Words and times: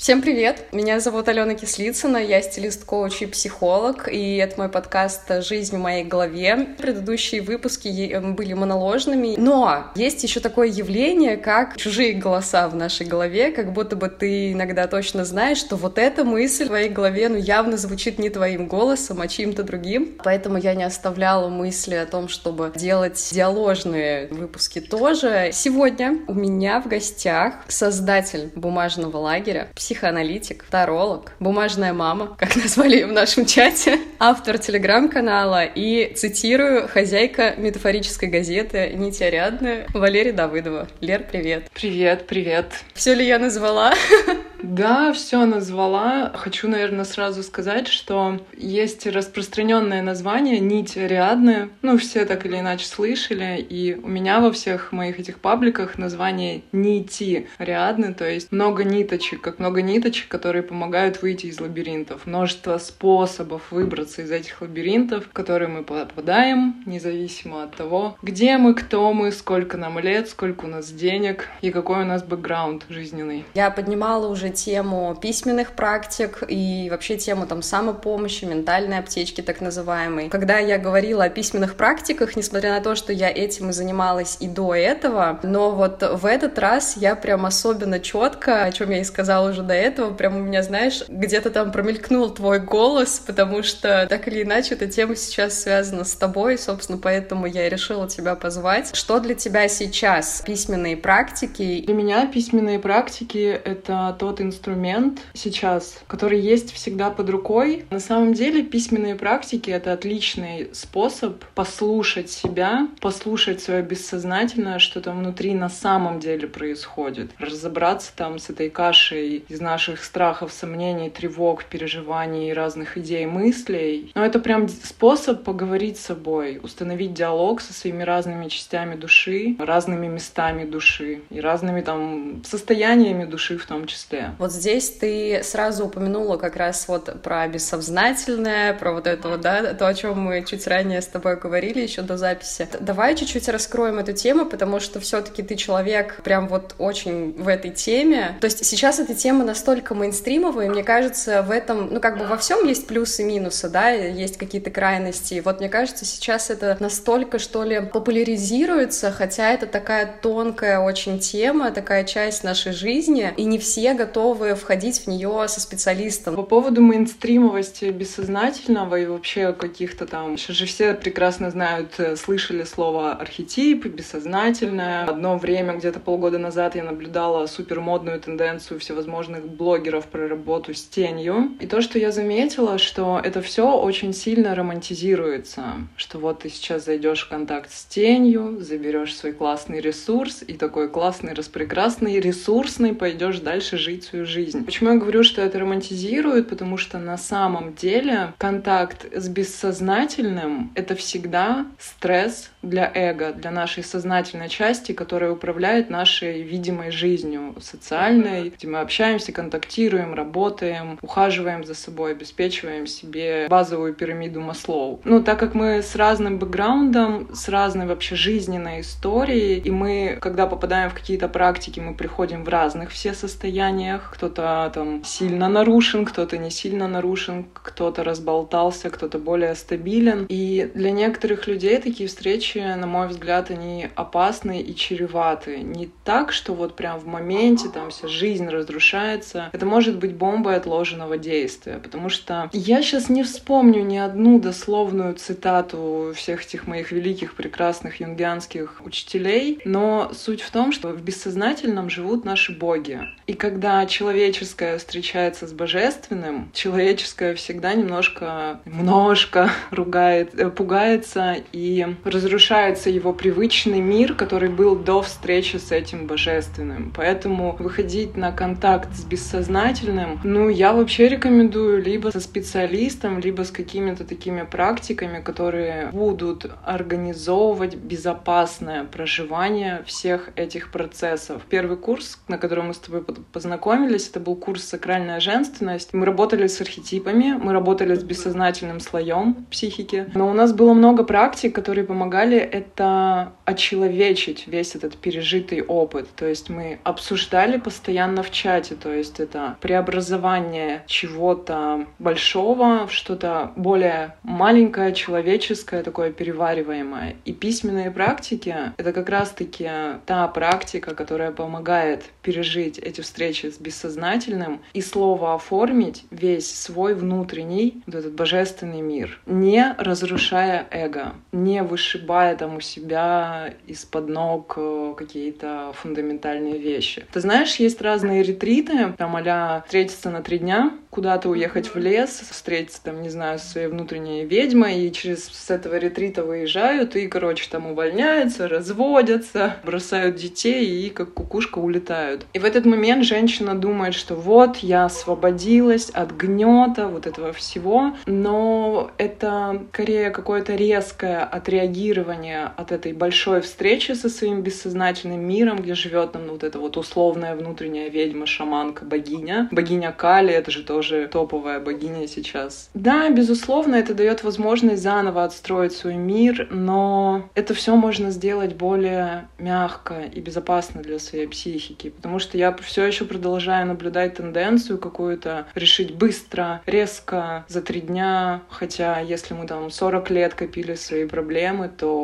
Всем 0.00 0.22
привет! 0.22 0.64
Меня 0.72 0.98
зовут 0.98 1.28
Алена 1.28 1.52
Кислицына, 1.52 2.16
я 2.16 2.40
стилист-коуч 2.40 3.20
и 3.20 3.26
психолог, 3.26 4.08
и 4.10 4.36
это 4.36 4.54
мой 4.56 4.70
подкаст 4.70 5.24
«Жизнь 5.46 5.76
в 5.76 5.78
моей 5.78 6.04
голове». 6.04 6.68
Предыдущие 6.78 7.42
выпуски 7.42 8.18
были 8.18 8.54
моноложными, 8.54 9.34
но 9.36 9.92
есть 9.94 10.22
еще 10.22 10.40
такое 10.40 10.68
явление, 10.68 11.36
как 11.36 11.76
чужие 11.76 12.14
голоса 12.14 12.66
в 12.68 12.74
нашей 12.74 13.04
голове, 13.04 13.52
как 13.52 13.74
будто 13.74 13.94
бы 13.94 14.08
ты 14.08 14.52
иногда 14.52 14.86
точно 14.86 15.26
знаешь, 15.26 15.58
что 15.58 15.76
вот 15.76 15.98
эта 15.98 16.24
мысль 16.24 16.64
в 16.64 16.68
твоей 16.68 16.88
голове 16.88 17.28
ну, 17.28 17.36
явно 17.36 17.76
звучит 17.76 18.18
не 18.18 18.30
твоим 18.30 18.68
голосом, 18.68 19.20
а 19.20 19.28
чьим-то 19.28 19.64
другим. 19.64 20.16
Поэтому 20.24 20.56
я 20.56 20.72
не 20.72 20.84
оставляла 20.84 21.50
мысли 21.50 21.96
о 21.96 22.06
том, 22.06 22.28
чтобы 22.28 22.72
делать 22.74 23.22
диаложные 23.32 24.28
выпуски 24.28 24.80
тоже. 24.80 25.50
Сегодня 25.52 26.20
у 26.26 26.32
меня 26.32 26.80
в 26.80 26.88
гостях 26.88 27.56
создатель 27.68 28.50
бумажного 28.54 29.18
лагеря, 29.18 29.68
психоаналитик, 29.90 30.66
таролог, 30.70 31.32
бумажная 31.40 31.92
мама, 31.92 32.36
как 32.38 32.54
назвали 32.54 32.94
ее 32.94 33.06
в 33.08 33.12
нашем 33.12 33.44
чате, 33.44 33.98
автор 34.20 34.56
телеграм-канала 34.56 35.64
и, 35.64 36.14
цитирую, 36.14 36.86
хозяйка 36.86 37.54
метафорической 37.56 38.28
газеты 38.28 38.92
«Нить 38.94 39.20
Ариадны» 39.20 39.86
Валерия 39.92 40.32
Давыдова. 40.32 40.86
Лер, 41.00 41.24
привет. 41.28 41.68
Привет, 41.74 42.28
привет. 42.28 42.66
Все 42.94 43.14
ли 43.14 43.26
я 43.26 43.40
назвала? 43.40 43.92
Да, 44.62 45.12
все 45.12 45.46
назвала. 45.46 46.30
Хочу, 46.34 46.68
наверное, 46.68 47.04
сразу 47.04 47.42
сказать, 47.42 47.88
что 47.88 48.40
есть 48.56 49.06
распространенное 49.06 50.02
название 50.02 50.60
нить 50.60 50.96
Ариадны. 50.96 51.70
Ну, 51.82 51.96
все 51.96 52.24
так 52.24 52.44
или 52.46 52.58
иначе 52.58 52.86
слышали. 52.86 53.58
И 53.58 53.94
у 53.94 54.08
меня 54.08 54.40
во 54.40 54.52
всех 54.52 54.92
моих 54.92 55.18
этих 55.18 55.38
пабликах 55.38 55.98
название 55.98 56.62
нити 56.72 57.48
Ариадны, 57.58 58.14
то 58.14 58.28
есть 58.28 58.52
много 58.52 58.84
ниточек, 58.84 59.40
как 59.40 59.58
много 59.58 59.82
ниточек, 59.82 60.28
которые 60.28 60.62
помогают 60.62 61.22
выйти 61.22 61.46
из 61.46 61.60
лабиринтов. 61.60 62.26
Множество 62.26 62.78
способов 62.78 63.70
выбраться 63.70 64.22
из 64.22 64.30
этих 64.30 64.60
лабиринтов, 64.60 65.26
в 65.26 65.32
которые 65.32 65.68
мы 65.68 65.82
попадаем, 65.82 66.82
независимо 66.86 67.64
от 67.64 67.76
того, 67.76 68.16
где 68.22 68.58
мы, 68.58 68.74
кто 68.74 69.12
мы, 69.12 69.32
сколько 69.32 69.76
нам 69.76 69.98
лет, 69.98 70.28
сколько 70.28 70.66
у 70.66 70.68
нас 70.68 70.90
денег 70.90 71.48
и 71.62 71.70
какой 71.70 72.02
у 72.02 72.06
нас 72.06 72.22
бэкграунд 72.22 72.84
жизненный. 72.88 73.44
Я 73.54 73.70
поднимала 73.70 74.28
уже 74.28 74.49
тему 74.50 75.16
письменных 75.20 75.72
практик 75.72 76.42
и 76.48 76.88
вообще 76.90 77.16
тему 77.16 77.46
там 77.46 77.62
самопомощи, 77.62 78.44
ментальной 78.44 78.98
аптечки 78.98 79.40
так 79.40 79.60
называемой. 79.60 80.28
Когда 80.28 80.58
я 80.58 80.78
говорила 80.78 81.24
о 81.24 81.28
письменных 81.28 81.76
практиках, 81.76 82.36
несмотря 82.36 82.74
на 82.74 82.80
то, 82.80 82.94
что 82.94 83.12
я 83.12 83.30
этим 83.30 83.70
и 83.70 83.72
занималась 83.72 84.36
и 84.40 84.48
до 84.48 84.74
этого, 84.74 85.40
но 85.42 85.70
вот 85.70 86.02
в 86.02 86.26
этот 86.26 86.58
раз 86.58 86.96
я 86.96 87.14
прям 87.14 87.46
особенно 87.46 88.00
четко, 88.00 88.64
о 88.64 88.72
чем 88.72 88.90
я 88.90 89.00
и 89.00 89.04
сказала 89.04 89.50
уже 89.50 89.62
до 89.62 89.74
этого, 89.74 90.12
прям 90.12 90.36
у 90.36 90.40
меня, 90.40 90.62
знаешь, 90.62 91.04
где-то 91.08 91.50
там 91.50 91.72
промелькнул 91.72 92.30
твой 92.30 92.58
голос, 92.58 93.22
потому 93.26 93.62
что 93.62 94.06
так 94.08 94.28
или 94.28 94.42
иначе 94.42 94.74
эта 94.74 94.86
тема 94.86 95.16
сейчас 95.16 95.60
связана 95.60 96.04
с 96.04 96.14
тобой, 96.14 96.58
собственно, 96.58 96.98
поэтому 96.98 97.46
я 97.46 97.68
решила 97.68 98.08
тебя 98.08 98.34
позвать. 98.34 98.94
Что 98.94 99.20
для 99.20 99.34
тебя 99.34 99.68
сейчас 99.68 100.42
письменные 100.44 100.96
практики? 100.96 101.82
Для 101.86 101.94
меня 101.94 102.26
письменные 102.26 102.78
практики— 102.78 103.60
это 103.64 104.16
тот 104.18 104.39
инструмент 104.40 105.20
сейчас, 105.34 106.00
который 106.06 106.40
есть 106.40 106.72
всегда 106.72 107.10
под 107.10 107.30
рукой. 107.30 107.84
На 107.90 108.00
самом 108.00 108.34
деле 108.34 108.62
письменные 108.62 109.14
практики— 109.14 109.70
это 109.70 109.92
отличный 109.92 110.70
способ 110.72 111.44
послушать 111.54 112.30
себя, 112.30 112.88
послушать 113.00 113.60
свое 113.60 113.82
бессознательное, 113.82 114.78
что 114.78 115.00
там 115.00 115.18
внутри 115.20 115.54
на 115.54 115.68
самом 115.68 116.20
деле 116.20 116.46
происходит, 116.46 117.30
разобраться 117.38 118.12
там 118.14 118.38
с 118.38 118.50
этой 118.50 118.70
кашей 118.70 119.44
из 119.48 119.60
наших 119.60 120.04
страхов, 120.04 120.52
сомнений, 120.52 121.10
тревог, 121.10 121.64
переживаний, 121.64 122.52
разных 122.52 122.98
идей, 122.98 123.26
мыслей. 123.26 124.12
Но 124.14 124.24
это 124.24 124.38
прям 124.38 124.68
способ 124.68 125.44
поговорить 125.44 125.98
с 125.98 126.06
собой, 126.06 126.60
установить 126.62 127.14
диалог 127.14 127.60
со 127.60 127.72
своими 127.72 128.02
разными 128.02 128.48
частями 128.48 128.96
души, 128.96 129.56
разными 129.58 130.06
местами 130.06 130.64
души 130.64 131.22
и 131.30 131.40
разными 131.40 131.80
там 131.80 132.42
состояниями 132.44 133.24
души 133.24 133.58
в 133.58 133.66
том 133.66 133.86
числе. 133.86 134.29
Вот 134.38 134.52
здесь 134.52 134.90
ты 134.90 135.40
сразу 135.42 135.86
упомянула 135.86 136.36
как 136.36 136.56
раз 136.56 136.88
вот 136.88 137.22
про 137.22 137.46
бессознательное, 137.48 138.74
про 138.74 138.92
вот 138.92 139.06
это 139.06 139.28
вот, 139.28 139.40
да, 139.40 139.74
то, 139.74 139.86
о 139.86 139.94
чем 139.94 140.20
мы 140.20 140.44
чуть 140.44 140.66
ранее 140.66 141.02
с 141.02 141.06
тобой 141.06 141.36
говорили 141.36 141.80
еще 141.80 142.02
до 142.02 142.16
записи. 142.16 142.68
Давай 142.80 143.16
чуть-чуть 143.16 143.48
раскроем 143.48 143.98
эту 143.98 144.12
тему, 144.12 144.46
потому 144.46 144.80
что 144.80 145.00
все-таки 145.00 145.42
ты 145.42 145.56
человек 145.56 146.20
прям 146.22 146.48
вот 146.48 146.74
очень 146.78 147.32
в 147.32 147.48
этой 147.48 147.70
теме. 147.70 148.36
То 148.40 148.46
есть 148.46 148.64
сейчас 148.64 149.00
эта 149.00 149.14
тема 149.14 149.44
настолько 149.44 149.94
мейнстримовая, 149.94 150.66
и 150.66 150.68
мне 150.68 150.84
кажется, 150.84 151.42
в 151.42 151.50
этом, 151.50 151.92
ну 151.92 152.00
как 152.00 152.18
бы 152.18 152.26
во 152.26 152.36
всем 152.36 152.66
есть 152.66 152.86
плюсы 152.86 153.22
и 153.22 153.24
минусы, 153.24 153.68
да, 153.68 153.90
есть 153.90 154.36
какие-то 154.36 154.70
крайности. 154.70 155.42
Вот 155.44 155.60
мне 155.60 155.68
кажется, 155.68 156.04
сейчас 156.04 156.50
это 156.50 156.76
настолько, 156.80 157.38
что 157.38 157.64
ли, 157.64 157.80
популяризируется, 157.80 159.10
хотя 159.10 159.50
это 159.50 159.66
такая 159.66 160.10
тонкая 160.22 160.80
очень 160.80 161.18
тема, 161.18 161.70
такая 161.70 162.04
часть 162.04 162.44
нашей 162.44 162.72
жизни, 162.72 163.32
и 163.36 163.44
не 163.44 163.58
все 163.58 163.94
готовы 163.94 164.19
готовы 164.20 164.54
входить 164.54 165.00
в 165.00 165.06
нее 165.06 165.46
со 165.48 165.60
специалистом. 165.60 166.36
По 166.36 166.42
поводу 166.42 166.82
мейнстримовости 166.82 167.86
бессознательного 167.86 169.00
и 169.00 169.06
вообще 169.06 169.54
каких-то 169.54 170.06
там... 170.06 170.36
Сейчас 170.36 170.56
же 170.56 170.66
все 170.66 170.92
прекрасно 170.92 171.50
знают, 171.50 171.94
э, 171.98 172.16
слышали 172.16 172.64
слово 172.64 173.12
архетип, 173.12 173.86
бессознательное. 173.86 175.04
Одно 175.04 175.38
время, 175.38 175.72
где-то 175.74 176.00
полгода 176.00 176.38
назад, 176.38 176.76
я 176.76 176.84
наблюдала 176.84 177.46
супермодную 177.46 178.20
тенденцию 178.20 178.78
всевозможных 178.78 179.48
блогеров 179.48 180.04
про 180.04 180.28
работу 180.28 180.74
с 180.74 180.82
тенью. 180.82 181.52
И 181.58 181.66
то, 181.66 181.80
что 181.80 181.98
я 181.98 182.12
заметила, 182.12 182.76
что 182.76 183.20
это 183.24 183.40
все 183.40 183.74
очень 183.74 184.12
сильно 184.12 184.54
романтизируется. 184.54 185.64
Что 185.96 186.18
вот 186.18 186.40
ты 186.40 186.50
сейчас 186.50 186.84
зайдешь 186.84 187.24
в 187.24 187.30
контакт 187.30 187.72
с 187.72 187.84
тенью, 187.86 188.58
заберешь 188.60 189.16
свой 189.16 189.32
классный 189.32 189.80
ресурс, 189.80 190.44
и 190.46 190.52
такой 190.52 190.90
классный, 190.90 191.32
распрекрасный, 191.32 192.20
ресурсный 192.20 192.94
пойдешь 192.94 193.40
дальше 193.40 193.78
жить 193.78 194.09
свою 194.10 194.26
жизнь. 194.26 194.64
Почему 194.64 194.90
я 194.90 194.96
говорю, 194.96 195.22
что 195.22 195.40
это 195.40 195.58
романтизирует? 195.58 196.48
Потому 196.48 196.76
что 196.76 196.98
на 196.98 197.16
самом 197.16 197.74
деле 197.74 198.34
контакт 198.38 199.06
с 199.12 199.28
бессознательным— 199.28 200.72
это 200.74 200.94
всегда 200.94 201.66
стресс 201.78 202.50
для 202.62 202.90
эго, 202.94 203.32
для 203.32 203.50
нашей 203.50 203.82
сознательной 203.82 204.48
части, 204.48 204.92
которая 204.92 205.32
управляет 205.32 205.90
нашей 205.90 206.42
видимой 206.42 206.90
жизнью 206.90 207.54
социальной, 207.60 208.50
где 208.50 208.66
мы 208.66 208.80
общаемся, 208.80 209.32
контактируем, 209.32 210.14
работаем, 210.14 210.98
ухаживаем 211.00 211.64
за 211.64 211.74
собой, 211.74 212.12
обеспечиваем 212.12 212.86
себе 212.86 213.46
базовую 213.48 213.94
пирамиду 213.94 214.40
Маслоу. 214.40 215.00
Ну, 215.04 215.22
так 215.22 215.38
как 215.38 215.54
мы 215.54 215.82
с 215.82 215.96
разным 215.96 216.38
бэкграундом, 216.38 217.34
с 217.34 217.48
разной 217.48 217.86
вообще 217.86 218.14
жизненной 218.14 218.80
историей, 218.80 219.58
и 219.58 219.70
мы, 219.70 220.18
когда 220.20 220.46
попадаем 220.46 220.90
в 220.90 220.94
какие-то 220.94 221.28
практики, 221.28 221.80
мы 221.80 221.94
приходим 221.94 222.44
в 222.44 222.48
разных 222.48 222.90
все 222.90 223.14
состояниях. 223.14 224.10
Кто-то 224.14 224.70
там 224.74 225.02
сильно 225.04 225.48
нарушен, 225.48 226.04
кто-то 226.04 226.36
не 226.38 226.50
сильно 226.50 226.88
нарушен, 226.88 227.46
кто-то 227.52 228.04
разболтался, 228.04 228.90
кто-то 228.90 229.18
более 229.18 229.54
стабилен. 229.54 230.26
И 230.28 230.70
для 230.74 230.90
некоторых 230.90 231.46
людей 231.46 231.78
такие 231.78 232.08
встречи, 232.08 232.49
на 232.58 232.86
мой 232.86 233.08
взгляд, 233.08 233.50
они 233.50 233.88
опасны 233.94 234.60
и 234.60 234.74
чреваты. 234.74 235.58
Не 235.58 235.90
так, 236.04 236.32
что 236.32 236.54
вот 236.54 236.76
прям 236.76 236.98
в 236.98 237.06
моменте 237.06 237.68
там 237.68 237.90
вся 237.90 238.08
жизнь 238.08 238.48
разрушается. 238.48 239.50
Это 239.52 239.66
может 239.66 239.98
быть 239.98 240.14
бомбой 240.14 240.56
отложенного 240.56 241.18
действия, 241.18 241.78
потому 241.82 242.08
что 242.08 242.50
я 242.52 242.82
сейчас 242.82 243.08
не 243.08 243.22
вспомню 243.22 243.82
ни 243.82 243.96
одну 243.96 244.38
дословную 244.40 245.14
цитату 245.14 246.12
всех 246.14 246.44
этих 246.44 246.66
моих 246.66 246.92
великих, 246.92 247.34
прекрасных 247.34 248.00
юнгианских 248.00 248.80
учителей, 248.84 249.60
но 249.64 250.10
суть 250.14 250.42
в 250.42 250.50
том, 250.50 250.72
что 250.72 250.88
в 250.88 251.02
бессознательном 251.02 251.90
живут 251.90 252.24
наши 252.24 252.56
боги. 252.56 253.00
И 253.26 253.34
когда 253.34 253.86
человеческое 253.86 254.78
встречается 254.78 255.46
с 255.46 255.52
божественным, 255.52 256.50
человеческое 256.52 257.34
всегда 257.34 257.74
немножко, 257.74 258.60
немножко 258.64 259.50
ругает, 259.70 260.34
э, 260.34 260.50
пугается 260.50 261.36
и 261.52 261.96
разрушается 262.40 262.88
его 262.88 263.12
привычный 263.12 263.80
мир, 263.80 264.14
который 264.14 264.48
был 264.48 264.74
до 264.74 265.02
встречи 265.02 265.56
с 265.56 265.72
этим 265.72 266.06
божественным. 266.06 266.90
Поэтому 266.96 267.54
выходить 267.58 268.16
на 268.16 268.32
контакт 268.32 268.94
с 268.96 269.04
бессознательным, 269.04 270.18
ну, 270.24 270.48
я 270.48 270.72
вообще 270.72 271.08
рекомендую 271.08 271.82
либо 271.82 272.08
со 272.08 272.20
специалистом, 272.20 273.20
либо 273.20 273.42
с 273.42 273.50
какими-то 273.50 274.04
такими 274.04 274.42
практиками, 274.50 275.20
которые 275.20 275.90
будут 275.92 276.50
организовывать 276.64 277.74
безопасное 277.74 278.84
проживание 278.84 279.82
всех 279.84 280.30
этих 280.36 280.70
процессов. 280.70 281.42
Первый 281.50 281.76
курс, 281.76 282.18
на 282.26 282.38
котором 282.38 282.68
мы 282.68 282.74
с 282.74 282.78
тобой 282.78 283.04
познакомились. 283.32 284.08
Это 284.08 284.20
был 284.20 284.34
курс 284.34 284.64
«Сакральная 284.64 285.20
женственность». 285.20 285.92
Мы 285.92 286.06
работали 286.06 286.46
с 286.46 286.58
архетипами, 286.62 287.38
мы 287.38 287.52
работали 287.52 287.94
с 287.94 288.02
бессознательным 288.02 288.80
слоем 288.80 289.44
психики. 289.50 290.06
Но 290.14 290.30
у 290.30 290.32
нас 290.32 290.54
было 290.54 290.72
много 290.72 291.04
практик, 291.04 291.54
которые 291.54 291.84
помогали 291.84 292.29
это 292.38 293.32
очеловечить 293.44 294.46
весь 294.46 294.74
этот 294.74 294.96
пережитый 294.96 295.62
опыт. 295.62 296.08
То 296.14 296.26
есть 296.26 296.48
мы 296.50 296.78
обсуждали 296.84 297.58
постоянно 297.58 298.22
в 298.22 298.30
чате. 298.30 298.74
То 298.74 298.92
есть 298.92 299.20
это 299.20 299.56
преобразование 299.60 300.84
чего-то 300.86 301.86
большого 301.98 302.86
в 302.86 302.92
что-то 302.92 303.52
более 303.56 304.14
маленькое, 304.22 304.94
человеческое, 304.94 305.82
такое 305.82 306.12
перевариваемое. 306.12 307.16
И 307.24 307.32
письменные 307.32 307.90
практики— 307.90 308.54
это 308.76 308.92
как 308.92 309.08
раз-таки 309.08 309.68
та 310.06 310.28
практика, 310.28 310.94
которая 310.94 311.32
помогает 311.32 312.04
пережить 312.22 312.78
эти 312.78 313.00
встречи 313.00 313.46
с 313.46 313.58
бессознательным 313.58 314.60
и 314.72 314.80
слово 314.80 315.34
оформить 315.34 316.04
весь 316.10 316.52
свой 316.54 316.94
внутренний, 316.94 317.82
вот 317.86 317.94
этот 317.96 318.14
божественный 318.14 318.80
мир, 318.80 319.20
не 319.26 319.74
разрушая 319.78 320.66
эго, 320.70 321.14
не 321.32 321.62
вышибая 321.62 322.19
там 322.38 322.56
у 322.56 322.60
себя 322.60 323.54
из-под 323.66 324.08
ног 324.08 324.54
э, 324.56 324.94
какие-то 324.96 325.72
фундаментальные 325.74 326.58
вещи. 326.58 327.06
Ты 327.12 327.20
знаешь, 327.20 327.56
есть 327.56 327.80
разные 327.80 328.22
ретриты, 328.22 328.94
там 328.96 329.16
а 329.16 329.62
встретиться 329.66 330.10
на 330.10 330.22
три 330.22 330.38
дня, 330.38 330.72
куда-то 330.90 331.28
уехать 331.28 331.74
в 331.74 331.78
лес, 331.78 332.22
встретиться 332.30 332.82
там, 332.82 333.02
не 333.02 333.08
знаю, 333.08 333.38
со 333.38 333.48
своей 333.48 333.68
внутренней 333.68 334.24
ведьмой, 334.24 334.80
и 334.80 334.92
через 334.92 335.26
с 335.26 335.50
этого 335.50 335.76
ретрита 335.76 336.24
выезжают, 336.24 336.96
и, 336.96 337.06
короче, 337.06 337.48
там 337.50 337.66
увольняются, 337.66 338.48
разводятся, 338.48 339.56
бросают 339.64 340.16
детей 340.16 340.86
и 340.86 340.90
как 340.90 341.14
кукушка 341.14 341.58
улетают. 341.58 342.26
И 342.32 342.38
в 342.38 342.44
этот 342.44 342.64
момент 342.64 343.04
женщина 343.04 343.54
думает, 343.54 343.94
что 343.94 344.14
вот, 344.14 344.58
я 344.58 344.86
освободилась 344.86 345.90
от 345.90 346.12
гнета 346.12 346.88
вот 346.88 347.06
этого 347.06 347.32
всего, 347.32 347.94
но 348.06 348.90
это 348.98 349.62
скорее 349.72 350.10
какое-то 350.10 350.54
резкое 350.54 351.18
отреагирование 351.20 352.09
от 352.56 352.72
этой 352.72 352.92
большой 352.92 353.40
встречи 353.40 353.92
со 353.92 354.08
своим 354.08 354.42
бессознательным 354.42 355.20
миром, 355.20 355.58
где 355.58 355.74
живет 355.74 356.14
нам 356.14 356.28
вот 356.28 356.44
эта 356.44 356.58
вот 356.58 356.76
условная 356.76 357.34
внутренняя 357.36 357.88
ведьма, 357.88 358.26
шаманка, 358.26 358.84
богиня. 358.84 359.48
Богиня 359.50 359.92
Кали, 359.92 360.32
это 360.32 360.50
же 360.50 360.62
тоже 360.62 361.08
топовая 361.10 361.60
богиня 361.60 362.06
сейчас. 362.06 362.70
Да, 362.74 363.08
безусловно, 363.10 363.76
это 363.76 363.94
дает 363.94 364.22
возможность 364.24 364.82
заново 364.82 365.24
отстроить 365.24 365.72
свой 365.72 365.94
мир, 365.94 366.48
но 366.50 367.28
это 367.34 367.54
все 367.54 367.76
можно 367.76 368.10
сделать 368.10 368.54
более 368.54 369.28
мягко 369.38 370.02
и 370.12 370.20
безопасно 370.20 370.82
для 370.82 370.98
своей 370.98 371.26
психики, 371.26 371.90
потому 371.90 372.18
что 372.18 372.38
я 372.38 372.56
все 372.62 372.84
еще 372.84 373.04
продолжаю 373.04 373.66
наблюдать 373.66 374.14
тенденцию 374.14 374.78
какую-то 374.78 375.46
решить 375.54 375.94
быстро, 375.94 376.62
резко, 376.66 377.44
за 377.48 377.62
три 377.62 377.80
дня, 377.80 378.42
хотя 378.48 379.00
если 379.00 379.34
мы 379.34 379.46
там 379.46 379.70
40 379.70 380.10
лет 380.10 380.34
копили 380.34 380.74
свои 380.74 381.06
проблемы, 381.06 381.68
то 381.68 381.99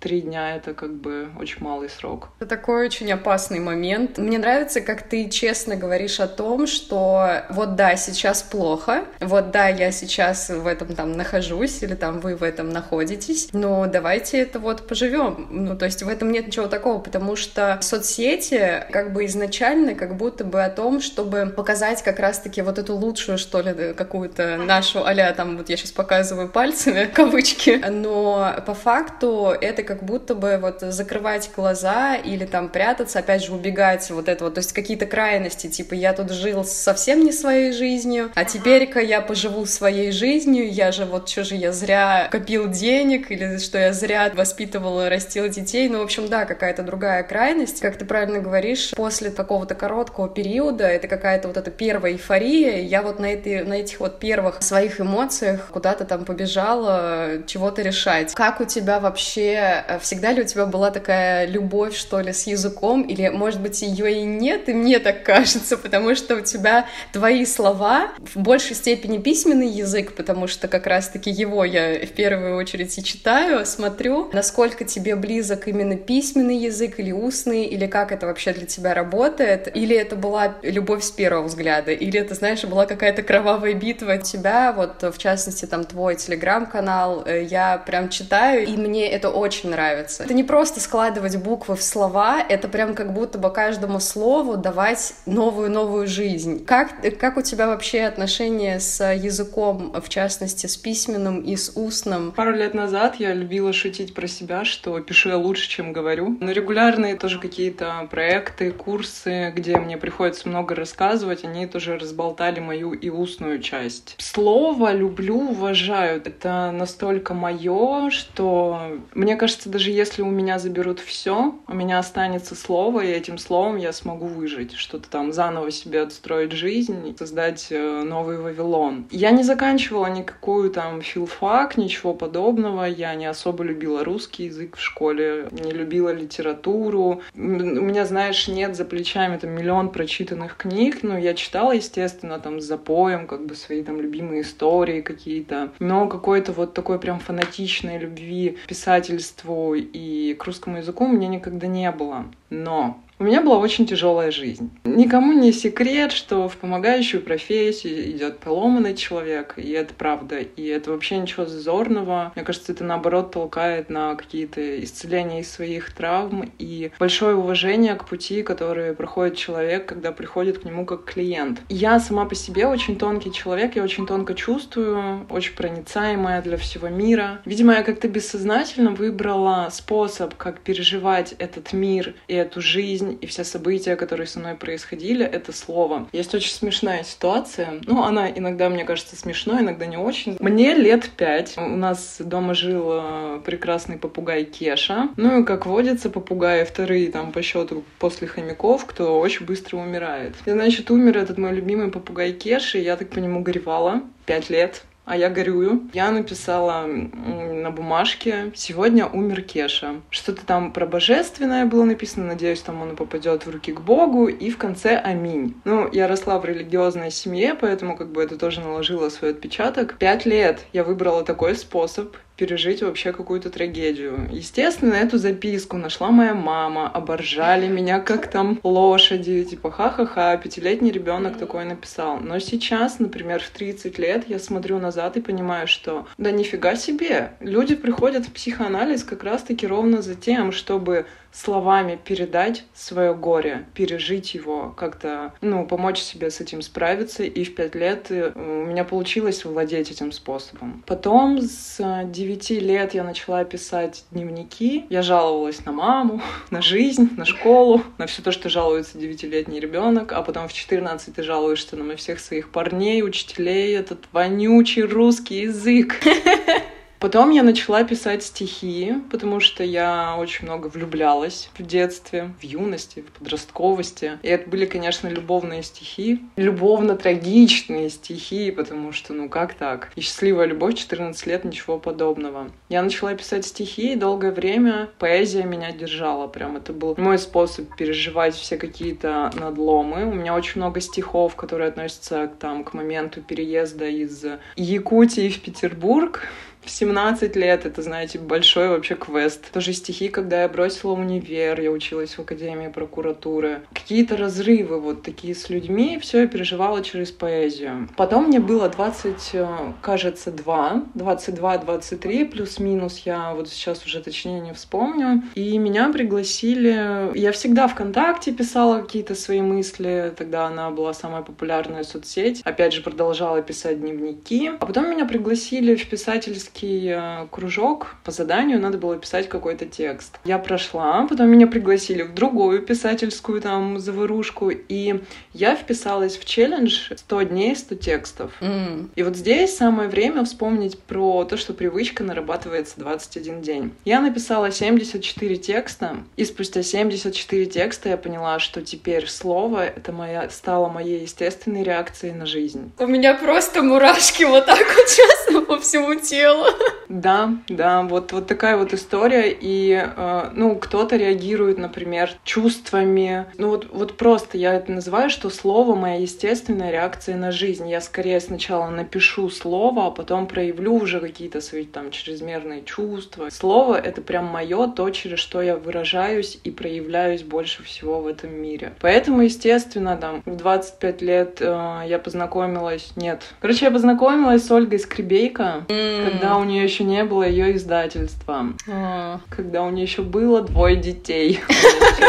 три 0.00 0.20
дня— 0.20 0.56
это 0.56 0.74
как 0.74 0.94
бы 0.94 1.28
очень 1.38 1.62
малый 1.62 1.88
срок. 1.88 2.28
Это 2.38 2.48
такой 2.48 2.86
очень 2.86 3.12
опасный 3.12 3.60
момент. 3.60 4.18
Мне 4.18 4.38
нравится, 4.38 4.80
как 4.80 5.02
ты 5.02 5.28
честно 5.28 5.76
говоришь 5.76 6.20
о 6.20 6.28
том, 6.28 6.66
что 6.66 7.42
вот 7.50 7.74
да, 7.76 7.96
сейчас 7.96 8.42
плохо, 8.42 9.04
вот 9.20 9.50
да, 9.50 9.68
я 9.68 9.90
сейчас 9.90 10.50
в 10.50 10.66
этом 10.66 10.94
там 10.94 11.12
нахожусь, 11.12 11.82
или 11.82 11.94
там 11.94 12.20
вы 12.20 12.36
в 12.36 12.42
этом 12.42 12.70
находитесь, 12.70 13.48
но 13.52 13.86
давайте 13.86 14.38
это 14.40 14.58
вот 14.58 14.86
поживем. 14.86 15.48
Ну, 15.50 15.76
то 15.76 15.86
есть 15.86 16.02
в 16.02 16.08
этом 16.08 16.30
нет 16.30 16.46
ничего 16.46 16.66
такого, 16.66 17.00
потому 17.00 17.36
что 17.36 17.78
соцсети 17.80 18.84
как 18.90 19.12
бы 19.12 19.24
изначально 19.26 19.94
как 19.94 20.16
будто 20.16 20.44
бы 20.44 20.64
о 20.64 20.70
том, 20.70 21.00
чтобы 21.00 21.52
показать 21.54 22.02
как 22.02 22.20
раз-таки 22.20 22.62
вот 22.62 22.78
эту 22.78 22.94
лучшую, 22.94 23.38
что 23.38 23.60
ли, 23.60 23.94
какую-то 23.94 24.56
нашу 24.56 25.04
а 25.06 25.32
там, 25.32 25.56
вот 25.56 25.68
я 25.68 25.76
сейчас 25.76 25.92
показываю 25.92 26.48
пальцами, 26.48 27.08
кавычки, 27.14 27.82
но 27.88 28.54
по 28.66 28.74
факту 28.74 29.15
это 29.22 29.82
как 29.82 30.02
будто 30.02 30.34
бы 30.34 30.58
вот 30.60 30.80
закрывать 30.80 31.50
глаза 31.54 32.16
или 32.16 32.44
там 32.44 32.68
прятаться, 32.68 33.18
опять 33.20 33.44
же, 33.44 33.52
убегать 33.52 34.10
вот 34.10 34.28
это 34.28 34.44
вот, 34.44 34.54
то 34.54 34.58
есть 34.58 34.72
какие-то 34.72 35.06
крайности, 35.06 35.68
типа 35.68 35.94
я 35.94 36.12
тут 36.12 36.30
жил 36.30 36.64
совсем 36.64 37.24
не 37.24 37.32
своей 37.32 37.72
жизнью, 37.72 38.30
а 38.34 38.44
теперь-ка 38.44 39.00
я 39.00 39.20
поживу 39.20 39.66
своей 39.66 40.12
жизнью, 40.12 40.70
я 40.70 40.92
же 40.92 41.04
вот 41.04 41.28
что 41.28 41.44
же 41.44 41.56
я 41.56 41.72
зря 41.72 42.28
копил 42.30 42.68
денег 42.68 43.30
или 43.30 43.58
что 43.58 43.78
я 43.78 43.92
зря 43.92 44.30
воспитывал 44.34 45.04
и 45.04 45.08
растил 45.08 45.48
детей, 45.48 45.88
ну, 45.88 46.00
в 46.00 46.02
общем, 46.02 46.28
да, 46.28 46.44
какая-то 46.44 46.82
другая 46.82 47.22
крайность, 47.22 47.80
как 47.80 47.96
ты 47.96 48.04
правильно 48.04 48.40
говоришь, 48.40 48.92
после 48.96 49.30
какого-то 49.30 49.74
короткого 49.74 50.28
периода 50.28 50.84
это 50.84 51.08
какая-то 51.08 51.48
вот 51.48 51.56
эта 51.56 51.70
первая 51.70 52.12
эйфория, 52.12 52.82
я 52.82 53.02
вот 53.02 53.18
на, 53.18 53.26
этой, 53.26 53.64
на 53.64 53.74
этих 53.74 54.00
вот 54.00 54.18
первых 54.18 54.62
своих 54.62 55.00
эмоциях 55.00 55.68
куда-то 55.70 56.04
там 56.04 56.24
побежала 56.24 57.42
чего-то 57.46 57.82
решать. 57.82 58.34
Как 58.34 58.60
у 58.60 58.64
тебя 58.64 58.95
вообще, 59.00 59.84
э, 59.86 59.98
всегда 60.00 60.32
ли 60.32 60.42
у 60.42 60.44
тебя 60.44 60.66
была 60.66 60.90
такая 60.90 61.46
любовь, 61.46 61.96
что 61.96 62.20
ли, 62.20 62.32
с 62.32 62.46
языком, 62.46 63.02
или, 63.02 63.28
может 63.28 63.60
быть, 63.60 63.82
ее 63.82 64.20
и 64.20 64.22
нет, 64.24 64.68
и 64.68 64.72
мне 64.72 64.98
так 64.98 65.22
кажется, 65.22 65.76
потому 65.76 66.14
что 66.14 66.36
у 66.36 66.40
тебя 66.40 66.86
твои 67.12 67.44
слова 67.44 68.10
в 68.34 68.38
большей 68.38 68.76
степени 68.76 69.18
письменный 69.18 69.68
язык, 69.68 70.14
потому 70.14 70.46
что 70.46 70.68
как 70.68 70.86
раз-таки 70.86 71.30
его 71.30 71.64
я 71.64 72.06
в 72.06 72.12
первую 72.12 72.56
очередь 72.56 72.96
и 72.98 73.04
читаю, 73.04 73.64
смотрю, 73.66 74.30
насколько 74.32 74.84
тебе 74.84 75.16
близок 75.16 75.68
именно 75.68 75.96
письменный 75.96 76.56
язык 76.56 76.98
или 76.98 77.12
устный, 77.12 77.64
или 77.64 77.86
как 77.86 78.12
это 78.12 78.26
вообще 78.26 78.52
для 78.52 78.66
тебя 78.66 78.94
работает, 78.94 79.74
или 79.74 79.96
это 79.96 80.16
была 80.16 80.56
любовь 80.62 81.02
с 81.02 81.10
первого 81.10 81.44
взгляда, 81.44 81.92
или 81.92 82.18
это, 82.18 82.34
знаешь, 82.34 82.64
была 82.64 82.86
какая-то 82.86 83.22
кровавая 83.22 83.74
битва? 83.74 84.18
Тебя, 84.18 84.72
вот 84.72 85.02
в 85.02 85.18
частности 85.18 85.66
там 85.66 85.84
твой 85.84 86.16
телеграм-канал, 86.16 87.22
э, 87.26 87.44
я 87.44 87.78
прям 87.78 88.08
читаю, 88.08 88.66
и 88.66 88.76
мне 88.86 89.08
это 89.08 89.30
очень 89.30 89.70
нравится. 89.70 90.24
Это 90.24 90.34
не 90.34 90.44
просто 90.44 90.80
складывать 90.80 91.36
буквы 91.36 91.76
в 91.76 91.82
слова, 91.82 92.40
это 92.40 92.68
прям 92.68 92.94
как 92.94 93.12
будто 93.12 93.38
бы 93.38 93.50
каждому 93.50 94.00
слову 94.00 94.56
давать 94.56 95.14
новую-новую 95.26 96.06
жизнь. 96.06 96.64
Как, 96.64 96.90
как 97.18 97.36
у 97.36 97.42
тебя 97.42 97.66
вообще 97.66 98.02
отношения 98.02 98.80
с 98.80 99.04
языком, 99.12 99.94
в 100.00 100.08
частности, 100.08 100.66
с 100.66 100.76
письменным 100.76 101.40
и 101.40 101.56
с 101.56 101.72
устным? 101.74 102.32
Пару 102.32 102.52
лет 102.52 102.74
назад 102.74 103.16
я 103.16 103.34
любила 103.34 103.72
шутить 103.72 104.14
про 104.14 104.26
себя, 104.26 104.64
что 104.64 104.98
пишу 105.00 105.30
я 105.30 105.36
лучше, 105.36 105.68
чем 105.68 105.92
говорю. 105.92 106.36
Но 106.40 106.50
регулярные 106.50 107.16
тоже 107.16 107.38
какие-то 107.38 108.06
проекты, 108.10 108.70
курсы, 108.70 109.52
где 109.54 109.76
мне 109.78 109.96
приходится 109.96 110.48
много 110.48 110.74
рассказывать, 110.74 111.44
они 111.44 111.66
тоже 111.66 111.98
разболтали 111.98 112.60
мою 112.60 112.92
и 112.92 113.08
устную 113.08 113.60
часть. 113.60 114.14
Слово 114.18 114.92
люблю, 114.92 115.36
уважаю. 115.50 116.22
Это 116.24 116.70
настолько 116.72 117.34
мое, 117.34 118.10
что 118.10 118.75
мне 119.14 119.36
кажется, 119.36 119.68
даже 119.68 119.90
если 119.90 120.22
у 120.22 120.30
меня 120.30 120.58
заберут 120.58 121.00
все, 121.00 121.54
у 121.66 121.74
меня 121.74 121.98
останется 121.98 122.54
слово, 122.54 123.00
и 123.00 123.08
этим 123.08 123.38
словом 123.38 123.76
я 123.76 123.92
смогу 123.92 124.26
выжить, 124.26 124.74
что-то 124.74 125.08
там 125.10 125.32
заново 125.32 125.70
себе 125.70 126.02
отстроить 126.02 126.52
жизнь, 126.52 127.16
создать 127.18 127.68
э, 127.70 128.02
новый 128.02 128.38
Вавилон. 128.38 129.06
Я 129.10 129.30
не 129.30 129.42
заканчивала 129.42 130.06
никакую 130.06 130.70
там 130.70 131.02
филфак, 131.02 131.76
ничего 131.76 132.14
подобного. 132.14 132.84
Я 132.84 133.14
не 133.14 133.26
особо 133.26 133.64
любила 133.64 134.04
русский 134.04 134.44
язык 134.44 134.76
в 134.76 134.82
школе, 134.82 135.48
не 135.52 135.72
любила 135.72 136.10
литературу. 136.10 137.22
У 137.34 137.38
меня, 137.38 138.04
знаешь, 138.06 138.48
нет 138.48 138.76
за 138.76 138.84
плечами 138.84 139.36
там 139.36 139.50
миллион 139.50 139.90
прочитанных 139.90 140.56
книг, 140.56 141.02
но 141.02 141.18
я 141.18 141.34
читала, 141.34 141.72
естественно, 141.72 142.38
там 142.38 142.60
с 142.60 142.64
запоем, 142.64 143.26
как 143.26 143.46
бы 143.46 143.54
свои 143.54 143.82
там 143.82 144.00
любимые 144.00 144.42
истории 144.42 145.00
какие-то. 145.00 145.72
Но 145.78 146.08
какой-то 146.08 146.52
вот 146.52 146.74
такой 146.74 146.98
прям 146.98 147.18
фанатичной 147.18 147.98
любви 147.98 148.58
писательству 148.66 149.74
и 149.74 150.34
к 150.34 150.44
русскому 150.44 150.78
языку 150.78 151.04
у 151.04 151.08
меня 151.08 151.28
никогда 151.28 151.66
не 151.66 151.90
было. 151.90 152.26
Но 152.50 153.00
у 153.18 153.24
меня 153.24 153.40
была 153.40 153.56
очень 153.58 153.86
тяжелая 153.86 154.30
жизнь. 154.30 154.70
Никому 154.84 155.32
не 155.32 155.52
секрет, 155.52 156.12
что 156.12 156.48
в 156.48 156.56
помогающую 156.56 157.22
профессию 157.22 158.10
идет 158.10 158.40
поломанный 158.40 158.94
человек, 158.94 159.54
и 159.56 159.70
это 159.70 159.94
правда. 159.94 160.40
И 160.40 160.66
это 160.66 160.90
вообще 160.90 161.16
ничего 161.16 161.46
зазорного. 161.46 162.32
Мне 162.34 162.44
кажется, 162.44 162.72
это 162.72 162.84
наоборот 162.84 163.32
толкает 163.32 163.88
на 163.88 164.14
какие-то 164.16 164.82
исцеления 164.84 165.40
из 165.40 165.50
своих 165.50 165.92
травм 165.92 166.50
и 166.58 166.90
большое 166.98 167.36
уважение 167.36 167.94
к 167.94 168.06
пути, 168.06 168.42
который 168.42 168.92
проходит 168.94 169.36
человек, 169.36 169.86
когда 169.86 170.12
приходит 170.12 170.58
к 170.58 170.64
нему 170.64 170.84
как 170.84 171.04
клиент. 171.04 171.60
Я 171.70 171.98
сама 172.00 172.26
по 172.26 172.34
себе 172.34 172.66
очень 172.66 172.98
тонкий 172.98 173.32
человек, 173.32 173.76
я 173.76 173.82
очень 173.82 174.06
тонко 174.06 174.34
чувствую, 174.34 175.26
очень 175.30 175.54
проницаемая 175.54 176.42
для 176.42 176.58
всего 176.58 176.88
мира. 176.88 177.40
Видимо, 177.46 177.74
я 177.74 177.82
как-то 177.82 178.08
бессознательно 178.08 178.90
выбрала 178.90 179.68
способ, 179.72 180.34
как 180.34 180.60
переживать 180.60 181.34
этот 181.38 181.72
мир 181.72 182.14
и 182.28 182.34
эту 182.34 182.60
жизнь 182.60 183.05
жизнь 183.06 183.18
и 183.20 183.26
все 183.26 183.44
события, 183.44 183.96
которые 183.96 184.26
со 184.26 184.38
мной 184.38 184.54
происходили, 184.54 185.24
это 185.24 185.52
слово. 185.52 186.08
Есть 186.12 186.34
очень 186.34 186.52
смешная 186.52 187.04
ситуация. 187.04 187.80
Ну, 187.86 188.02
она 188.02 188.30
иногда, 188.30 188.68
мне 188.68 188.84
кажется, 188.84 189.16
смешной, 189.16 189.60
иногда 189.60 189.86
не 189.86 189.96
очень. 189.96 190.36
Мне 190.40 190.74
лет 190.74 191.10
пять. 191.16 191.56
У 191.56 191.76
нас 191.76 192.16
дома 192.20 192.54
жил 192.54 192.88
э, 192.90 193.40
прекрасный 193.44 193.96
попугай 193.96 194.44
Кеша. 194.44 195.08
Ну 195.16 195.40
и, 195.40 195.44
как 195.44 195.66
водится, 195.66 196.10
попугаи 196.10 196.64
вторые 196.64 197.10
там 197.10 197.32
по 197.32 197.42
счету 197.42 197.84
после 197.98 198.26
хомяков, 198.26 198.84
кто 198.86 199.18
очень 199.18 199.46
быстро 199.46 199.78
умирает. 199.78 200.34
И, 200.46 200.50
значит, 200.50 200.90
умер 200.90 201.18
этот 201.18 201.38
мой 201.38 201.52
любимый 201.54 201.90
попугай 201.90 202.32
Кеша, 202.32 202.78
и 202.78 202.82
я 202.82 202.96
так 202.96 203.10
по 203.10 203.18
нему 203.18 203.42
горевала 203.42 204.02
пять 204.26 204.50
лет 204.50 204.82
а 205.06 205.16
я 205.16 205.30
горюю. 205.30 205.88
Я 205.94 206.10
написала 206.10 206.84
на 206.86 207.70
бумажке 207.70 208.52
«Сегодня 208.54 209.06
умер 209.06 209.42
Кеша». 209.42 210.02
Что-то 210.10 210.44
там 210.44 210.72
про 210.72 210.84
божественное 210.84 211.64
было 211.64 211.84
написано, 211.84 212.26
надеюсь, 212.26 212.60
там 212.60 212.82
он 212.82 212.96
попадет 212.96 213.46
в 213.46 213.50
руки 213.50 213.72
к 213.72 213.80
Богу, 213.80 214.26
и 214.26 214.50
в 214.50 214.58
конце 214.58 214.96
«Аминь». 214.96 215.54
Ну, 215.64 215.88
я 215.92 216.08
росла 216.08 216.38
в 216.38 216.44
религиозной 216.44 217.12
семье, 217.12 217.54
поэтому 217.54 217.96
как 217.96 218.10
бы 218.10 218.22
это 218.22 218.36
тоже 218.36 218.60
наложило 218.60 219.08
свой 219.08 219.30
отпечаток. 219.30 219.96
Пять 219.98 220.26
лет 220.26 220.66
я 220.72 220.82
выбрала 220.82 221.22
такой 221.22 221.54
способ, 221.54 222.16
пережить 222.36 222.82
вообще 222.82 223.12
какую-то 223.12 223.50
трагедию. 223.50 224.28
Естественно, 224.30 224.94
эту 224.94 225.18
записку 225.18 225.76
нашла 225.76 226.10
моя 226.10 226.34
мама, 226.34 226.88
оборжали 226.88 227.68
меня 227.68 228.00
как 228.00 228.30
там 228.30 228.60
лошади, 228.62 229.44
типа 229.44 229.70
ха-ха-ха, 229.70 230.36
пятилетний 230.36 230.90
ребенок 230.90 231.38
такой 231.38 231.64
написал. 231.64 232.18
Но 232.20 232.38
сейчас, 232.38 232.98
например, 232.98 233.40
в 233.40 233.50
30 233.50 233.98
лет 233.98 234.24
я 234.28 234.38
смотрю 234.38 234.78
назад 234.78 235.16
и 235.16 235.20
понимаю, 235.20 235.66
что 235.66 236.06
да 236.18 236.30
нифига 236.30 236.76
себе, 236.76 237.32
люди 237.40 237.74
приходят 237.74 238.26
в 238.26 238.32
психоанализ 238.32 239.04
как 239.04 239.24
раз-таки 239.24 239.66
ровно 239.66 240.02
за 240.02 240.14
тем, 240.14 240.52
чтобы 240.52 241.06
словами 241.36 241.98
передать 242.02 242.64
свое 242.74 243.14
горе, 243.14 243.66
пережить 243.74 244.34
его, 244.34 244.72
как-то, 244.76 245.34
ну, 245.42 245.66
помочь 245.66 245.98
себе 245.98 246.30
с 246.30 246.40
этим 246.40 246.62
справиться. 246.62 247.24
И 247.24 247.44
в 247.44 247.54
пять 247.54 247.74
лет 247.74 248.10
э, 248.10 248.32
у 248.34 248.64
меня 248.66 248.84
получилось 248.84 249.44
владеть 249.44 249.90
этим 249.90 250.12
способом. 250.12 250.82
Потом 250.86 251.40
с 251.40 252.04
девяти 252.06 252.58
лет 252.58 252.94
я 252.94 253.04
начала 253.04 253.44
писать 253.44 254.04
дневники. 254.10 254.86
Я 254.88 255.02
жаловалась 255.02 255.64
на 255.66 255.72
маму, 255.72 256.22
на 256.50 256.62
жизнь, 256.62 257.10
на 257.16 257.26
школу, 257.26 257.82
на 257.98 258.06
все 258.06 258.22
то, 258.22 258.32
что 258.32 258.48
жалуется 258.48 258.98
девятилетний 258.98 259.60
ребенок. 259.60 260.12
А 260.12 260.22
потом 260.22 260.48
в 260.48 260.52
14 260.52 261.14
ты 261.14 261.22
жалуешься 261.22 261.76
на 261.76 261.96
всех 261.96 262.18
своих 262.18 262.50
парней, 262.50 263.02
учителей, 263.02 263.76
этот 263.76 264.00
вонючий 264.12 264.82
русский 264.82 265.42
язык. 265.42 265.96
Потом 266.98 267.30
я 267.30 267.42
начала 267.42 267.84
писать 267.84 268.22
стихи, 268.22 268.94
потому 269.10 269.40
что 269.40 269.62
я 269.62 270.16
очень 270.18 270.46
много 270.46 270.68
влюблялась 270.68 271.50
в 271.58 271.62
детстве, 271.62 272.32
в 272.40 272.44
юности, 272.44 273.02
в 273.02 273.18
подростковости. 273.18 274.18
И 274.22 274.28
это 274.28 274.48
были, 274.48 274.64
конечно, 274.64 275.08
любовные 275.08 275.62
стихи, 275.62 276.22
любовно-трагичные 276.36 277.90
стихи, 277.90 278.50
потому 278.50 278.92
что, 278.92 279.12
ну 279.12 279.28
как 279.28 279.54
так? 279.54 279.92
И 279.96 280.00
счастливая 280.00 280.46
любовь 280.46 280.74
14 280.74 281.26
лет, 281.26 281.44
ничего 281.44 281.78
подобного. 281.78 282.50
Я 282.68 282.82
начала 282.82 283.14
писать 283.14 283.44
стихи, 283.44 283.92
и 283.92 283.96
долгое 283.96 284.32
время 284.32 284.88
поэзия 284.98 285.44
меня 285.44 285.72
держала. 285.72 286.26
Прям 286.26 286.56
это 286.56 286.72
был 286.72 286.94
мой 286.96 287.18
способ 287.18 287.76
переживать 287.76 288.34
все 288.34 288.56
какие-то 288.56 289.30
надломы. 289.34 290.06
У 290.06 290.14
меня 290.14 290.34
очень 290.34 290.60
много 290.60 290.80
стихов, 290.80 291.36
которые 291.36 291.68
относятся 291.68 292.30
там, 292.38 292.64
к 292.64 292.72
моменту 292.72 293.20
переезда 293.20 293.86
из 293.86 294.24
Якутии 294.56 295.28
в 295.28 295.40
Петербург 295.40 296.22
в 296.66 296.70
17 296.70 297.36
лет 297.36 297.64
это, 297.64 297.80
знаете, 297.80 298.18
большой 298.18 298.68
вообще 298.68 298.96
квест. 298.96 299.50
Тоже 299.52 299.72
стихи, 299.72 300.08
когда 300.08 300.42
я 300.42 300.48
бросила 300.48 300.92
универ, 300.92 301.60
я 301.60 301.70
училась 301.70 302.18
в 302.18 302.20
Академии 302.20 302.68
прокуратуры. 302.68 303.62
Какие-то 303.72 304.16
разрывы 304.16 304.80
вот 304.80 305.02
такие 305.02 305.34
с 305.34 305.48
людьми, 305.48 305.98
все 306.00 306.22
я 306.22 306.26
переживала 306.26 306.82
через 306.82 307.12
поэзию. 307.12 307.88
Потом 307.96 308.26
мне 308.26 308.40
было 308.40 308.68
20, 308.68 309.30
э, 309.34 309.46
кажется, 309.80 310.32
2, 310.32 310.86
22-23, 310.94 312.24
плюс-минус, 312.24 313.02
я 313.04 313.32
вот 313.34 313.48
сейчас 313.48 313.84
уже 313.86 314.02
точнее 314.02 314.40
не 314.40 314.52
вспомню. 314.52 315.22
И 315.34 315.56
меня 315.58 315.90
пригласили... 315.92 317.16
Я 317.16 317.30
всегда 317.30 317.68
ВКонтакте 317.68 318.32
писала 318.32 318.80
какие-то 318.80 319.14
свои 319.14 319.40
мысли, 319.40 320.12
тогда 320.16 320.46
она 320.46 320.70
была 320.70 320.92
самая 320.94 321.22
популярная 321.22 321.84
соцсеть. 321.84 322.40
Опять 322.44 322.72
же, 322.72 322.82
продолжала 322.82 323.40
писать 323.40 323.80
дневники. 323.80 324.50
А 324.58 324.66
потом 324.66 324.90
меня 324.90 325.04
пригласили 325.04 325.76
в 325.76 325.88
писательский 325.88 326.55
писательский 326.56 326.88
э, 326.88 327.26
кружок 327.30 327.96
по 328.04 328.10
заданию 328.10 328.60
надо 328.60 328.78
было 328.78 328.96
писать 328.96 329.28
какой-то 329.28 329.66
текст. 329.66 330.18
Я 330.24 330.38
прошла, 330.38 331.06
потом 331.08 331.28
меня 331.28 331.46
пригласили 331.46 332.02
в 332.02 332.14
другую 332.14 332.62
писательскую 332.62 333.40
там 333.40 333.78
заварушку, 333.78 334.50
и 334.50 335.00
я 335.32 335.56
вписалась 335.56 336.16
в 336.16 336.24
челлендж 336.24 336.92
100 336.94 337.22
дней, 337.22 337.56
100 337.56 337.74
текстов. 337.76 338.32
Mm. 338.40 338.88
И 338.96 339.02
вот 339.02 339.16
здесь 339.16 339.56
самое 339.56 339.88
время 339.88 340.24
вспомнить 340.24 340.78
про 340.78 341.24
то, 341.24 341.36
что 341.36 341.52
привычка 341.52 342.04
нарабатывается 342.04 342.78
21 342.78 343.42
день. 343.42 343.72
Я 343.84 344.00
написала 344.00 344.50
74 344.50 345.36
текста, 345.36 345.96
и 346.16 346.24
спустя 346.24 346.62
74 346.62 347.46
текста 347.46 347.90
я 347.90 347.96
поняла, 347.96 348.38
что 348.38 348.62
теперь 348.62 349.08
слово 349.08 349.66
это 349.66 349.92
моя, 349.92 350.28
стало 350.30 350.68
моей 350.68 351.02
естественной 351.02 351.62
реакцией 351.62 352.12
на 352.12 352.26
жизнь. 352.26 352.72
У 352.78 352.86
меня 352.86 353.14
просто 353.14 353.62
мурашки 353.62 354.24
вот 354.24 354.46
так 354.46 354.66
вот 354.76 354.86
честно 354.86 355.42
по 355.42 355.58
всему 355.58 355.94
телу. 355.96 356.45
Да, 356.88 357.36
да, 357.48 357.82
вот, 357.82 358.12
вот 358.12 358.26
такая 358.26 358.56
вот 358.56 358.72
история. 358.72 359.36
И, 359.38 359.72
э, 359.72 360.30
ну, 360.34 360.56
кто-то 360.56 360.96
реагирует, 360.96 361.58
например, 361.58 362.10
чувствами. 362.24 363.26
Ну, 363.38 363.48
вот, 363.48 363.68
вот 363.70 363.96
просто 363.96 364.38
я 364.38 364.54
это 364.54 364.72
называю, 364.72 365.10
что 365.10 365.30
слово— 365.30 365.74
моя 365.76 365.96
естественная 365.96 366.70
реакция 366.70 367.16
на 367.16 367.32
жизнь. 367.32 367.68
Я 367.68 367.80
скорее 367.80 368.20
сначала 368.20 368.68
напишу 368.70 369.28
слово, 369.30 369.86
а 369.86 369.90
потом 369.90 370.26
проявлю 370.26 370.74
уже 370.74 371.00
какие-то 371.00 371.40
свои 371.40 371.64
там 371.64 371.90
чрезмерные 371.90 372.62
чувства. 372.62 373.28
Слово— 373.30 373.76
это 373.84 374.00
прям 374.00 374.26
мое, 374.26 374.68
то, 374.68 374.88
через 374.90 375.18
что 375.18 375.42
я 375.42 375.56
выражаюсь 375.56 376.38
и 376.44 376.50
проявляюсь 376.50 377.22
больше 377.22 377.62
всего 377.62 378.00
в 378.00 378.06
этом 378.06 378.32
мире. 378.32 378.74
Поэтому, 378.80 379.22
естественно, 379.22 379.96
там, 379.96 380.22
в 380.24 380.36
25 380.36 381.02
лет 381.02 381.38
э, 381.40 381.82
я 381.86 381.98
познакомилась... 381.98 382.92
Нет. 382.96 383.22
Короче, 383.40 383.66
я 383.66 383.70
познакомилась 383.70 384.46
с 384.46 384.50
Ольгой 384.50 384.78
Скребейко, 384.78 385.64
mm. 385.68 386.10
когда 386.10 386.35
у 386.36 386.44
нее 386.44 386.64
еще 386.64 386.84
не 386.84 387.04
было 387.04 387.22
ее 387.28 387.56
издательства. 387.56 388.46
А. 388.68 389.20
Когда 389.30 389.62
у 389.62 389.70
нее 389.70 389.84
еще 389.84 390.02
было 390.02 390.42
двое 390.42 390.76
детей. 390.76 391.40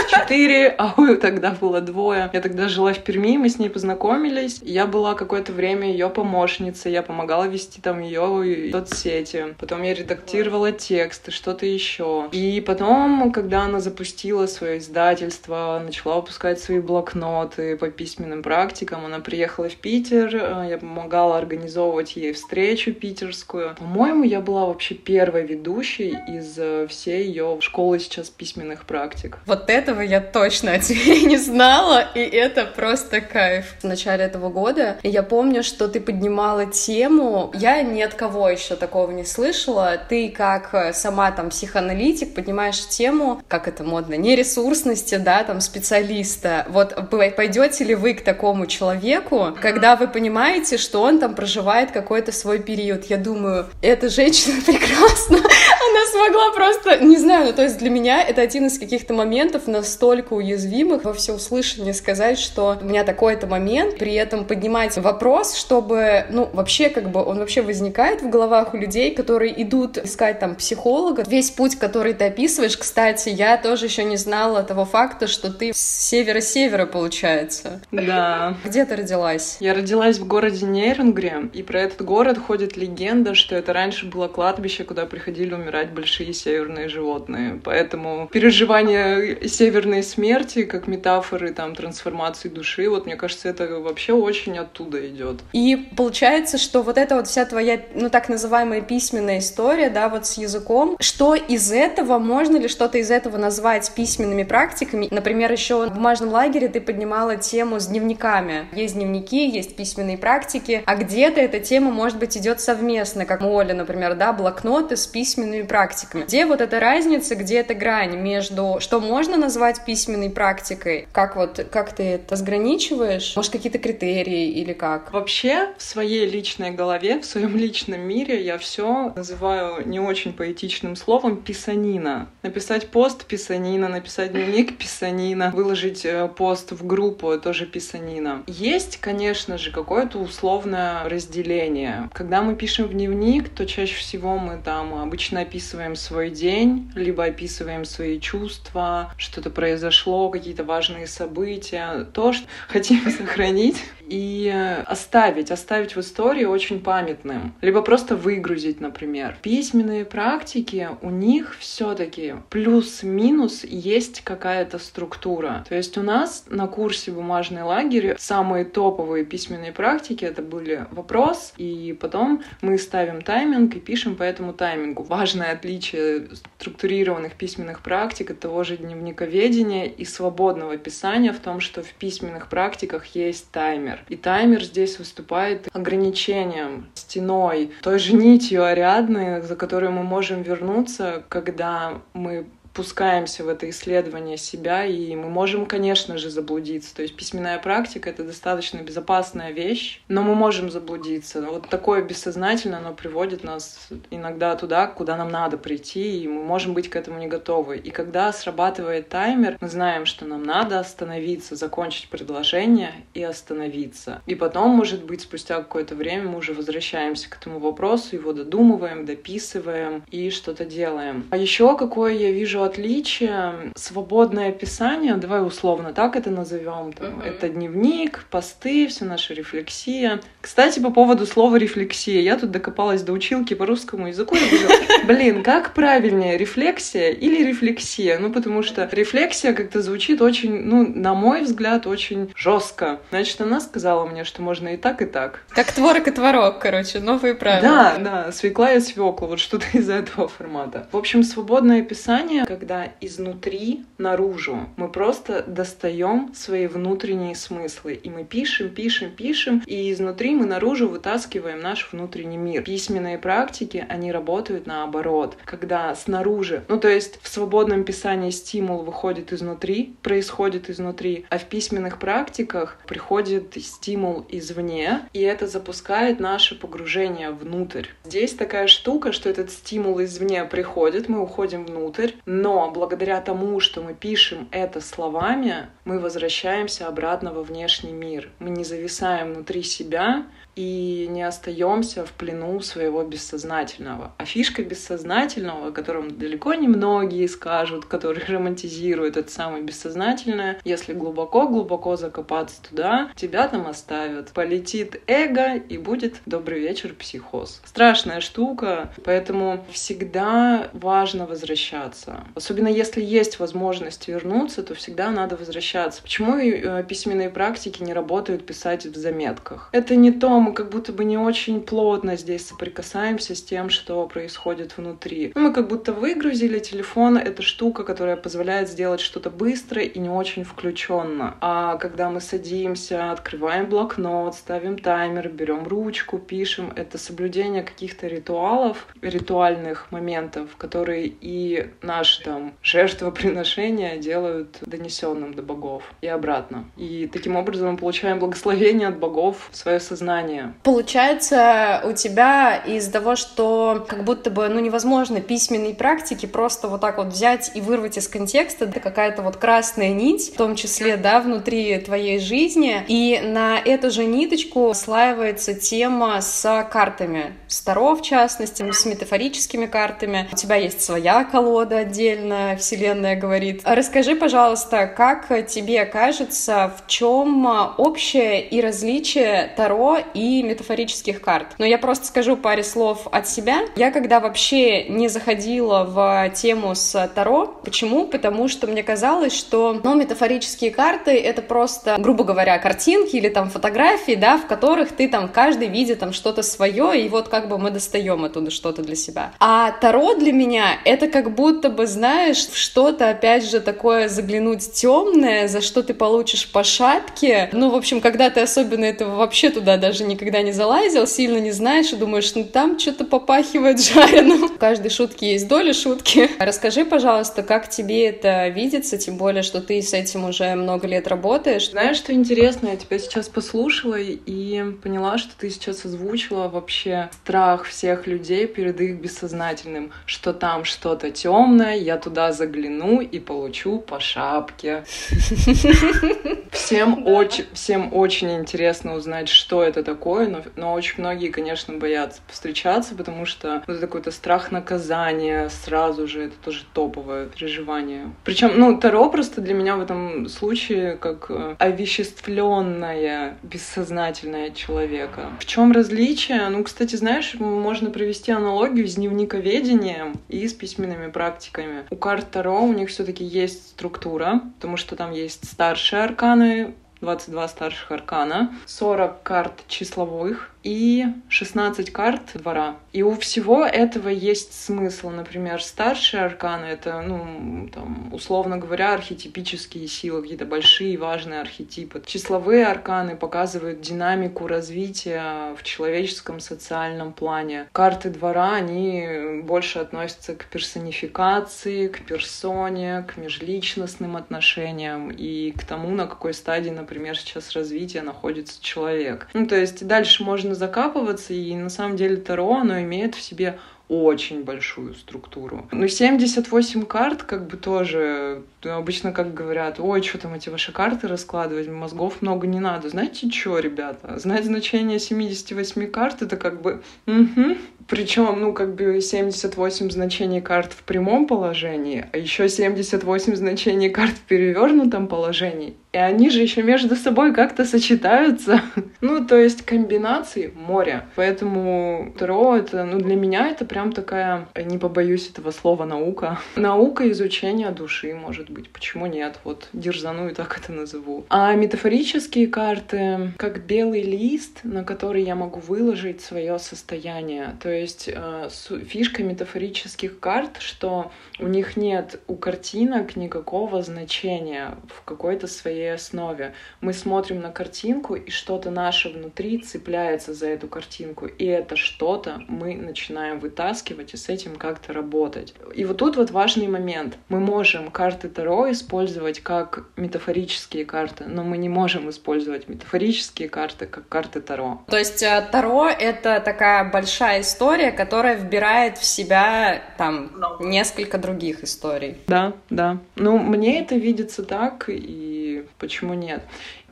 четыре, 0.10 0.70
а 0.78 0.94
у 0.98 1.16
тогда 1.16 1.52
было 1.60 1.82
двое. 1.82 2.30
Я 2.34 2.42
тогда 2.42 2.68
жила 2.68 2.94
в 2.94 3.00
Перми, 3.00 3.38
мы 3.38 3.50
с 3.50 3.60
ней 3.60 3.70
познакомились. 3.70 4.60
Я 4.64 4.86
была 4.86 5.14
какое-то 5.14 5.52
время 5.52 5.92
ее 5.92 6.10
помощницей, 6.10 6.92
я 6.92 7.02
помогала 7.02 7.46
вести 7.46 7.82
там 7.82 8.02
ее 8.02 8.72
соцсети. 8.72 9.56
Потом 9.60 9.84
я 9.84 9.94
редактировала 9.94 10.72
тексты, 10.72 11.32
что-то 11.32 11.66
еще. 11.66 12.30
И 12.32 12.62
потом, 12.66 13.32
когда 13.32 13.64
она 13.64 13.80
запустила 13.80 14.48
свое 14.48 14.80
издательство, 14.80 15.82
начала 15.84 16.18
выпускать 16.18 16.60
свои 16.60 16.80
блокноты 16.80 17.78
по 17.78 17.90
письменным 17.90 18.44
практикам, 18.44 19.06
она 19.06 19.20
приехала 19.20 19.70
в 19.70 19.76
Питер, 19.76 20.36
э, 20.36 20.68
я 20.72 20.78
помогала 20.78 21.38
организовывать 21.38 22.16
ей 22.16 22.34
встречу 22.34 22.94
питерскую. 22.94 23.76
По-моему, 23.78 24.17
по-моему, 24.18 24.34
я 24.34 24.42
была 24.42 24.66
вообще 24.66 24.96
первой 24.96 25.46
ведущей 25.46 26.18
из 26.28 26.58
э, 26.58 26.88
всей 26.90 27.28
ее 27.28 27.58
школы 27.62 28.00
сейчас 28.00 28.30
письменных 28.30 28.86
практик. 28.86 29.38
Вот 29.46 29.70
этого 29.70 30.02
я 30.02 30.22
точно 30.22 30.72
о 30.74 30.80
тебе 30.80 31.22
не 31.22 31.38
знала, 31.38 32.04
и 32.16 32.20
это 32.20 32.66
просто 32.66 33.22
кайф. 33.22 33.76
В 33.80 33.84
начале 33.84 34.24
этого 34.24 34.50
года 34.50 34.98
я 35.04 35.22
помню, 35.22 35.62
что 35.62 35.88
ты 35.88 36.00
поднимала 36.00 36.66
тему, 36.66 37.52
я 37.54 37.84
ни 37.84 38.02
от 38.02 38.16
кого 38.16 38.50
еще 38.50 38.76
такого 38.76 39.12
не 39.12 39.24
слышала, 39.24 40.00
ты 40.10 40.30
как 40.30 40.74
э, 40.74 40.94
сама 40.94 41.30
там 41.32 41.52
психоаналитик 41.52 42.34
поднимаешь 42.34 42.88
тему, 42.88 43.44
как 43.48 43.68
это 43.68 43.84
модно, 43.84 44.16
не 44.16 44.36
ресурсности, 44.36 45.16
да, 45.16 45.44
там 45.44 45.62
специалиста. 45.62 46.66
Вот 46.70 46.96
пойдете 47.10 47.84
ли 47.84 47.94
вы 47.94 48.16
к 48.16 48.24
такому 48.24 48.66
человеку, 48.66 49.56
когда 49.62 49.96
вы 49.96 50.08
понимаете, 50.08 50.78
что 50.78 51.04
он 51.04 51.20
там 51.20 51.36
проживает 51.36 51.92
какой-то 51.92 52.32
свой 52.32 52.58
период? 52.58 53.06
Я 53.06 53.18
думаю, 53.18 53.68
это 53.82 53.97
эта 53.98 54.10
женщина 54.10 54.62
прекрасна. 54.66 55.38
Она 55.38 56.06
смогла 56.12 56.52
просто, 56.54 57.04
не 57.04 57.18
знаю, 57.18 57.48
ну 57.48 57.54
то 57.54 57.64
есть 57.64 57.78
для 57.78 57.90
меня 57.90 58.22
это 58.22 58.42
один 58.42 58.68
из 58.68 58.78
каких-то 58.78 59.14
моментов 59.14 59.68
настолько 59.68 60.34
уязвимых 60.34 61.04
во 61.04 61.14
всеуслышание 61.14 61.94
сказать, 61.94 62.40
что 62.40 62.78
у 62.80 62.86
меня 62.86 63.04
такой-то 63.04 63.48
момент, 63.48 63.98
при 63.98 64.14
этом 64.14 64.46
поднимать 64.46 64.98
вопрос, 64.98 65.56
чтобы, 65.56 66.26
ну, 66.30 66.50
вообще 66.54 66.90
как 66.90 67.12
бы 67.12 67.24
он 67.24 67.40
вообще 67.40 67.62
возникает 67.62 68.22
в 68.22 68.30
головах 68.30 68.74
у 68.74 68.78
людей, 68.78 69.14
которые 69.14 69.62
идут 69.62 69.98
искать 69.98 70.40
там 70.40 70.56
психолога. 70.56 71.24
Весь 71.28 71.50
путь, 71.52 71.78
который 71.78 72.14
ты 72.14 72.26
описываешь, 72.26 72.78
кстати, 72.78 73.30
я 73.30 73.58
тоже 73.58 73.86
еще 73.86 74.04
не 74.04 74.18
знала 74.18 74.64
того 74.64 74.86
факта, 74.86 75.28
что 75.28 75.52
ты 75.52 75.74
с 75.74 75.78
севера-севера, 75.78 76.86
получается. 76.86 77.82
Да. 77.92 78.56
Где 78.64 78.86
ты 78.86 78.96
родилась? 78.96 79.58
Я 79.60 79.74
родилась 79.74 80.20
в 80.20 80.28
городе 80.28 80.66
Нейрунгре, 80.66 81.50
и 81.54 81.64
про 81.64 81.82
этот 81.82 82.04
город 82.04 82.38
ходит 82.38 82.78
легенда, 82.78 83.34
что 83.34 83.56
это 83.56 83.74
раньше 83.74 83.87
раньше 83.88 84.06
было 84.06 84.28
кладбище, 84.28 84.84
куда 84.84 85.06
приходили 85.06 85.54
умирать 85.54 85.92
большие 85.92 86.34
северные 86.34 86.90
животные. 86.90 87.62
Поэтому 87.64 88.28
переживание 88.30 89.48
северной 89.48 90.04
смерти, 90.04 90.64
как 90.64 90.88
метафоры 90.88 91.54
там 91.54 91.74
трансформации 91.74 92.50
души, 92.50 92.90
вот 92.90 93.06
мне 93.06 93.16
кажется, 93.16 93.48
это 93.48 93.80
вообще 93.80 94.12
очень 94.12 94.58
оттуда 94.58 95.08
идет. 95.08 95.40
И 95.54 95.88
получается, 95.96 96.58
что 96.58 96.82
вот 96.82 96.98
эта 96.98 97.16
вот 97.16 97.28
вся 97.28 97.46
твоя, 97.46 97.80
ну 97.96 98.10
так 98.10 98.28
называемая 98.28 98.82
письменная 98.82 99.40
история, 99.40 99.90
да, 99.90 100.10
вот 100.10 100.26
с 100.26 100.38
языком, 100.38 100.98
что 101.00 101.36
из 101.36 101.72
этого, 101.72 102.20
можно 102.20 102.58
ли 102.58 102.68
что-то 102.68 102.98
из 102.98 103.10
этого 103.10 103.38
назвать 103.38 103.90
письменными 103.96 104.44
практиками? 104.44 105.08
Например, 105.12 105.50
еще 105.50 105.88
в 105.88 105.94
бумажном 105.94 106.30
лагере 106.30 106.68
ты 106.68 106.82
поднимала 106.82 107.38
тему 107.38 107.80
с 107.80 107.88
дневниками. 107.88 108.68
Есть 108.74 108.96
дневники, 108.96 109.50
есть 109.50 109.78
письменные 109.78 110.18
практики, 110.18 110.84
а 110.86 110.96
где-то 110.96 111.40
эта 111.40 111.62
тема, 111.62 111.90
может 111.92 112.20
быть, 112.20 112.36
идет 112.36 112.60
совместно, 112.60 113.26
как 113.26 113.42
у 113.42 113.58
Оли, 113.58 113.77
например, 113.78 114.16
да, 114.16 114.34
блокноты 114.34 114.98
с 114.98 115.08
письменными 115.08 115.64
практиками. 115.64 116.24
Где 116.24 116.46
вот 116.46 116.62
эта 116.62 116.80
разница, 116.80 117.36
где 117.36 117.60
эта 117.60 117.74
грань 117.74 118.18
между, 118.18 118.78
что 118.80 119.00
можно 119.00 119.38
назвать 119.38 119.86
письменной 119.86 120.30
практикой, 120.30 121.08
как 121.12 121.36
вот, 121.36 121.66
как 121.72 121.94
ты 121.94 122.04
это 122.04 122.34
разграничиваешь? 122.34 123.36
Может, 123.36 123.52
какие-то 123.52 123.80
критерии 123.80 124.50
или 124.50 124.74
как? 124.74 125.14
Вообще, 125.14 125.70
в 125.78 125.84
своей 125.84 126.28
личной 126.28 126.72
голове, 126.72 127.20
в 127.20 127.26
своем 127.26 127.56
личном 127.56 128.02
мире 128.02 128.44
я 128.44 128.58
все 128.58 129.14
называю 129.16 129.88
не 129.88 130.00
очень 130.00 130.34
поэтичным 130.34 130.96
словом 130.96 131.38
писанина. 131.38 132.30
Написать 132.42 132.88
пост— 132.88 133.26
писанина, 133.28 133.88
написать 133.88 134.32
дневник— 134.32 134.78
писанина, 134.80 135.52
выложить 135.54 136.06
э, 136.06 136.28
пост 136.28 136.72
в 136.72 136.86
группу— 136.86 137.38
тоже 137.44 137.66
писанина. 137.66 138.44
Есть, 138.48 138.98
конечно 138.98 139.58
же, 139.58 139.72
какое-то 139.72 140.18
условное 140.18 141.08
разделение. 141.08 142.10
Когда 142.14 142.42
мы 142.42 142.56
пишем 142.56 142.88
в 142.88 142.94
дневник, 142.94 143.50
то 143.50 143.66
чаще 143.68 143.96
всего 143.96 144.38
мы 144.38 144.58
там 144.64 144.96
обычно 144.96 145.42
описываем 145.42 145.96
свой 145.96 146.30
день, 146.30 146.92
либо 146.96 147.26
описываем 147.26 147.86
свои 147.86 148.20
чувства, 148.20 149.14
что-то 149.18 149.50
произошло, 149.50 150.30
какие-то 150.30 150.64
важные 150.64 151.08
события, 151.08 152.08
то, 152.14 152.34
что 152.34 152.48
хотим 152.68 153.10
сохранить 153.12 153.84
и 154.08 154.54
оставить, 154.86 155.52
оставить 155.52 155.96
в 155.96 156.00
истории 156.00 156.46
очень 156.46 156.80
памятным. 156.80 157.54
Либо 157.62 157.82
просто 157.82 158.16
выгрузить, 158.16 158.80
например. 158.80 159.38
Письменные 159.42 160.06
практики, 160.06 160.90
у 161.02 161.10
них 161.10 161.58
все 161.60 161.94
таки 161.94 162.36
плюс-минус 162.50 163.64
есть 163.64 164.22
какая-то 164.22 164.80
структура. 164.80 165.66
То 165.68 165.76
есть 165.76 165.98
у 165.98 166.04
нас 166.04 166.46
на 166.50 166.68
курсе 166.68 167.12
«Бумажный 167.12 167.64
лагерь» 167.64 168.16
самые 168.18 168.66
топовые 168.66 169.26
письменные 169.26 169.72
практики— 169.72 170.24
это 170.26 170.42
были 170.42 170.86
вопрос, 170.92 171.54
и 171.58 171.98
потом 172.00 172.44
мы 172.62 172.78
ставим 172.78 173.22
тайминг 173.58 173.76
и 173.76 173.80
пишем 173.80 174.16
по 174.16 174.24
этому 174.24 174.54
таймингу. 174.54 175.04
Важное 175.04 175.52
отличие 175.52 176.28
структурированных 176.60 177.34
письменных 177.34 177.82
практик 177.82 178.32
от 178.32 178.40
того 178.40 178.64
же 178.64 178.78
дневниковедения 178.78 179.86
и 179.86 180.06
свободного 180.06 180.78
писания 180.78 181.34
в 181.34 181.40
том, 181.40 181.60
что 181.60 181.82
в 181.82 181.94
письменных 181.94 182.50
практиках 182.50 183.06
есть 183.16 183.52
таймер. 183.52 184.00
И 184.10 184.16
таймер 184.16 184.64
здесь 184.64 185.00
выступает 185.00 185.68
ограничением, 185.74 186.90
стеной, 186.94 187.72
той 187.82 188.00
же 188.00 188.14
нитью 188.14 188.64
Ариадны, 188.66 189.42
за 189.42 189.56
которую 189.56 189.92
мы 189.92 190.04
можем 190.04 190.44
вернуться, 190.44 191.24
когда 191.30 192.02
мы 192.14 192.46
пускаемся 192.78 193.44
в 193.44 193.48
это 193.48 193.68
исследование 193.72 194.38
себя, 194.38 194.86
и 194.86 195.16
мы 195.16 195.30
можем, 195.30 195.66
конечно 195.66 196.20
же, 196.20 196.30
заблудиться. 196.30 196.96
То 196.96 197.02
есть 197.02 197.16
письменная 197.16 197.58
практика— 197.58 198.08
это 198.12 198.24
достаточно 198.24 198.78
безопасная 198.84 199.50
вещь, 199.50 200.00
но 200.08 200.22
мы 200.22 200.36
можем 200.36 200.70
заблудиться. 200.70 201.42
Вот 201.42 201.70
такое 201.70 202.04
бессознательно, 202.04 202.78
оно 202.78 202.94
приводит 202.94 203.44
нас 203.44 203.90
иногда 204.12 204.56
туда, 204.56 204.86
куда 204.86 205.18
нам 205.18 205.32
надо 205.32 205.58
прийти, 205.58 206.22
и 206.22 206.28
мы 206.28 206.44
можем 206.44 206.76
быть 206.76 206.88
к 206.88 206.96
этому 206.96 207.18
не 207.18 207.26
готовы. 207.26 207.78
И 207.78 207.90
когда 207.90 208.32
срабатывает 208.32 209.10
таймер, 209.10 209.58
мы 209.60 209.70
знаем, 209.70 210.06
что 210.06 210.26
нам 210.26 210.44
надо 210.44 210.80
остановиться, 210.80 211.56
закончить 211.56 212.10
предложение 212.10 212.92
и 213.16 213.24
остановиться. 213.24 214.22
И 214.28 214.36
потом, 214.36 214.70
может 214.70 215.04
быть, 215.04 215.22
спустя 215.22 215.58
какое-то 215.58 215.96
время 215.96 216.30
мы 216.30 216.38
уже 216.38 216.54
возвращаемся 216.54 217.28
к 217.28 217.38
этому 217.38 217.58
вопросу, 217.58 218.16
его 218.16 218.34
додумываем, 218.34 219.08
дописываем 219.08 220.04
и 220.12 220.30
что-то 220.30 220.64
делаем. 220.64 221.26
А 221.32 221.38
еще 221.38 221.76
какое 221.76 222.14
я 222.14 222.32
вижу 222.32 222.67
отличие. 222.68 223.72
Свободное 223.76 224.52
писание, 224.52 225.16
давай 225.16 225.46
условно 225.46 225.94
так 225.94 226.16
это 226.16 226.30
назовем. 226.30 226.94
Там, 226.94 227.20
uh-huh. 227.20 227.28
Это 227.28 227.50
дневник, 227.50 228.26
посты, 228.30 228.88
все 228.88 229.06
наша 229.06 229.34
рефлексия. 229.34 230.20
Кстати, 230.42 230.80
по 230.80 230.92
поводу 230.92 231.26
слова 231.26 231.56
рефлексия. 231.56 232.22
Я 232.22 232.38
тут 232.38 232.52
докопалась 232.52 233.02
до 233.02 233.14
училки 233.14 233.54
по 233.54 233.66
русскому 233.66 234.08
языку 234.08 234.36
и 234.36 234.40
говорю, 234.40 234.68
блин, 235.06 235.44
как 235.44 235.74
правильнее, 235.74 236.38
рефлексия 236.38 237.10
или 237.10 237.44
рефлексия? 237.44 238.20
Ну, 238.20 238.32
потому 238.32 238.64
что 238.64 238.88
рефлексия 238.92 239.54
как-то 239.54 239.82
звучит 239.82 240.22
очень, 240.22 240.64
ну, 240.64 240.88
на 240.88 241.14
мой 241.14 241.42
взгляд, 241.42 241.88
очень 241.88 242.32
жестко. 242.36 243.00
Значит, 243.10 243.42
она 243.42 243.60
сказала 243.60 244.06
мне, 244.06 244.24
что 244.24 244.42
можно 244.42 244.70
и 244.70 244.78
так, 244.78 245.02
и 245.02 245.06
так. 245.06 245.44
Как 245.50 245.72
творог 245.72 246.08
и 246.08 246.12
творог, 246.12 246.60
короче, 246.60 247.00
новые 247.00 247.34
правила. 247.34 247.62
Да, 247.62 247.98
да, 247.98 248.32
свекла 248.32 248.74
и 248.74 248.80
свекла, 248.80 249.08
вот 249.12 249.40
что-то 249.40 249.66
из 249.74 249.90
этого 249.90 250.28
формата. 250.28 250.88
В 250.92 250.98
общем, 250.98 251.24
свободное 251.24 251.82
писание, 251.82 252.46
когда 252.58 252.92
изнутри 253.02 253.86
наружу 254.00 254.68
мы 254.78 254.90
просто 254.90 255.44
достаем 255.44 256.34
свои 256.34 256.66
внутренние 256.66 257.36
смыслы. 257.36 257.94
И 257.94 258.10
мы 258.10 258.24
пишем, 258.24 258.70
пишем, 258.72 259.12
пишем, 259.12 259.62
и 259.68 259.92
изнутри 259.92 260.34
мы 260.34 260.48
наружу 260.48 260.90
вытаскиваем 260.90 261.60
наш 261.60 261.92
внутренний 261.92 262.38
мир. 262.38 262.64
Письменные 262.64 263.20
практики, 263.20 263.86
они 263.88 264.12
работают 264.12 264.66
наоборот. 264.66 265.38
Когда 265.46 265.94
снаружи, 265.94 266.64
ну 266.68 266.80
то 266.80 266.88
есть 266.88 267.20
в 267.22 267.28
свободном 267.28 267.84
писании 267.84 268.32
стимул 268.32 268.82
выходит 268.82 269.32
изнутри, 269.32 269.96
происходит 270.02 270.72
изнутри, 270.72 271.26
а 271.30 271.38
в 271.38 271.46
письменных 271.46 272.00
практиках 272.00 272.80
приходит 272.88 273.56
стимул 273.62 274.26
извне, 274.30 275.02
и 275.14 275.22
это 275.22 275.46
запускает 275.46 276.20
наше 276.20 276.60
погружение 276.60 277.30
внутрь. 277.30 277.86
Здесь 278.04 278.34
такая 278.34 278.66
штука, 278.66 279.12
что 279.12 279.30
этот 279.30 279.52
стимул 279.52 280.02
извне 280.02 280.44
приходит, 280.46 281.08
мы 281.08 281.22
уходим 281.22 281.66
внутрь, 281.66 282.12
но 282.26 282.47
но 282.48 282.72
благодаря 282.72 283.20
тому, 283.20 283.60
что 283.60 283.82
мы 283.82 283.94
пишем 283.94 284.48
это 284.52 284.80
словами, 284.80 285.68
мы 285.84 286.00
возвращаемся 286.00 286.88
обратно 286.88 287.34
во 287.34 287.44
внешний 287.44 287.92
мир. 287.92 288.30
Мы 288.40 288.52
не 288.52 288.64
зависаем 288.64 289.34
внутри 289.34 289.64
себя, 289.64 290.24
и 290.58 291.08
не 291.08 291.22
остаемся 291.22 292.04
в 292.04 292.12
плену 292.14 292.60
своего 292.62 293.04
бессознательного. 293.04 294.12
А 294.18 294.26
фишка 294.26 294.64
бессознательного, 294.64 295.68
о 295.68 295.72
котором 295.72 296.18
далеко 296.18 296.56
не 296.56 296.68
многие 296.68 297.28
скажут, 297.28 297.86
которые 297.86 298.26
романтизируют 298.28 299.18
это 299.18 299.32
самое 299.32 299.64
бессознательное, 299.64 300.60
если 300.66 300.94
глубоко-глубоко 300.94 301.96
закопаться 301.96 302.62
туда, 302.68 303.12
тебя 303.16 303.48
там 303.48 303.68
оставят. 303.68 304.32
Полетит 304.32 305.02
эго 305.06 305.56
и 305.56 305.78
будет 305.78 306.16
добрый 306.26 306.60
вечер, 306.60 306.96
психоз. 306.96 307.62
Страшная 307.64 308.20
штука, 308.20 308.92
поэтому 309.04 309.64
всегда 309.72 310.70
важно 310.74 311.28
возвращаться. 311.28 312.24
Особенно 312.34 312.68
если 312.68 313.02
есть 313.02 313.40
возможность 313.40 314.08
вернуться, 314.08 314.64
то 314.64 314.74
всегда 314.74 315.12
надо 315.12 315.38
возвращаться. 315.38 316.02
Почему 316.02 316.38
э, 316.38 316.84
письменные 316.84 317.30
практики 317.30 317.84
не 317.84 317.94
работают 317.94 318.46
писать 318.46 318.86
в 318.86 318.96
заметках? 318.96 319.70
Это 319.72 319.96
не 319.96 320.12
то, 320.12 320.47
мы 320.48 320.54
как 320.54 320.70
будто 320.70 320.94
бы 320.94 321.04
не 321.04 321.18
очень 321.18 321.62
плотно 321.62 322.16
здесь 322.16 322.48
соприкасаемся 322.48 323.36
с 323.36 323.44
тем, 323.44 323.70
что 323.70 324.08
происходит 324.08 324.78
внутри. 324.78 325.34
Ну, 325.36 325.42
мы 325.42 325.54
как 325.54 325.68
будто 325.68 325.92
выгрузили 325.92 326.60
телефон, 326.60 327.18
это 327.18 327.42
штука, 327.42 327.84
которая 327.84 328.16
позволяет 328.16 328.70
сделать 328.70 329.02
что-то 329.02 329.30
быстро 329.30 329.82
и 329.82 330.00
не 330.00 330.10
очень 330.10 330.46
включенно. 330.46 331.36
А 331.42 331.76
когда 331.76 332.10
мы 332.10 332.22
садимся, 332.22 333.12
открываем 333.12 333.66
блокнот, 333.66 334.36
ставим 334.36 334.80
таймер, 334.80 335.30
берем 335.30 335.68
ручку, 335.68 336.18
пишем, 336.18 336.72
это 336.76 336.98
соблюдение 336.98 337.64
каких-то 337.64 338.08
ритуалов, 338.08 338.88
ритуальных 339.02 339.92
моментов, 339.92 340.56
которые 340.58 341.12
и 341.20 341.72
наше 341.82 342.24
там 342.24 342.54
жертвоприношение 342.62 343.98
делают 343.98 344.60
донесенным 344.62 345.34
до 345.34 345.42
богов 345.42 345.84
и 346.02 346.08
обратно. 346.08 346.66
И 346.78 347.10
таким 347.12 347.36
образом 347.36 347.72
мы 347.72 347.78
получаем 347.78 348.20
благословение 348.20 348.88
от 348.88 348.98
богов 348.98 349.50
в 349.52 349.58
свое 349.58 349.82
сознание 349.82 350.37
сознания. 350.38 350.54
Получается, 350.64 351.82
у 351.86 351.94
тебя 351.94 352.56
из-за 352.56 352.92
того, 352.92 353.16
что 353.16 353.86
как 353.88 354.04
будто 354.04 354.30
бы, 354.30 354.48
ну, 354.48 354.60
невозможно 354.60 355.22
письменные 355.22 355.74
практики 355.74 356.26
просто 356.26 356.68
вот 356.68 356.82
так 356.82 356.98
вот 356.98 357.08
взять 357.08 357.52
и 357.56 357.62
вырвать 357.62 357.98
из 357.98 358.08
контекста, 358.08 358.66
это 358.66 358.80
какая-то 358.80 359.22
вот 359.22 359.38
красная 359.38 359.90
нить, 359.90 360.34
в 360.34 360.38
том 360.38 360.56
числе, 360.56 360.98
да, 360.98 361.20
внутри 361.20 361.78
твоей 361.80 362.20
жизни, 362.20 362.84
и 362.88 363.20
на 363.24 363.58
эту 363.58 363.92
же 363.92 364.06
ниточку 364.06 364.74
слаивается 364.74 365.54
тема 365.54 366.22
с 366.22 366.68
картами, 366.72 367.34
Таро, 367.68 367.96
в 367.96 368.02
частности, 368.02 368.64
с 368.72 368.86
метафорическими 368.86 369.66
картами. 369.66 370.30
У 370.32 370.36
тебя 370.38 370.56
есть 370.56 370.82
своя 370.82 371.26
колода 371.26 371.80
отдельно 371.80 372.56
Вселенная 372.58 373.18
говорит. 373.18 373.62
Расскажи, 373.66 374.16
пожалуйста, 374.16 374.88
как 374.88 375.28
тебе 375.48 375.86
кажется, 375.86 376.72
в 376.78 376.88
чем 376.88 377.46
общее 377.78 378.42
и 378.42 378.62
различие 378.62 379.52
Таро 379.58 379.98
и 380.14 380.22
метафорических 380.44 381.22
карт? 381.22 381.56
Но 381.58 381.66
я 381.66 381.78
просто 381.78 382.06
скажу 382.06 382.38
паре 382.38 382.64
слов 382.64 383.08
от 383.12 383.28
себя. 383.28 383.62
Я 383.76 383.92
когда 383.92 384.20
вообще 384.20 384.86
не 384.86 385.08
заходила 385.08 385.84
в 385.84 386.30
тему 386.36 386.76
с 386.76 387.12
Таро, 387.16 387.48
почему? 387.64 388.06
Потому 388.08 388.48
что 388.48 388.68
мне 388.68 388.84
казалось, 388.84 389.34
что 389.34 389.80
ну, 389.84 389.96
метафорические 389.96 390.72
карты— 390.72 391.12
это 391.12 391.42
просто, 391.42 391.96
грубо 392.00 392.24
говоря, 392.24 392.58
картинки 392.60 393.16
или 393.16 393.30
там 393.30 393.50
фотографии, 393.50 394.16
да, 394.16 394.38
в 394.38 394.48
которых 394.48 394.92
ты 394.92 395.08
там 395.08 395.30
каждый 395.30 395.68
видит 395.68 396.00
там 396.00 396.14
что-то 396.14 396.44
свое, 396.44 397.04
и 397.04 397.10
вот 397.10 397.30
как 397.30 397.48
бы 397.48 397.58
мы 397.58 397.72
достаем 397.72 398.24
оттуда 398.24 398.52
что-то 398.52 398.82
для 398.82 398.96
себя. 398.96 399.34
А 399.40 399.72
Таро 399.72 400.16
для 400.16 400.32
меня— 400.32 400.78
это 400.86 401.08
как 401.08 401.34
будто 401.34 401.70
бы, 401.70 401.88
знаешь, 401.88 402.48
что-то, 402.54 403.10
опять 403.10 403.50
же, 403.50 403.60
такое 403.60 404.10
заглянуть 404.10 404.72
темное, 404.74 405.48
за 405.48 405.62
что 405.62 405.84
ты 405.84 405.94
получишь 405.94 406.52
по 406.52 406.64
шапке. 406.64 407.50
Ну, 407.52 407.70
в 407.70 407.76
общем, 407.76 408.02
когда 408.02 408.30
ты 408.30 408.42
особенно 408.42 408.86
этого 408.86 409.16
вообще 409.16 409.50
туда 409.50 409.78
даже 409.78 410.04
никогда 410.08 410.42
не 410.42 410.52
залазил, 410.52 411.06
сильно 411.06 411.38
не 411.38 411.52
знаешь 411.52 411.94
и 411.94 411.96
думаешь, 411.96 412.34
ну 412.36 412.44
там 412.44 412.80
что-то 412.80 413.06
попахивает 413.06 413.80
жареным. 413.82 414.48
В 414.56 414.58
каждой 414.58 414.90
шутке 414.90 415.34
есть 415.34 415.48
доля 415.48 415.74
шутки. 415.74 416.30
Расскажи, 416.40 416.86
пожалуйста, 416.86 417.44
как 417.44 417.70
тебе 417.70 418.08
это 418.08 418.48
видится, 418.48 418.98
тем 418.98 419.18
более, 419.18 419.44
что 419.44 419.62
ты 419.62 419.82
с 419.82 419.94
этим 419.94 420.26
уже 420.26 420.56
много 420.56 420.88
лет 420.88 421.08
работаешь. 421.08 421.70
Знаешь, 421.70 421.98
что 421.98 422.14
интересно? 422.14 422.70
Я 422.70 422.78
тебя 422.78 423.00
сейчас 423.00 423.28
послушала 423.30 423.98
и 424.00 424.64
поняла, 424.82 425.18
что 425.18 425.32
ты 425.38 425.50
сейчас 425.50 425.86
озвучила 425.86 426.48
вообще 426.48 427.10
страх 427.24 427.66
всех 427.66 428.08
людей 428.08 428.48
перед 428.48 428.80
их 428.82 428.96
бессознательным, 428.96 429.92
что 430.06 430.34
там 430.34 430.64
что-то 430.64 431.12
темное, 431.12 431.76
я 431.76 431.98
туда 431.98 432.32
загляну 432.32 433.02
и 433.02 433.20
получу 433.20 433.80
по 433.80 434.00
шапке. 434.00 434.86
Всем 436.52 437.06
очень, 437.06 437.46
всем 437.54 437.94
очень 437.94 438.36
интересно 438.36 438.96
узнать, 438.96 439.30
что 439.30 439.64
это 439.64 439.84
такое, 439.84 439.97
но, 440.06 440.42
но 440.56 440.74
очень 440.74 440.96
многие, 440.98 441.30
конечно, 441.30 441.78
боятся 441.78 442.22
встречаться, 442.28 442.96
потому 442.96 443.26
что 443.26 443.64
вот 443.68 443.80
какой-то 443.80 444.12
страх 444.12 444.52
наказания 444.52 445.50
сразу 445.50 446.08
же, 446.08 446.26
это 446.26 446.36
тоже 446.44 446.64
топовое 446.74 447.28
переживание. 447.28 448.12
Причем, 448.24 448.52
ну, 448.56 448.78
Таро 448.80 449.10
просто 449.10 449.42
для 449.42 449.54
меня 449.54 449.76
в 449.76 449.82
этом 449.82 450.28
случае 450.28 450.98
как 450.98 451.28
э, 451.30 451.56
овеществленное, 451.60 453.38
бессознательное 453.44 454.52
человека. 454.52 455.30
В 455.40 455.46
чем 455.46 455.72
различие? 455.72 456.48
Ну, 456.50 456.64
кстати, 456.64 456.96
знаешь, 456.96 457.36
можно 457.36 457.90
провести 457.90 458.32
аналогию 458.32 458.88
с 458.88 458.96
дневниковедением 458.96 460.14
и 460.28 460.48
с 460.48 460.54
письменными 460.54 461.12
практиками. 461.12 461.86
У 461.90 461.96
карт 461.96 462.32
Таро 462.32 462.62
у 462.62 462.74
них 462.74 462.90
все-таки 462.90 463.24
есть 463.24 463.70
структура, 463.70 464.42
потому 464.56 464.78
что 464.78 464.96
там 464.96 465.12
есть 465.12 465.50
старшие 465.50 466.04
арканы, 466.04 466.74
22 467.02 467.48
старших 467.48 467.92
аркана, 467.92 468.56
40 468.66 469.24
карт 469.24 469.64
числовых, 469.68 470.52
и 470.68 471.06
16 471.30 471.92
карт 471.92 472.22
двора. 472.34 472.76
И 472.92 473.02
у 473.02 473.16
всего 473.16 473.66
этого 473.66 474.10
есть 474.10 474.54
смысл. 474.54 475.10
Например, 475.10 475.64
старшие 475.64 476.24
арканы— 476.24 476.66
это, 476.66 477.02
ну, 477.02 477.70
там, 477.74 478.14
условно 478.14 478.58
говоря, 478.58 478.94
архетипические 478.94 479.88
силы, 479.88 480.22
какие-то 480.22 480.46
большие 480.46 480.98
важные 480.98 481.40
архетипы. 481.40 482.04
Числовые 482.06 482.66
арканы 482.66 483.16
показывают 483.16 483.80
динамику 483.80 484.46
развития 484.48 485.56
в 485.56 485.64
человеческом 485.64 486.42
социальном 486.42 487.14
плане. 487.14 487.70
Карты 487.72 488.10
двора, 488.10 488.56
они 488.56 489.42
больше 489.44 489.80
относятся 489.80 490.36
к 490.36 490.46
персонификации, 490.46 491.88
к 491.88 492.06
персоне, 492.06 493.06
к 493.08 493.16
межличностным 493.16 494.18
отношениям 494.18 495.12
и 495.12 495.52
к 495.52 495.64
тому, 495.64 495.92
на 495.92 496.08
какой 496.08 496.34
стадии, 496.34 496.72
например, 496.88 497.18
сейчас 497.18 497.52
развития 497.52 498.02
находится 498.02 498.64
человек. 498.64 499.28
Ну, 499.34 499.46
то 499.46 499.58
есть 499.58 499.86
дальше 499.86 500.24
можно 500.24 500.56
закапываться, 500.56 501.34
и 501.34 501.54
на 501.54 501.70
самом 501.70 501.98
деле 501.98 502.16
Таро, 502.16 502.56
оно 502.56 502.80
имеет 502.80 503.14
в 503.14 503.22
себе 503.22 503.60
очень 503.90 504.44
большую 504.44 504.96
структуру. 504.96 505.68
Ну, 505.72 505.88
78 505.88 506.86
карт, 506.86 507.24
как 507.24 507.48
бы 507.48 507.58
тоже, 507.58 508.44
обычно 508.70 509.12
как 509.12 509.34
говорят, 509.34 509.80
ой, 509.80 510.02
что 510.04 510.18
там 510.18 510.34
эти 510.34 510.50
ваши 510.50 510.72
карты 510.72 511.08
раскладывать, 511.08 511.68
мозгов 511.68 512.22
много 512.22 512.48
не 512.48 512.60
надо. 512.60 512.90
Знаете 512.90 513.30
что, 513.30 513.60
ребята? 513.60 514.18
Знать 514.20 514.46
значение 514.46 515.00
78 515.00 515.88
карт, 515.88 516.22
это 516.22 516.38
как 516.38 516.62
бы, 516.62 516.82
угу. 517.06 517.58
Причем, 517.88 518.42
ну, 518.42 518.54
как 518.54 518.76
бы 518.76 519.00
78 519.00 519.90
значений 519.92 520.42
карт 520.42 520.74
в 520.74 520.84
прямом 520.84 521.26
положении, 521.26 522.06
а 522.12 522.18
еще 522.18 522.50
78 522.50 523.36
значений 523.36 523.90
карт 523.90 524.12
в 524.12 524.22
перевернутом 524.22 525.08
положении. 525.08 525.78
И 525.94 525.98
они 525.98 526.30
же 526.30 526.42
еще 526.42 526.64
между 526.64 526.96
собой 526.98 527.34
как-то 527.34 527.64
сочетаются. 527.64 528.62
ну, 529.02 529.26
то 529.26 529.38
есть 529.38 529.66
комбинаций 529.66 530.54
море. 530.54 531.06
Поэтому 531.16 532.14
Таро 532.20 532.58
это, 532.58 532.84
ну, 532.84 533.00
для 533.00 533.16
меня 533.16 533.48
это 533.48 533.64
прям 533.64 533.94
такая, 533.94 534.50
не 534.66 534.78
побоюсь 534.78 535.30
этого 535.30 535.52
слова, 535.52 535.86
наука. 535.86 536.40
наука 536.58 537.10
изучения 537.12 537.72
души, 537.72 538.14
может 538.14 538.50
быть. 538.50 538.57
Почему 538.74 539.06
нет? 539.06 539.40
Вот 539.44 539.70
дерзану 539.74 540.30
и 540.30 540.34
так 540.34 540.58
это 540.58 540.72
назову. 540.72 541.26
А 541.30 541.54
метафорические 541.54 542.48
карты, 542.48 543.32
как 543.38 543.66
белый 543.66 544.02
лист, 544.02 544.60
на 544.64 544.84
который 544.84 545.24
я 545.24 545.36
могу 545.36 545.60
выложить 545.60 546.22
свое 546.22 546.58
состояние. 546.60 547.58
То 547.62 547.70
есть 547.70 548.10
э, 548.14 548.50
фишка 548.88 549.24
метафорических 549.24 550.20
карт, 550.20 550.58
что 550.60 551.12
у 551.40 551.48
них 551.48 551.78
нет 551.78 552.20
у 552.28 552.36
картинок 552.36 553.16
никакого 553.16 553.82
значения 553.82 554.78
в 554.88 555.04
какой-то 555.04 555.48
своей 555.48 555.94
основе. 555.94 556.54
Мы 556.82 556.94
смотрим 556.94 557.42
на 557.42 557.52
картинку, 557.52 558.16
и 558.16 558.30
что-то 558.30 558.72
наше 558.72 559.10
внутри 559.10 559.60
цепляется 559.60 560.34
за 560.34 560.48
эту 560.48 560.68
картинку, 560.68 561.26
и 561.26 561.46
это 561.46 561.76
что-то 561.76 562.42
мы 562.48 562.76
начинаем 562.76 563.40
вытаскивать 563.40 564.14
и 564.14 564.18
с 564.18 564.30
этим 564.30 564.56
как-то 564.56 564.94
работать. 564.94 565.54
И 565.76 565.86
вот 565.86 565.98
тут 565.98 566.16
вот 566.16 566.32
важный 566.32 566.68
момент. 566.68 567.18
Мы 567.30 567.40
можем 567.40 567.92
карты 567.92 568.30
Таро 568.38 568.72
использовать 568.72 569.40
как 569.40 569.86
метафорические 569.96 570.86
карты, 570.86 571.26
но 571.26 571.44
мы 571.44 571.58
не 571.58 571.70
можем 571.70 572.08
использовать 572.12 572.68
метафорические 572.68 573.50
карты 573.50 573.88
как 573.88 574.08
карты 574.08 574.42
Таро. 574.42 574.84
То 574.88 574.96
есть 574.96 575.24
э, 575.24 575.44
Таро— 575.52 575.88
это 576.00 576.40
такая 576.40 576.92
большая 576.92 577.42
история, 577.42 577.92
которая 577.92 578.36
вбирает 578.36 579.00
в 579.00 579.04
себя 579.04 579.82
там 579.98 580.32
несколько 580.60 581.18
других 581.18 581.64
историй. 581.64 582.18
Да, 582.28 582.54
да. 582.70 583.00
Ну, 583.16 583.40
мне 583.40 583.82
это 583.82 583.96
видится 583.96 584.44
так, 584.44 584.86
и 584.88 585.66
почему 585.80 586.14
нет? 586.14 586.44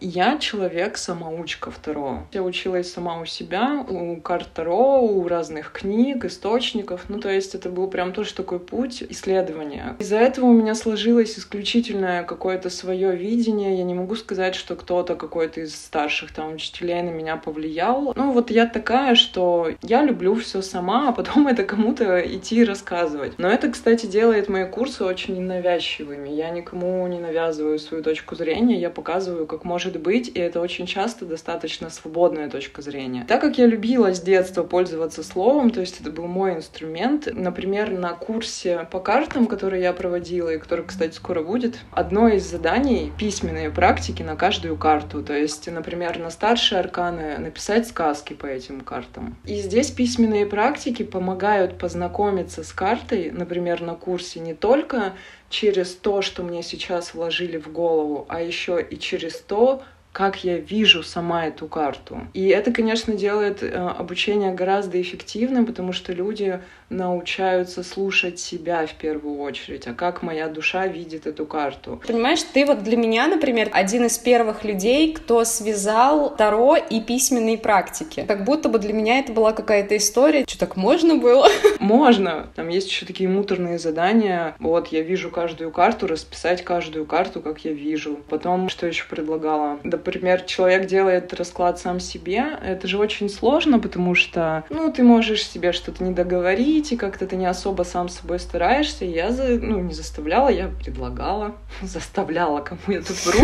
Я 0.07 0.37
человек-самоучка 0.37 1.71
второго. 1.71 2.27
Я 2.31 2.43
училась 2.43 2.93
сама 2.93 3.19
у 3.19 3.25
себя, 3.25 3.83
у 3.89 4.17
карт 4.17 4.49
Таро, 4.53 5.01
у 5.01 5.27
разных 5.27 5.71
книг, 5.71 6.25
источников. 6.25 7.05
Ну, 7.09 7.19
то 7.19 7.29
есть 7.29 7.55
это 7.55 7.69
был 7.69 7.87
прям 7.87 8.13
тоже 8.13 8.35
такой 8.35 8.59
путь 8.59 9.01
исследования. 9.01 9.95
Из-за 9.97 10.17
этого 10.17 10.45
у 10.45 10.53
меня 10.53 10.75
сложилось 10.75 11.39
исключительное 11.39 12.21
какое-то 12.21 12.69
свое 12.69 13.15
видение. 13.15 13.79
Я 13.79 13.83
не 13.83 13.95
могу 13.95 14.15
сказать, 14.15 14.53
что 14.53 14.75
кто-то 14.75 15.15
какой-то 15.15 15.61
из 15.61 15.73
старших 15.73 16.31
там 16.31 16.53
учителей 16.53 17.01
на 17.01 17.09
меня 17.09 17.35
повлиял. 17.35 18.13
Ну, 18.15 18.31
вот 18.31 18.51
я 18.51 18.67
такая, 18.67 19.15
что 19.15 19.71
я 19.81 20.03
люблю 20.03 20.35
все 20.35 20.61
сама, 20.61 21.09
а 21.09 21.13
потом 21.13 21.47
это 21.47 21.63
кому-то 21.63 22.19
идти 22.19 22.63
рассказывать. 22.63 23.39
Но 23.39 23.49
это, 23.49 23.71
кстати, 23.71 24.05
делает 24.05 24.49
мои 24.49 24.65
курсы 24.65 25.03
очень 25.03 25.35
ненавязчивыми. 25.35 26.29
Я 26.29 26.51
никому 26.51 27.07
не 27.07 27.17
навязываю 27.17 27.79
свою 27.79 28.03
точку 28.03 28.35
зрения, 28.35 28.79
я 28.79 28.91
показываю, 28.91 29.47
как 29.47 29.63
можно 29.63 29.94
может 29.95 30.01
быть, 30.01 30.31
и 30.35 30.39
это 30.39 30.61
очень 30.61 30.85
часто 30.85 31.25
достаточно 31.25 31.89
свободная 31.89 32.49
точка 32.49 32.81
зрения. 32.81 33.25
Так 33.27 33.41
как 33.41 33.57
я 33.57 33.65
любила 33.65 34.13
с 34.13 34.21
детства 34.21 34.63
пользоваться 34.63 35.23
словом, 35.23 35.69
то 35.69 35.79
есть 35.79 36.01
это 36.01 36.11
был 36.11 36.27
мой 36.27 36.55
инструмент, 36.55 37.27
например, 37.31 37.91
на 37.91 38.13
курсе 38.13 38.87
по 38.91 38.99
картам, 38.99 39.47
который 39.47 39.81
я 39.81 39.93
проводила, 39.93 40.49
и 40.49 40.57
который, 40.57 40.85
кстати, 40.85 41.15
скоро 41.15 41.43
будет, 41.43 41.77
одно 41.91 42.27
из 42.27 42.43
заданий— 42.43 43.11
письменные 43.17 43.69
практики 43.71 44.23
на 44.23 44.35
каждую 44.35 44.77
карту. 44.77 45.23
То 45.23 45.33
есть, 45.33 45.71
например, 45.71 46.19
на 46.19 46.29
старшие 46.29 46.79
арканы 46.79 47.37
написать 47.37 47.87
сказки 47.87 48.33
по 48.33 48.45
этим 48.45 48.81
картам. 48.81 49.37
И 49.45 49.55
здесь 49.55 49.91
письменные 49.91 50.45
практики 50.45 51.03
помогают 51.03 51.77
познакомиться 51.77 52.63
с 52.63 52.71
картой, 52.73 53.31
например, 53.31 53.81
на 53.81 53.95
курсе 53.95 54.39
не 54.39 54.53
только 54.53 55.13
через 55.49 55.93
то, 55.93 56.21
что 56.21 56.43
мне 56.43 56.63
сейчас 56.63 57.13
вложили 57.13 57.57
в 57.57 57.71
голову, 57.71 58.25
а 58.29 58.41
еще 58.41 58.81
и 58.81 58.97
через 58.97 59.39
то, 59.39 59.83
как 60.15 60.45
я 60.45 60.57
вижу 60.57 61.03
сама 61.03 61.47
эту 61.47 61.67
карту. 61.67 62.21
И 62.33 62.47
это, 62.47 62.71
конечно, 62.71 63.13
делает 63.13 63.61
э, 63.61 63.69
обучение 63.69 64.53
гораздо 64.53 65.01
эффективным, 65.01 65.65
потому 65.65 65.91
что 65.91 66.13
люди 66.13 66.61
научаются 66.89 67.83
слушать 67.83 68.39
себя 68.39 68.85
в 68.85 68.93
первую 68.93 69.39
очередь, 69.39 69.87
а 69.87 69.93
как 69.93 70.21
моя 70.21 70.47
душа 70.47 70.87
видит 70.87 71.27
эту 71.27 71.45
карту. 71.45 72.01
Понимаешь, 72.05 72.43
ты 72.43 72.65
вот 72.65 72.83
для 72.83 72.97
меня, 72.97 73.27
например, 73.27 73.69
один 73.73 74.05
из 74.05 74.17
первых 74.17 74.63
людей, 74.63 75.13
кто 75.13 75.43
связал 75.43 76.35
Таро 76.35 76.75
и 76.75 77.01
письменные 77.01 77.57
практики. 77.57 78.25
Как 78.27 78.43
будто 78.43 78.69
бы 78.69 78.79
для 78.79 78.93
меня 78.93 79.19
это 79.19 79.31
была 79.31 79.51
какая-то 79.51 79.97
история. 79.97 80.45
Что, 80.47 80.59
так 80.59 80.75
можно 80.75 81.15
было? 81.15 81.47
Можно. 81.79 82.47
Там 82.55 82.69
есть 82.69 82.89
еще 82.89 83.05
такие 83.05 83.29
муторные 83.29 83.79
задания. 83.79 84.55
Вот, 84.59 84.87
я 84.87 85.01
вижу 85.01 85.29
каждую 85.29 85.71
карту, 85.71 86.07
расписать 86.07 86.63
каждую 86.63 87.05
карту, 87.05 87.41
как 87.41 87.59
я 87.65 87.71
вижу. 87.71 88.19
Потом, 88.29 88.69
что 88.69 88.87
еще 88.87 89.05
предлагала? 89.09 89.79
Например, 89.83 90.41
человек 90.41 90.87
делает 90.87 91.33
расклад 91.33 91.79
сам 91.79 91.99
себе. 91.99 92.45
Это 92.63 92.87
же 92.87 92.97
очень 92.97 93.29
сложно, 93.29 93.79
потому 93.79 94.15
что, 94.15 94.63
ну, 94.69 94.91
ты 94.91 95.03
можешь 95.03 95.47
себе 95.47 95.71
что-то 95.71 96.03
не 96.03 96.11
договорить, 96.11 96.74
и 96.75 96.97
как-то 96.97 97.25
ты 97.25 97.35
не 97.35 97.45
особо 97.45 97.83
сам 97.83 98.09
с 98.09 98.19
собой 98.19 98.39
стараешься. 98.39 99.05
Я, 99.05 99.31
за, 99.31 99.59
ну, 99.59 99.79
не 99.79 99.93
заставляла, 99.93 100.49
я 100.49 100.67
предлагала. 100.67 101.55
Заставляла, 101.81 102.61
кому 102.61 102.81
я 102.87 103.01
тут 103.01 103.17
вру 103.25 103.39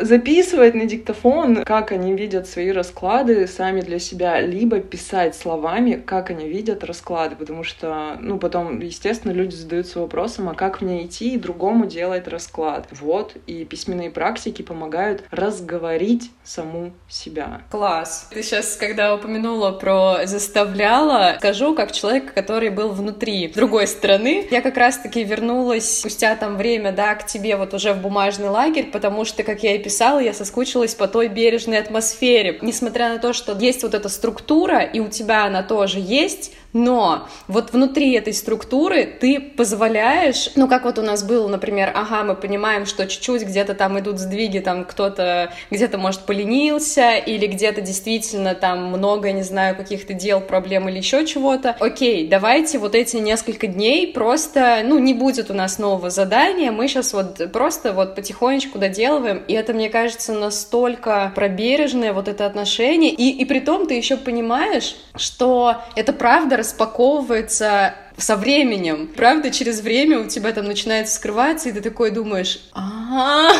записывать 0.00 0.74
на 0.74 0.86
диктофон, 0.86 1.64
как 1.64 1.92
они 1.92 2.14
видят 2.14 2.46
свои 2.46 2.70
расклады 2.70 3.46
сами 3.46 3.80
для 3.80 3.98
себя, 3.98 4.40
либо 4.40 4.80
писать 4.80 5.34
словами, 5.34 6.02
как 6.04 6.30
они 6.30 6.48
видят 6.48 6.84
расклады, 6.84 7.36
потому 7.36 7.64
что, 7.64 8.16
ну, 8.20 8.38
потом, 8.38 8.80
естественно, 8.80 9.32
люди 9.32 9.54
задаются 9.54 10.00
вопросом, 10.00 10.48
а 10.48 10.54
как 10.54 10.80
мне 10.80 11.04
идти 11.04 11.34
и 11.34 11.38
другому 11.38 11.86
делать 11.86 12.28
расклад? 12.28 12.86
Вот, 12.92 13.36
и 13.46 13.64
письменные 13.64 14.10
практики 14.10 14.62
помогают 14.62 15.24
разговорить 15.30 16.30
саму 16.44 16.92
себя. 17.08 17.62
Класс. 17.70 18.28
Ты 18.32 18.42
сейчас, 18.42 18.76
когда 18.76 19.14
упомянула 19.14 19.72
про 19.72 20.26
заставляла, 20.26 21.36
скажу, 21.38 21.74
как 21.74 21.92
человек, 21.92 22.32
который 22.32 22.70
был 22.70 22.90
внутри 22.90 23.48
другой 23.56 23.86
стороны, 23.86 24.46
я 24.50 24.60
как 24.60 24.76
раз-таки 24.76 25.24
вернулась 25.24 25.98
спустя 26.00 26.36
там 26.36 26.56
время, 26.56 26.92
да, 26.92 27.14
к 27.14 27.26
тебе 27.26 27.56
вот 27.56 27.74
уже 27.74 27.92
в 27.92 28.02
бумажный 28.02 28.48
лагерь, 28.48 28.90
потому 28.92 29.24
что, 29.24 29.42
как 29.42 29.62
я 29.62 29.74
и 29.74 29.78
писала, 29.86 30.18
я 30.18 30.34
соскучилась 30.34 30.96
по 30.96 31.06
той 31.06 31.28
бережной 31.28 31.78
атмосфере. 31.78 32.58
Несмотря 32.60 33.08
на 33.08 33.20
то, 33.20 33.32
что 33.32 33.56
есть 33.56 33.84
вот 33.84 33.94
эта 33.94 34.08
структура, 34.08 34.80
и 34.80 34.98
у 34.98 35.06
тебя 35.06 35.44
она 35.44 35.62
тоже 35.62 36.00
есть, 36.00 36.52
но 36.76 37.26
вот 37.48 37.72
внутри 37.72 38.12
этой 38.12 38.34
структуры 38.34 39.06
ты 39.06 39.40
позволяешь, 39.40 40.50
ну 40.56 40.68
как 40.68 40.84
вот 40.84 40.98
у 40.98 41.02
нас 41.02 41.24
было, 41.24 41.48
например, 41.48 41.90
ага, 41.94 42.22
мы 42.22 42.34
понимаем, 42.34 42.84
что 42.84 43.06
чуть-чуть 43.06 43.44
где-то 43.44 43.74
там 43.74 43.98
идут 43.98 44.18
сдвиги, 44.18 44.58
там 44.58 44.84
кто-то 44.84 45.52
где-то, 45.70 45.96
может, 45.96 46.20
поленился, 46.22 47.16
или 47.16 47.46
где-то 47.46 47.80
действительно 47.80 48.54
там 48.54 48.88
много, 48.88 49.32
не 49.32 49.42
знаю, 49.42 49.74
каких-то 49.74 50.12
дел, 50.12 50.40
проблем 50.40 50.88
или 50.88 50.98
еще 50.98 51.26
чего-то. 51.26 51.76
Окей, 51.80 52.28
давайте 52.28 52.78
вот 52.78 52.94
эти 52.94 53.16
несколько 53.16 53.66
дней 53.66 54.12
просто, 54.12 54.82
ну, 54.84 54.98
не 54.98 55.14
будет 55.14 55.50
у 55.50 55.54
нас 55.54 55.78
нового 55.78 56.10
задания, 56.10 56.70
мы 56.72 56.88
сейчас 56.88 57.14
вот 57.14 57.52
просто 57.52 57.94
вот 57.94 58.14
потихонечку 58.14 58.78
доделываем, 58.78 59.42
и 59.48 59.54
это, 59.54 59.72
мне 59.72 59.88
кажется, 59.88 60.34
настолько 60.34 61.32
пробережное 61.34 62.12
вот 62.12 62.28
это 62.28 62.44
отношение, 62.44 63.12
и, 63.12 63.30
и 63.30 63.44
при 63.46 63.60
том 63.60 63.86
ты 63.86 63.94
еще 63.94 64.18
понимаешь, 64.18 64.94
что 65.14 65.76
это 65.94 66.12
правда 66.12 66.65
распаковывается 66.66 67.94
со 68.16 68.36
временем. 68.36 69.08
Правда, 69.14 69.50
через 69.50 69.80
время 69.80 70.20
у 70.20 70.26
тебя 70.26 70.52
там 70.52 70.64
начинает 70.64 71.08
скрываться, 71.08 71.68
и 71.68 71.72
ты 71.72 71.80
такой 71.80 72.10
думаешь, 72.10 72.60
ага, 72.72 73.54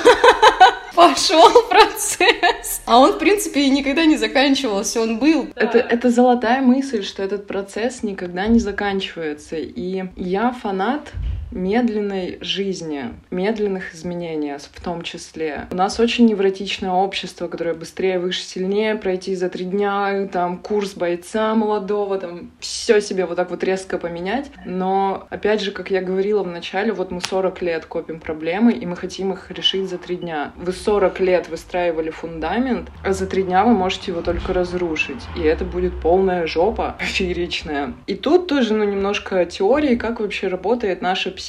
пошел 0.95 1.63
процесс. 1.69 2.81
А 2.87 2.99
он, 2.99 3.13
в 3.13 3.19
принципе, 3.19 3.69
никогда 3.69 4.07
не 4.07 4.17
заканчивался, 4.17 5.01
он 5.01 5.19
был. 5.19 5.49
Это, 5.55 5.79
это 5.79 6.11
золотая 6.11 6.63
мысль, 6.63 7.05
что 7.05 7.23
этот 7.23 7.47
процесс 7.47 8.03
никогда 8.03 8.47
не 8.47 8.59
заканчивается. 8.59 9.57
И 9.57 10.05
я 10.17 10.53
фанат 10.53 11.13
медленной 11.57 12.39
жизни, 12.41 13.15
медленных 13.31 13.95
изменений 13.95 14.37
в 14.59 14.81
том 14.81 15.03
числе. 15.03 15.67
У 15.71 15.75
нас 15.75 15.99
очень 15.99 16.27
невротичное 16.27 16.91
общество, 16.91 17.49
которое 17.49 17.75
быстрее, 17.75 18.19
выше, 18.19 18.43
сильнее 18.43 18.95
пройти 18.95 19.35
за 19.35 19.49
три 19.49 19.65
дня, 19.65 20.29
там, 20.31 20.59
курс 20.59 20.95
бойца 20.95 21.55
молодого, 21.55 22.19
там, 22.19 22.51
все 22.61 23.01
себе 23.01 23.27
вот 23.27 23.37
так 23.37 23.51
вот 23.51 23.65
резко 23.65 23.99
поменять. 23.99 24.51
Но, 24.65 25.27
опять 25.31 25.61
же, 25.61 25.73
как 25.73 25.91
я 25.91 26.03
говорила 26.03 26.43
в 26.43 26.49
начале, 26.49 26.93
вот 26.93 27.11
мы 27.11 27.21
40 27.21 27.63
лет 27.63 27.87
копим 27.87 28.21
проблемы, 28.21 28.73
и 28.73 28.87
мы 28.87 28.97
хотим 28.97 29.33
их 29.33 29.51
решить 29.51 29.89
за 29.89 29.99
три 29.99 30.17
дня. 30.17 30.53
Вы 30.57 30.73
40 30.73 31.19
лет 31.21 31.49
выстраивали 31.49 32.11
фундамент, 32.11 32.91
а 33.03 33.13
за 33.13 33.27
три 33.27 33.43
дня 33.43 33.65
вы 33.65 33.73
можете 33.73 34.13
его 34.13 34.23
только 34.23 34.53
разрушить. 34.53 35.23
И 35.37 35.41
это 35.41 35.65
будет 35.65 36.01
полная 36.01 36.47
жопа 36.47 36.97
фееричная. 37.01 37.95
И 38.07 38.15
тут 38.15 38.47
тоже, 38.47 38.75
ну, 38.75 38.85
немножко 38.85 39.45
теории, 39.47 39.97
как 39.97 40.21
вообще 40.21 40.49
работает 40.49 41.01
наша 41.01 41.31
психика. 41.31 41.46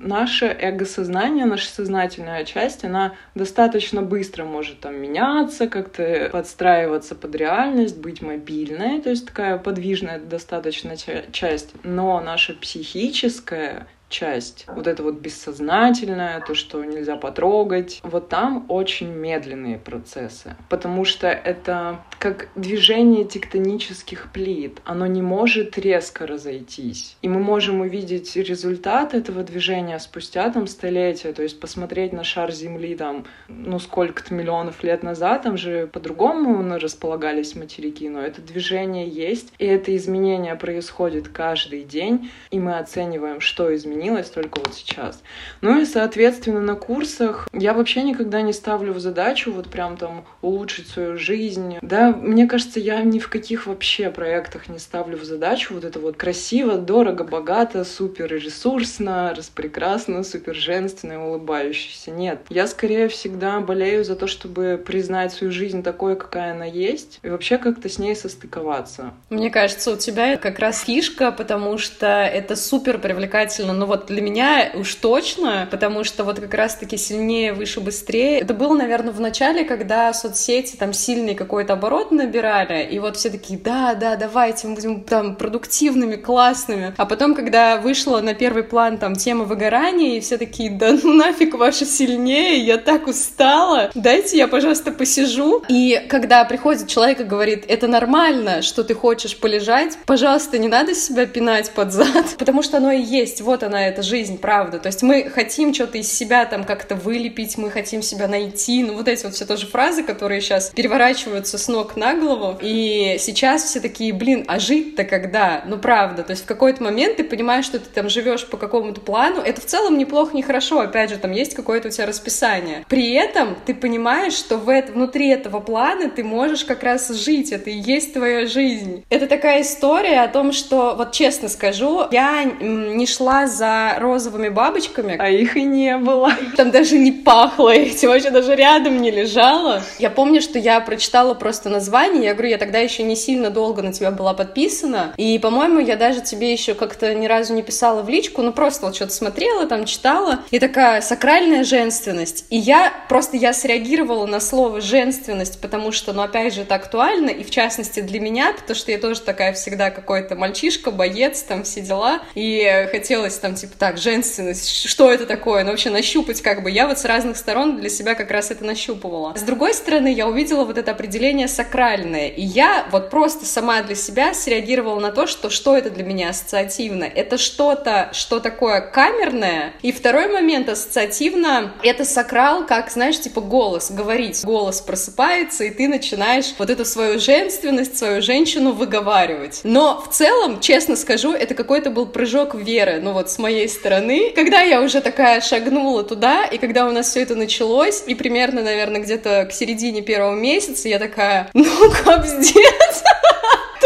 Наше 0.00 0.46
эго-сознание, 0.46 1.44
наша 1.44 1.68
сознательная 1.68 2.44
часть, 2.44 2.84
она 2.84 3.14
достаточно 3.34 4.02
быстро 4.02 4.44
может 4.44 4.80
там 4.80 4.96
меняться, 4.96 5.66
как-то 5.68 6.28
подстраиваться 6.32 7.14
под 7.14 7.34
реальность, 7.34 7.98
быть 7.98 8.22
мобильной, 8.22 9.00
то 9.00 9.10
есть 9.10 9.26
такая 9.26 9.58
подвижная 9.58 10.18
достаточно 10.18 10.94
часть. 11.32 11.74
Но 11.82 12.20
наша 12.20 12.54
психическая 12.54 13.86
часть, 14.08 14.66
вот 14.68 14.86
это 14.86 15.02
вот 15.02 15.14
бессознательное, 15.14 16.40
то, 16.40 16.54
что 16.54 16.84
нельзя 16.84 17.16
потрогать, 17.16 18.00
вот 18.04 18.28
там 18.28 18.64
очень 18.68 19.08
медленные 19.08 19.78
процессы, 19.78 20.54
потому 20.68 21.04
что 21.04 21.26
это 21.26 22.00
как 22.24 22.48
движение 22.54 23.26
тектонических 23.26 24.32
плит, 24.32 24.80
оно 24.86 25.06
не 25.06 25.20
может 25.20 25.76
резко 25.76 26.26
разойтись. 26.26 27.18
И 27.20 27.28
мы 27.28 27.38
можем 27.38 27.82
увидеть 27.82 28.34
результат 28.34 29.12
этого 29.12 29.42
движения 29.42 29.98
спустя 29.98 30.48
там 30.48 30.66
столетия, 30.66 31.34
то 31.34 31.42
есть 31.42 31.60
посмотреть 31.60 32.14
на 32.14 32.24
шар 32.24 32.50
Земли 32.50 32.96
там, 32.96 33.26
ну, 33.48 33.78
сколько-то 33.78 34.32
миллионов 34.32 34.82
лет 34.82 35.02
назад, 35.02 35.42
там 35.42 35.58
же 35.58 35.86
по-другому 35.86 36.78
располагались 36.78 37.54
материки, 37.56 38.08
но 38.08 38.22
это 38.22 38.40
движение 38.40 39.06
есть, 39.06 39.52
и 39.58 39.66
это 39.66 39.94
изменение 39.94 40.54
происходит 40.54 41.28
каждый 41.28 41.82
день, 41.82 42.30
и 42.50 42.58
мы 42.58 42.78
оцениваем, 42.78 43.40
что 43.40 43.74
изменилось, 43.74 44.30
только 44.30 44.60
вот 44.60 44.74
сейчас. 44.74 45.22
Ну 45.60 45.78
и, 45.78 45.84
соответственно, 45.84 46.62
на 46.62 46.74
курсах 46.74 47.50
я 47.52 47.74
вообще 47.74 48.02
никогда 48.02 48.40
не 48.40 48.54
ставлю 48.54 48.94
в 48.94 48.98
задачу 48.98 49.52
вот 49.52 49.68
прям 49.68 49.98
там 49.98 50.24
улучшить 50.40 50.88
свою 50.88 51.18
жизнь. 51.18 51.76
Да, 51.82 52.13
мне 52.14 52.46
кажется, 52.46 52.80
я 52.80 53.02
ни 53.02 53.18
в 53.18 53.28
каких 53.28 53.66
вообще 53.66 54.10
проектах 54.10 54.68
не 54.68 54.78
ставлю 54.78 55.16
в 55.16 55.24
задачу 55.24 55.74
вот 55.74 55.84
это 55.84 55.98
вот 55.98 56.16
красиво, 56.16 56.76
дорого, 56.76 57.24
богато, 57.24 57.84
супер 57.84 58.32
ресурсно, 58.32 59.34
распрекрасно, 59.36 60.22
супер 60.24 60.54
женственно, 60.54 61.28
улыбающийся. 61.28 62.10
Нет. 62.10 62.40
Я 62.48 62.66
скорее 62.66 63.08
всегда 63.08 63.60
болею 63.60 64.04
за 64.04 64.16
то, 64.16 64.26
чтобы 64.26 64.82
признать 64.84 65.32
свою 65.32 65.52
жизнь 65.52 65.82
такой, 65.82 66.16
какая 66.16 66.52
она 66.52 66.64
есть, 66.64 67.18
и 67.22 67.28
вообще 67.28 67.58
как-то 67.58 67.88
с 67.88 67.98
ней 67.98 68.14
состыковаться. 68.16 69.12
Мне 69.30 69.50
кажется, 69.50 69.92
у 69.92 69.96
тебя 69.96 70.36
как 70.36 70.58
раз 70.58 70.82
фишка, 70.82 71.32
потому 71.32 71.78
что 71.78 72.06
это 72.06 72.56
супер 72.56 72.98
привлекательно, 72.98 73.72
но 73.72 73.86
вот 73.86 74.06
для 74.06 74.22
меня 74.22 74.72
уж 74.74 74.94
точно, 74.94 75.68
потому 75.70 76.04
что 76.04 76.24
вот 76.24 76.40
как 76.40 76.54
раз-таки 76.54 76.96
сильнее, 76.96 77.52
выше, 77.52 77.80
быстрее. 77.80 78.40
Это 78.40 78.54
было, 78.54 78.74
наверное, 78.74 79.12
в 79.12 79.20
начале, 79.20 79.64
когда 79.64 80.12
соцсети 80.12 80.76
там 80.76 80.92
сильный 80.92 81.34
какой-то 81.34 81.74
оборот 81.74 81.93
набирали, 82.10 82.86
и 82.90 82.98
вот 82.98 83.16
все 83.16 83.30
такие, 83.30 83.58
да, 83.58 83.94
да, 83.94 84.16
давайте, 84.16 84.66
мы 84.66 84.74
будем 84.74 85.02
там 85.02 85.36
продуктивными, 85.36 86.16
классными. 86.16 86.94
А 86.96 87.06
потом, 87.06 87.34
когда 87.34 87.76
вышла 87.76 88.20
на 88.20 88.34
первый 88.34 88.62
план 88.62 88.98
там 88.98 89.14
тема 89.14 89.44
выгорания, 89.44 90.16
и 90.16 90.20
все 90.20 90.38
такие, 90.38 90.70
да 90.70 90.92
ну 91.02 91.12
нафиг 91.12 91.54
ваше 91.54 91.84
сильнее, 91.84 92.58
я 92.58 92.78
так 92.78 93.06
устала, 93.06 93.90
дайте 93.94 94.36
я, 94.38 94.48
пожалуйста, 94.48 94.90
посижу. 94.92 95.62
И 95.68 96.04
когда 96.08 96.44
приходит 96.44 96.88
человек 96.88 97.20
и 97.20 97.24
говорит, 97.24 97.64
это 97.68 97.86
нормально, 97.86 98.62
что 98.62 98.84
ты 98.84 98.94
хочешь 98.94 99.36
полежать, 99.36 99.98
пожалуйста, 100.06 100.58
не 100.58 100.68
надо 100.68 100.94
себя 100.94 101.26
пинать 101.26 101.70
под 101.72 101.92
зад, 101.92 102.36
потому 102.38 102.62
что 102.62 102.78
оно 102.78 102.92
и 102.92 103.00
есть, 103.00 103.40
вот 103.40 103.62
она, 103.62 103.86
эта 103.86 104.02
жизнь, 104.02 104.38
правда. 104.38 104.78
То 104.78 104.88
есть 104.88 105.02
мы 105.02 105.30
хотим 105.30 105.74
что-то 105.74 105.98
из 105.98 106.12
себя 106.12 106.46
там 106.46 106.64
как-то 106.64 106.94
вылепить, 106.94 107.58
мы 107.58 107.70
хотим 107.70 108.02
себя 108.02 108.28
найти. 108.28 108.82
Ну, 108.82 108.94
вот 108.94 109.08
эти 109.08 109.24
вот 109.24 109.34
все 109.34 109.44
тоже 109.44 109.66
фразы, 109.66 110.02
которые 110.02 110.40
сейчас 110.40 110.70
переворачиваются 110.70 111.58
с 111.58 111.68
ног 111.68 111.83
ног 111.84 111.96
на 111.96 112.14
голову. 112.14 112.58
И 112.60 113.16
сейчас 113.18 113.64
все 113.64 113.80
такие, 113.80 114.12
блин, 114.12 114.44
а 114.48 114.58
жить-то 114.58 115.04
когда? 115.04 115.62
Ну, 115.66 115.78
правда. 115.78 116.22
То 116.22 116.32
есть 116.32 116.44
в 116.44 116.46
какой-то 116.46 116.82
момент 116.82 117.16
ты 117.16 117.24
понимаешь, 117.24 117.64
что 117.64 117.78
ты 117.78 117.88
там 117.90 118.08
живешь 118.08 118.46
по 118.46 118.56
какому-то 118.56 119.00
плану. 119.00 119.40
Это 119.40 119.60
в 119.60 119.66
целом 119.66 119.98
неплохо, 119.98 120.34
не 120.34 120.42
хорошо. 120.42 120.80
Опять 120.80 121.10
же, 121.10 121.18
там 121.18 121.32
есть 121.32 121.54
какое-то 121.54 121.88
у 121.88 121.90
тебя 121.90 122.06
расписание. 122.06 122.84
При 122.88 123.12
этом 123.12 123.56
ты 123.66 123.74
понимаешь, 123.74 124.32
что 124.32 124.56
в 124.56 124.68
это, 124.68 124.92
внутри 124.92 125.28
этого 125.28 125.60
плана 125.60 126.08
ты 126.08 126.24
можешь 126.24 126.64
как 126.64 126.82
раз 126.82 127.10
жить. 127.10 127.52
Это 127.52 127.70
и 127.70 127.78
есть 127.78 128.14
твоя 128.14 128.46
жизнь. 128.46 129.04
Это 129.10 129.26
такая 129.26 129.62
история 129.62 130.22
о 130.22 130.28
том, 130.28 130.52
что, 130.52 130.94
вот 130.96 131.12
честно 131.12 131.48
скажу, 131.48 132.06
я 132.10 132.44
не 132.44 133.06
шла 133.06 133.46
за 133.46 133.96
розовыми 133.98 134.48
бабочками. 134.48 135.16
А 135.18 135.28
их 135.28 135.56
и 135.56 135.64
не 135.64 135.96
было. 135.98 136.32
Там 136.56 136.70
даже 136.70 136.96
не 136.96 137.12
пахло 137.12 137.68
этим, 137.74 138.08
вообще 138.08 138.30
даже 138.30 138.54
рядом 138.54 139.00
не 139.00 139.10
лежало. 139.10 139.82
Я 139.98 140.10
помню, 140.10 140.40
что 140.40 140.58
я 140.58 140.80
прочитала 140.80 141.34
просто 141.34 141.68
название, 141.74 142.24
я 142.24 142.32
говорю, 142.34 142.50
я 142.50 142.58
тогда 142.58 142.78
еще 142.78 143.02
не 143.02 143.16
сильно 143.16 143.50
долго 143.50 143.82
на 143.82 143.92
тебя 143.92 144.10
была 144.10 144.32
подписана, 144.34 145.12
и, 145.16 145.38
по-моему, 145.38 145.80
я 145.80 145.96
даже 145.96 146.20
тебе 146.20 146.52
еще 146.52 146.74
как-то 146.74 147.12
ни 147.14 147.26
разу 147.26 147.54
не 147.54 147.62
писала 147.62 148.02
в 148.02 148.08
личку, 148.08 148.42
ну 148.42 148.52
просто 148.52 148.86
вот 148.86 148.94
что-то 148.96 149.12
смотрела, 149.12 149.66
там 149.66 149.84
читала, 149.84 150.40
и 150.50 150.58
такая 150.58 151.00
сакральная 151.00 151.64
женственность. 151.64 152.46
И 152.50 152.56
я 152.56 152.92
просто, 153.08 153.36
я 153.36 153.52
среагировала 153.52 154.26
на 154.26 154.40
слово 154.40 154.80
женственность, 154.80 155.60
потому 155.60 155.92
что, 155.92 156.12
ну, 156.12 156.22
опять 156.22 156.54
же, 156.54 156.62
это 156.62 156.76
актуально, 156.76 157.30
и 157.30 157.42
в 157.42 157.50
частности 157.50 158.00
для 158.00 158.20
меня, 158.20 158.52
потому 158.52 158.76
что 158.76 158.90
я 158.92 158.98
тоже 158.98 159.20
такая 159.20 159.52
всегда 159.52 159.90
какой-то 159.90 160.36
мальчишка, 160.36 160.90
боец, 160.90 161.42
там 161.42 161.64
все 161.64 161.80
дела, 161.80 162.20
и 162.34 162.88
хотелось 162.90 163.36
там, 163.38 163.54
типа, 163.54 163.72
так, 163.78 163.98
женственность, 163.98 164.86
что 164.86 165.10
это 165.10 165.26
такое, 165.26 165.64
ну, 165.64 165.70
вообще 165.70 165.90
нащупать 165.90 166.40
как 166.42 166.62
бы. 166.62 166.70
Я 166.70 166.86
вот 166.86 166.98
с 166.98 167.04
разных 167.04 167.36
сторон 167.36 167.76
для 167.76 167.88
себя 167.88 168.14
как 168.14 168.30
раз 168.30 168.50
это 168.50 168.64
нащупывала. 168.64 169.34
С 169.36 169.42
другой 169.42 169.74
стороны, 169.74 170.12
я 170.12 170.28
увидела 170.28 170.64
вот 170.64 170.78
это 170.78 170.90
определение 170.92 171.48
сакральное, 171.64 172.28
и 172.28 172.42
я 172.42 172.86
вот 172.90 173.10
просто 173.10 173.46
сама 173.46 173.82
для 173.82 173.94
себя 173.94 174.34
среагировала 174.34 175.00
на 175.00 175.12
то, 175.12 175.26
что 175.26 175.50
что 175.50 175.76
это 175.76 175.90
для 175.90 176.04
меня 176.04 176.30
ассоциативно. 176.30 177.04
Это 177.04 177.38
что-то, 177.38 178.10
что 178.12 178.40
такое 178.40 178.80
камерное. 178.80 179.72
И 179.82 179.92
второй 179.92 180.28
момент 180.28 180.68
ассоциативно, 180.68 181.72
это 181.82 182.04
сакрал, 182.04 182.66
как, 182.66 182.90
знаешь, 182.90 183.20
типа 183.20 183.40
голос, 183.40 183.90
говорить. 183.90 184.44
Голос 184.44 184.80
просыпается, 184.80 185.64
и 185.64 185.70
ты 185.70 185.88
начинаешь 185.88 186.54
вот 186.58 186.70
эту 186.70 186.84
свою 186.84 187.18
женственность, 187.18 187.96
свою 187.96 188.20
женщину 188.20 188.72
выговаривать. 188.72 189.60
Но 189.64 190.02
в 190.06 190.12
целом, 190.12 190.60
честно 190.60 190.96
скажу, 190.96 191.32
это 191.32 191.54
какой-то 191.54 191.90
был 191.90 192.06
прыжок 192.06 192.54
веры, 192.54 193.00
ну 193.02 193.12
вот 193.12 193.30
с 193.30 193.38
моей 193.38 193.68
стороны. 193.68 194.32
Когда 194.34 194.60
я 194.60 194.82
уже 194.82 195.00
такая 195.00 195.40
шагнула 195.40 196.02
туда, 196.02 196.44
и 196.44 196.58
когда 196.58 196.86
у 196.86 196.92
нас 196.92 197.10
все 197.10 197.22
это 197.22 197.34
началось, 197.34 198.02
и 198.06 198.14
примерно, 198.14 198.62
наверное, 198.62 199.00
где-то 199.00 199.46
к 199.46 199.52
середине 199.52 200.02
первого 200.02 200.34
месяца 200.34 200.88
я 200.88 200.98
такая, 200.98 201.48
ну, 201.54 201.90
капздец! 201.90 203.02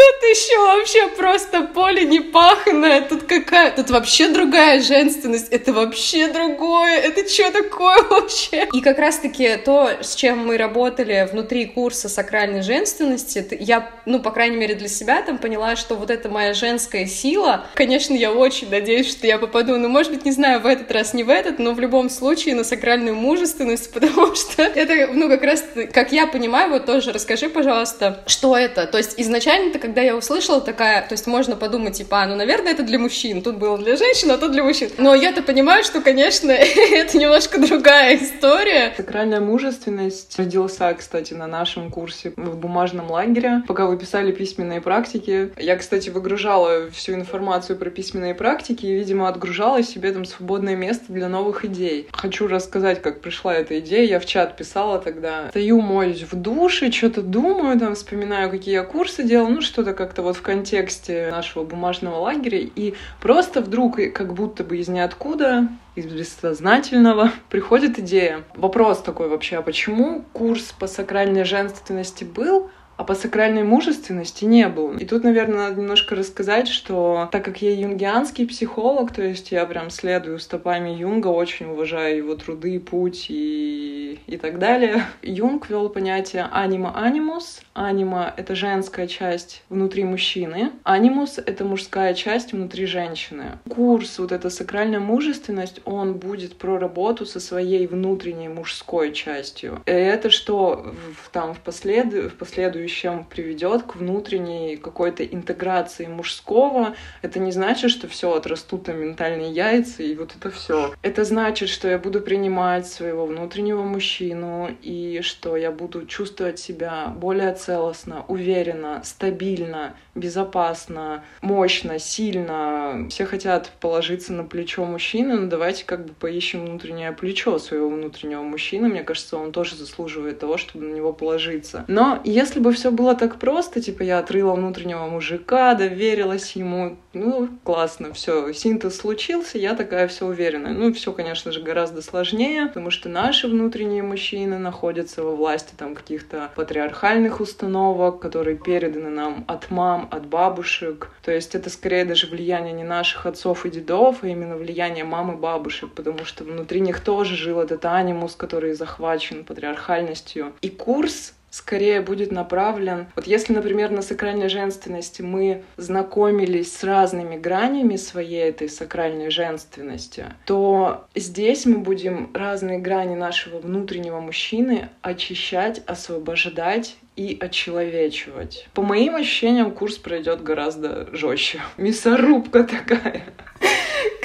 Тут 0.09 0.29
еще 0.29 0.57
вообще 0.57 1.07
просто 1.09 1.61
поле 1.61 2.03
непаханное. 2.03 3.01
Тут 3.01 3.23
какая... 3.23 3.71
Тут 3.71 3.91
вообще 3.91 4.29
другая 4.29 4.81
женственность. 4.81 5.49
Это 5.49 5.71
вообще 5.71 6.27
другое. 6.27 6.97
Это 6.97 7.29
что 7.29 7.51
такое 7.51 8.01
вообще? 8.09 8.67
И 8.73 8.81
как 8.81 8.97
раз-таки 8.97 9.57
то, 9.57 9.91
с 10.01 10.15
чем 10.15 10.47
мы 10.47 10.57
работали 10.57 11.27
внутри 11.31 11.65
курса 11.65 12.09
сакральной 12.09 12.63
женственности, 12.63 13.45
я, 13.59 13.91
ну, 14.05 14.19
по 14.19 14.31
крайней 14.31 14.57
мере, 14.57 14.73
для 14.73 14.87
себя 14.87 15.21
там 15.21 15.37
поняла, 15.37 15.75
что 15.75 15.95
вот 15.95 16.09
эта 16.09 16.27
моя 16.27 16.53
женская 16.53 17.05
сила, 17.05 17.65
конечно, 17.75 18.15
я 18.15 18.31
очень 18.31 18.69
надеюсь, 18.69 19.09
что 19.11 19.27
я 19.27 19.37
попаду, 19.37 19.77
ну, 19.77 19.89
может 19.89 20.11
быть, 20.11 20.25
не 20.25 20.31
знаю, 20.31 20.59
в 20.61 20.65
этот 20.65 20.91
раз, 20.91 21.13
не 21.13 21.23
в 21.23 21.29
этот, 21.29 21.59
но 21.59 21.73
в 21.73 21.79
любом 21.79 22.09
случае 22.09 22.55
на 22.55 22.63
сакральную 22.63 23.15
мужественность, 23.15 23.93
потому 23.93 24.33
что 24.33 24.63
это, 24.63 25.13
ну, 25.13 25.29
как 25.29 25.43
раз, 25.43 25.63
как 25.93 26.11
я 26.11 26.25
понимаю, 26.25 26.71
вот 26.71 26.87
тоже 26.87 27.11
расскажи, 27.11 27.47
пожалуйста, 27.47 28.23
что 28.25 28.57
это? 28.57 28.87
То 28.87 28.97
есть 28.97 29.13
изначально-то, 29.17 29.77
когда 29.77 29.98
я 30.01 30.15
услышала, 30.15 30.61
такая, 30.61 31.01
то 31.01 31.13
есть 31.13 31.27
можно 31.27 31.55
подумать, 31.55 31.95
типа, 31.95 32.23
а, 32.23 32.27
ну, 32.27 32.35
наверное, 32.35 32.71
это 32.73 32.83
для 32.83 32.99
мужчин, 32.99 33.41
тут 33.41 33.57
было 33.57 33.77
для 33.77 33.95
женщин, 33.95 34.31
а 34.31 34.37
тут 34.37 34.51
для 34.51 34.63
мужчин. 34.63 34.89
Но 34.97 35.15
я-то 35.15 35.41
понимаю, 35.41 35.83
что, 35.83 36.01
конечно, 36.01 36.51
это 36.51 37.17
немножко 37.17 37.59
другая 37.59 38.17
история. 38.17 38.93
Сакральная 38.97 39.39
мужественность 39.39 40.37
родился, 40.37 40.93
кстати, 40.93 41.33
на 41.33 41.47
нашем 41.47 41.91
курсе 41.91 42.33
в 42.35 42.57
бумажном 42.57 43.11
лагере. 43.11 43.63
Пока 43.67 43.85
вы 43.85 43.97
писали 43.97 44.31
письменные 44.31 44.81
практики, 44.81 45.51
я, 45.57 45.75
кстати, 45.77 46.09
выгружала 46.09 46.89
всю 46.91 47.13
информацию 47.13 47.77
про 47.77 47.89
письменные 47.89 48.35
практики 48.35 48.85
и, 48.85 48.93
видимо, 48.93 49.27
отгружала 49.27 49.83
себе 49.83 50.11
там 50.11 50.25
свободное 50.25 50.75
место 50.75 51.05
для 51.09 51.29
новых 51.29 51.65
идей. 51.65 52.07
Хочу 52.11 52.47
рассказать, 52.47 53.01
как 53.01 53.21
пришла 53.21 53.55
эта 53.55 53.79
идея. 53.79 54.03
Я 54.05 54.19
в 54.19 54.25
чат 54.25 54.57
писала 54.57 54.99
тогда. 54.99 55.49
Стою, 55.49 55.81
моюсь 55.81 56.23
в 56.23 56.35
душе, 56.35 56.91
что-то 56.91 57.21
думаю, 57.21 57.79
там, 57.79 57.95
вспоминаю, 57.95 58.49
какие 58.49 58.75
я 58.75 58.83
курсы 58.83 59.23
делала, 59.23 59.49
ну, 59.49 59.61
что-то 59.61 59.88
как-то 59.93 60.21
вот 60.21 60.37
в 60.37 60.41
контексте 60.41 61.29
нашего 61.31 61.63
бумажного 61.63 62.19
лагеря, 62.19 62.59
и 62.59 62.93
просто 63.21 63.61
вдруг, 63.61 63.97
как 64.13 64.33
будто 64.33 64.63
бы 64.63 64.77
из 64.77 64.87
ниоткуда, 64.87 65.67
из 65.95 66.05
бессознательного, 66.05 67.31
приходит 67.49 67.99
идея. 67.99 68.43
Вопрос 68.55 69.01
такой 69.01 69.29
вообще, 69.29 69.57
а 69.57 69.61
почему 69.61 70.23
курс 70.33 70.73
по 70.77 70.87
сакральной 70.87 71.43
женственности 71.43 72.23
был, 72.23 72.69
а 72.99 73.05
по 73.05 73.15
сакральной 73.15 73.63
мужественности 73.63 74.43
не 74.43 74.67
был. 74.67 74.97
И 74.97 75.05
тут, 75.05 75.23
наверное, 75.23 75.69
надо 75.69 75.79
немножко 75.79 76.15
рассказать, 76.15 76.67
что 76.67 77.29
так 77.31 77.45
как 77.45 77.61
я 77.61 77.73
юнгианский 77.73 78.45
психолог, 78.45 79.13
то 79.13 79.21
есть 79.21 79.53
я 79.53 79.65
прям 79.65 79.89
следую 79.89 80.37
стопами 80.37 80.89
Юнга, 80.89 81.27
очень 81.27 81.67
уважаю 81.67 82.17
его 82.17 82.35
труды, 82.35 82.77
путь 82.77 83.27
и, 83.29 84.19
и 84.27 84.35
так 84.35 84.59
далее. 84.59 85.05
Юнг 85.21 85.69
вел 85.69 85.87
понятие 85.87 86.49
анима-анимус. 86.51 87.61
Анима— 87.73 88.33
это 88.35 88.53
женская 88.53 89.07
часть 89.07 89.63
внутри 89.69 90.03
мужчины, 90.03 90.73
анимус— 90.83 91.37
это 91.45 91.63
мужская 91.63 92.13
часть 92.13 92.51
внутри 92.51 92.85
женщины. 92.85 93.59
Курс, 93.69 94.19
вот 94.19 94.33
эта 94.33 94.49
сакральная 94.49 94.99
мужественность, 94.99 95.79
он 95.85 96.15
будет 96.15 96.57
про 96.57 96.77
работу 96.77 97.25
со 97.25 97.39
своей 97.39 97.87
внутренней 97.87 98.49
мужской 98.49 99.13
частью. 99.13 99.81
И 99.85 99.91
это 99.91 100.29
что 100.29 100.93
в, 101.15 101.29
там 101.29 101.53
в, 101.53 101.59
послед... 101.59 102.07
в 102.07 102.35
последующем 102.35 102.88
будущем 102.89 103.23
приведет 103.29 103.83
к 103.83 103.95
внутренней 103.97 104.75
какой-то 104.75 105.23
интеграции 105.23 106.07
мужского. 106.07 106.95
Это 107.21 107.39
не 107.39 107.51
значит, 107.51 107.91
что 107.91 108.07
все 108.07 108.33
отрастут 108.33 108.87
на 108.87 108.93
ментальные 108.93 109.51
яйца 109.51 110.01
и 110.01 110.15
вот 110.15 110.33
это 110.35 110.49
все. 110.49 110.95
Это 111.03 111.23
значит, 111.23 111.69
что 111.69 111.87
я 111.87 111.99
буду 111.99 112.19
принимать 112.19 112.87
своего 112.87 113.27
внутреннего 113.27 113.83
мужчину 113.83 114.71
и 114.81 115.21
что 115.21 115.55
я 115.55 115.71
буду 115.71 116.07
чувствовать 116.07 116.57
себя 116.57 117.13
более 117.15 117.53
целостно, 117.53 118.25
уверенно, 118.27 119.01
стабильно, 119.03 119.93
безопасно, 120.15 121.23
мощно, 121.41 121.99
сильно. 121.99 123.07
Все 123.11 123.25
хотят 123.25 123.71
положиться 123.79 124.33
на 124.33 124.43
плечо 124.45 124.83
мужчины, 124.83 125.35
но 125.35 125.47
давайте 125.47 125.85
как 125.85 126.05
бы 126.05 126.13
поищем 126.13 126.65
внутреннее 126.65 127.11
плечо 127.11 127.59
своего 127.59 127.87
внутреннего 127.87 128.41
мужчины. 128.41 128.89
Мне 128.89 129.03
кажется, 129.03 129.37
он 129.37 129.51
тоже 129.51 129.75
заслуживает 129.75 130.39
того, 130.39 130.57
чтобы 130.57 130.85
на 130.85 130.93
него 130.95 131.13
положиться. 131.13 131.85
Но 131.87 132.19
если 132.23 132.59
бы 132.59 132.71
все 132.79 132.91
было 132.91 133.13
так 133.13 133.37
просто, 133.37 133.81
типа 133.81 134.03
я 134.03 134.19
отрыла 134.19 134.53
внутреннего 134.53 135.05
мужика, 135.07 135.75
доверилась 135.75 136.53
ему, 136.53 136.97
ну, 137.13 137.49
классно, 137.63 138.13
все, 138.13 138.53
синтез 138.53 138.95
случился, 138.95 139.57
я 139.57 139.75
такая 139.75 140.07
все 140.07 140.25
уверенная. 140.25 140.73
Ну, 140.73 140.93
все, 140.93 141.11
конечно 141.11 141.51
же, 141.51 141.61
гораздо 141.61 142.01
сложнее, 142.01 142.67
потому 142.67 142.89
что 142.89 143.09
наши 143.09 143.47
внутренние 143.47 144.01
мужчины 144.01 144.57
находятся 144.57 145.23
во 145.23 145.35
власти 145.35 145.73
там 145.75 145.93
каких-то 145.93 146.51
патриархальных 146.55 147.41
установок, 147.41 148.21
которые 148.21 148.55
переданы 148.55 149.09
нам 149.09 149.43
от 149.47 149.69
мам, 149.69 150.07
от 150.09 150.25
бабушек. 150.25 151.09
То 151.21 151.31
есть 151.31 151.55
это 151.55 151.69
скорее 151.69 152.05
даже 152.05 152.27
влияние 152.27 152.73
не 152.73 152.83
наших 152.83 153.25
отцов 153.25 153.65
и 153.65 153.69
дедов, 153.69 154.19
а 154.21 154.27
именно 154.27 154.55
влияние 154.55 155.03
мам 155.03 155.33
и 155.33 155.35
бабушек, 155.35 155.91
потому 155.93 156.23
что 156.23 156.45
внутри 156.45 156.79
них 156.79 157.01
тоже 157.01 157.35
жил 157.35 157.59
этот 157.59 157.83
анимус, 157.83 158.35
который 158.35 158.73
захвачен 158.73 159.43
патриархальностью. 159.43 160.53
И 160.61 160.69
курс 160.69 161.33
скорее 161.49 162.01
будет 162.01 162.31
направлен... 162.31 163.07
Вот 163.15 163.27
если, 163.27 163.53
например, 163.53 163.91
на 163.91 164.01
сакральной 164.01 164.49
женственности 164.49 165.21
мы 165.21 165.63
знакомились 165.77 166.75
с 166.75 166.83
разными 166.83 167.37
гранями 167.37 167.95
своей 167.95 168.49
этой 168.49 168.69
сакральной 168.69 169.29
женственности, 169.29 170.25
то 170.45 171.07
здесь 171.15 171.65
мы 171.65 171.79
будем 171.79 172.31
разные 172.33 172.79
грани 172.79 173.15
нашего 173.15 173.59
внутреннего 173.59 174.19
мужчины 174.19 174.89
очищать, 175.01 175.81
освобождать 175.85 176.97
и 177.15 177.37
очеловечивать. 177.39 178.67
По 178.73 178.81
моим 178.81 179.15
ощущениям, 179.15 179.71
курс 179.71 179.97
пройдет 179.97 180.41
гораздо 180.41 181.13
жестче. 181.13 181.59
Мясорубка 181.77 182.63
такая. 182.63 183.23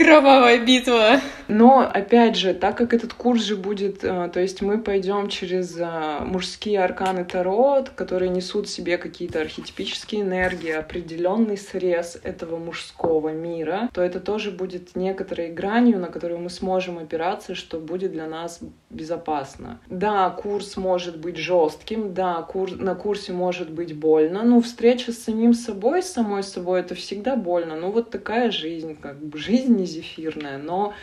Кровавая 0.05 0.59
битва. 0.59 1.19
Но, 1.49 1.81
опять 1.81 2.37
же, 2.37 2.53
так 2.53 2.77
как 2.77 2.93
этот 2.93 3.15
курс 3.15 3.43
же 3.43 3.57
будет, 3.57 4.03
э, 4.03 4.31
то 4.33 4.41
есть 4.41 4.61
мы 4.63 4.79
пойдем 4.79 5.29
через 5.29 5.77
э, 5.79 6.19
мужские 6.21 6.83
арканы 6.83 7.25
Таро, 7.25 7.85
которые 7.95 8.31
несут 8.31 8.67
в 8.67 8.71
себе 8.71 8.99
какие-то 8.99 9.41
архетипические 9.41 10.23
энергии, 10.23 10.71
определенный 10.71 11.57
срез 11.57 12.19
этого 12.23 12.59
мужского 12.59 13.31
мира, 13.31 13.89
то 13.93 14.03
это 14.03 14.21
тоже 14.21 14.51
будет 14.51 14.95
некоторой 14.95 15.49
гранью, 15.51 15.99
на 15.99 16.09
которую 16.09 16.41
мы 16.41 16.51
сможем 16.51 16.99
опираться, 16.99 17.55
что 17.55 17.79
будет 17.79 18.13
для 18.13 18.27
нас 18.27 18.61
безопасно. 18.91 19.81
Да, 19.89 20.31
курс 20.31 20.77
может 20.77 21.19
быть 21.19 21.37
жестким, 21.37 22.15
да, 22.15 22.43
курс, 22.43 22.75
на 22.77 22.95
курсе 22.95 23.33
может 23.33 23.71
быть 23.71 23.95
больно, 23.95 24.43
но 24.43 24.61
встреча 24.61 25.13
с 25.13 25.19
самим 25.19 25.53
собой, 25.53 26.03
с 26.03 26.13
самой 26.13 26.43
собой, 26.43 26.81
это 26.81 26.95
всегда 26.95 27.37
больно. 27.37 27.77
Ну 27.77 27.91
вот 27.91 28.11
такая 28.11 28.51
жизнь, 28.51 28.97
как 28.99 29.23
бы 29.23 29.39
жизнь 29.39 29.75
не 29.75 29.85
зефирная, 29.95 30.59
но 30.59 30.95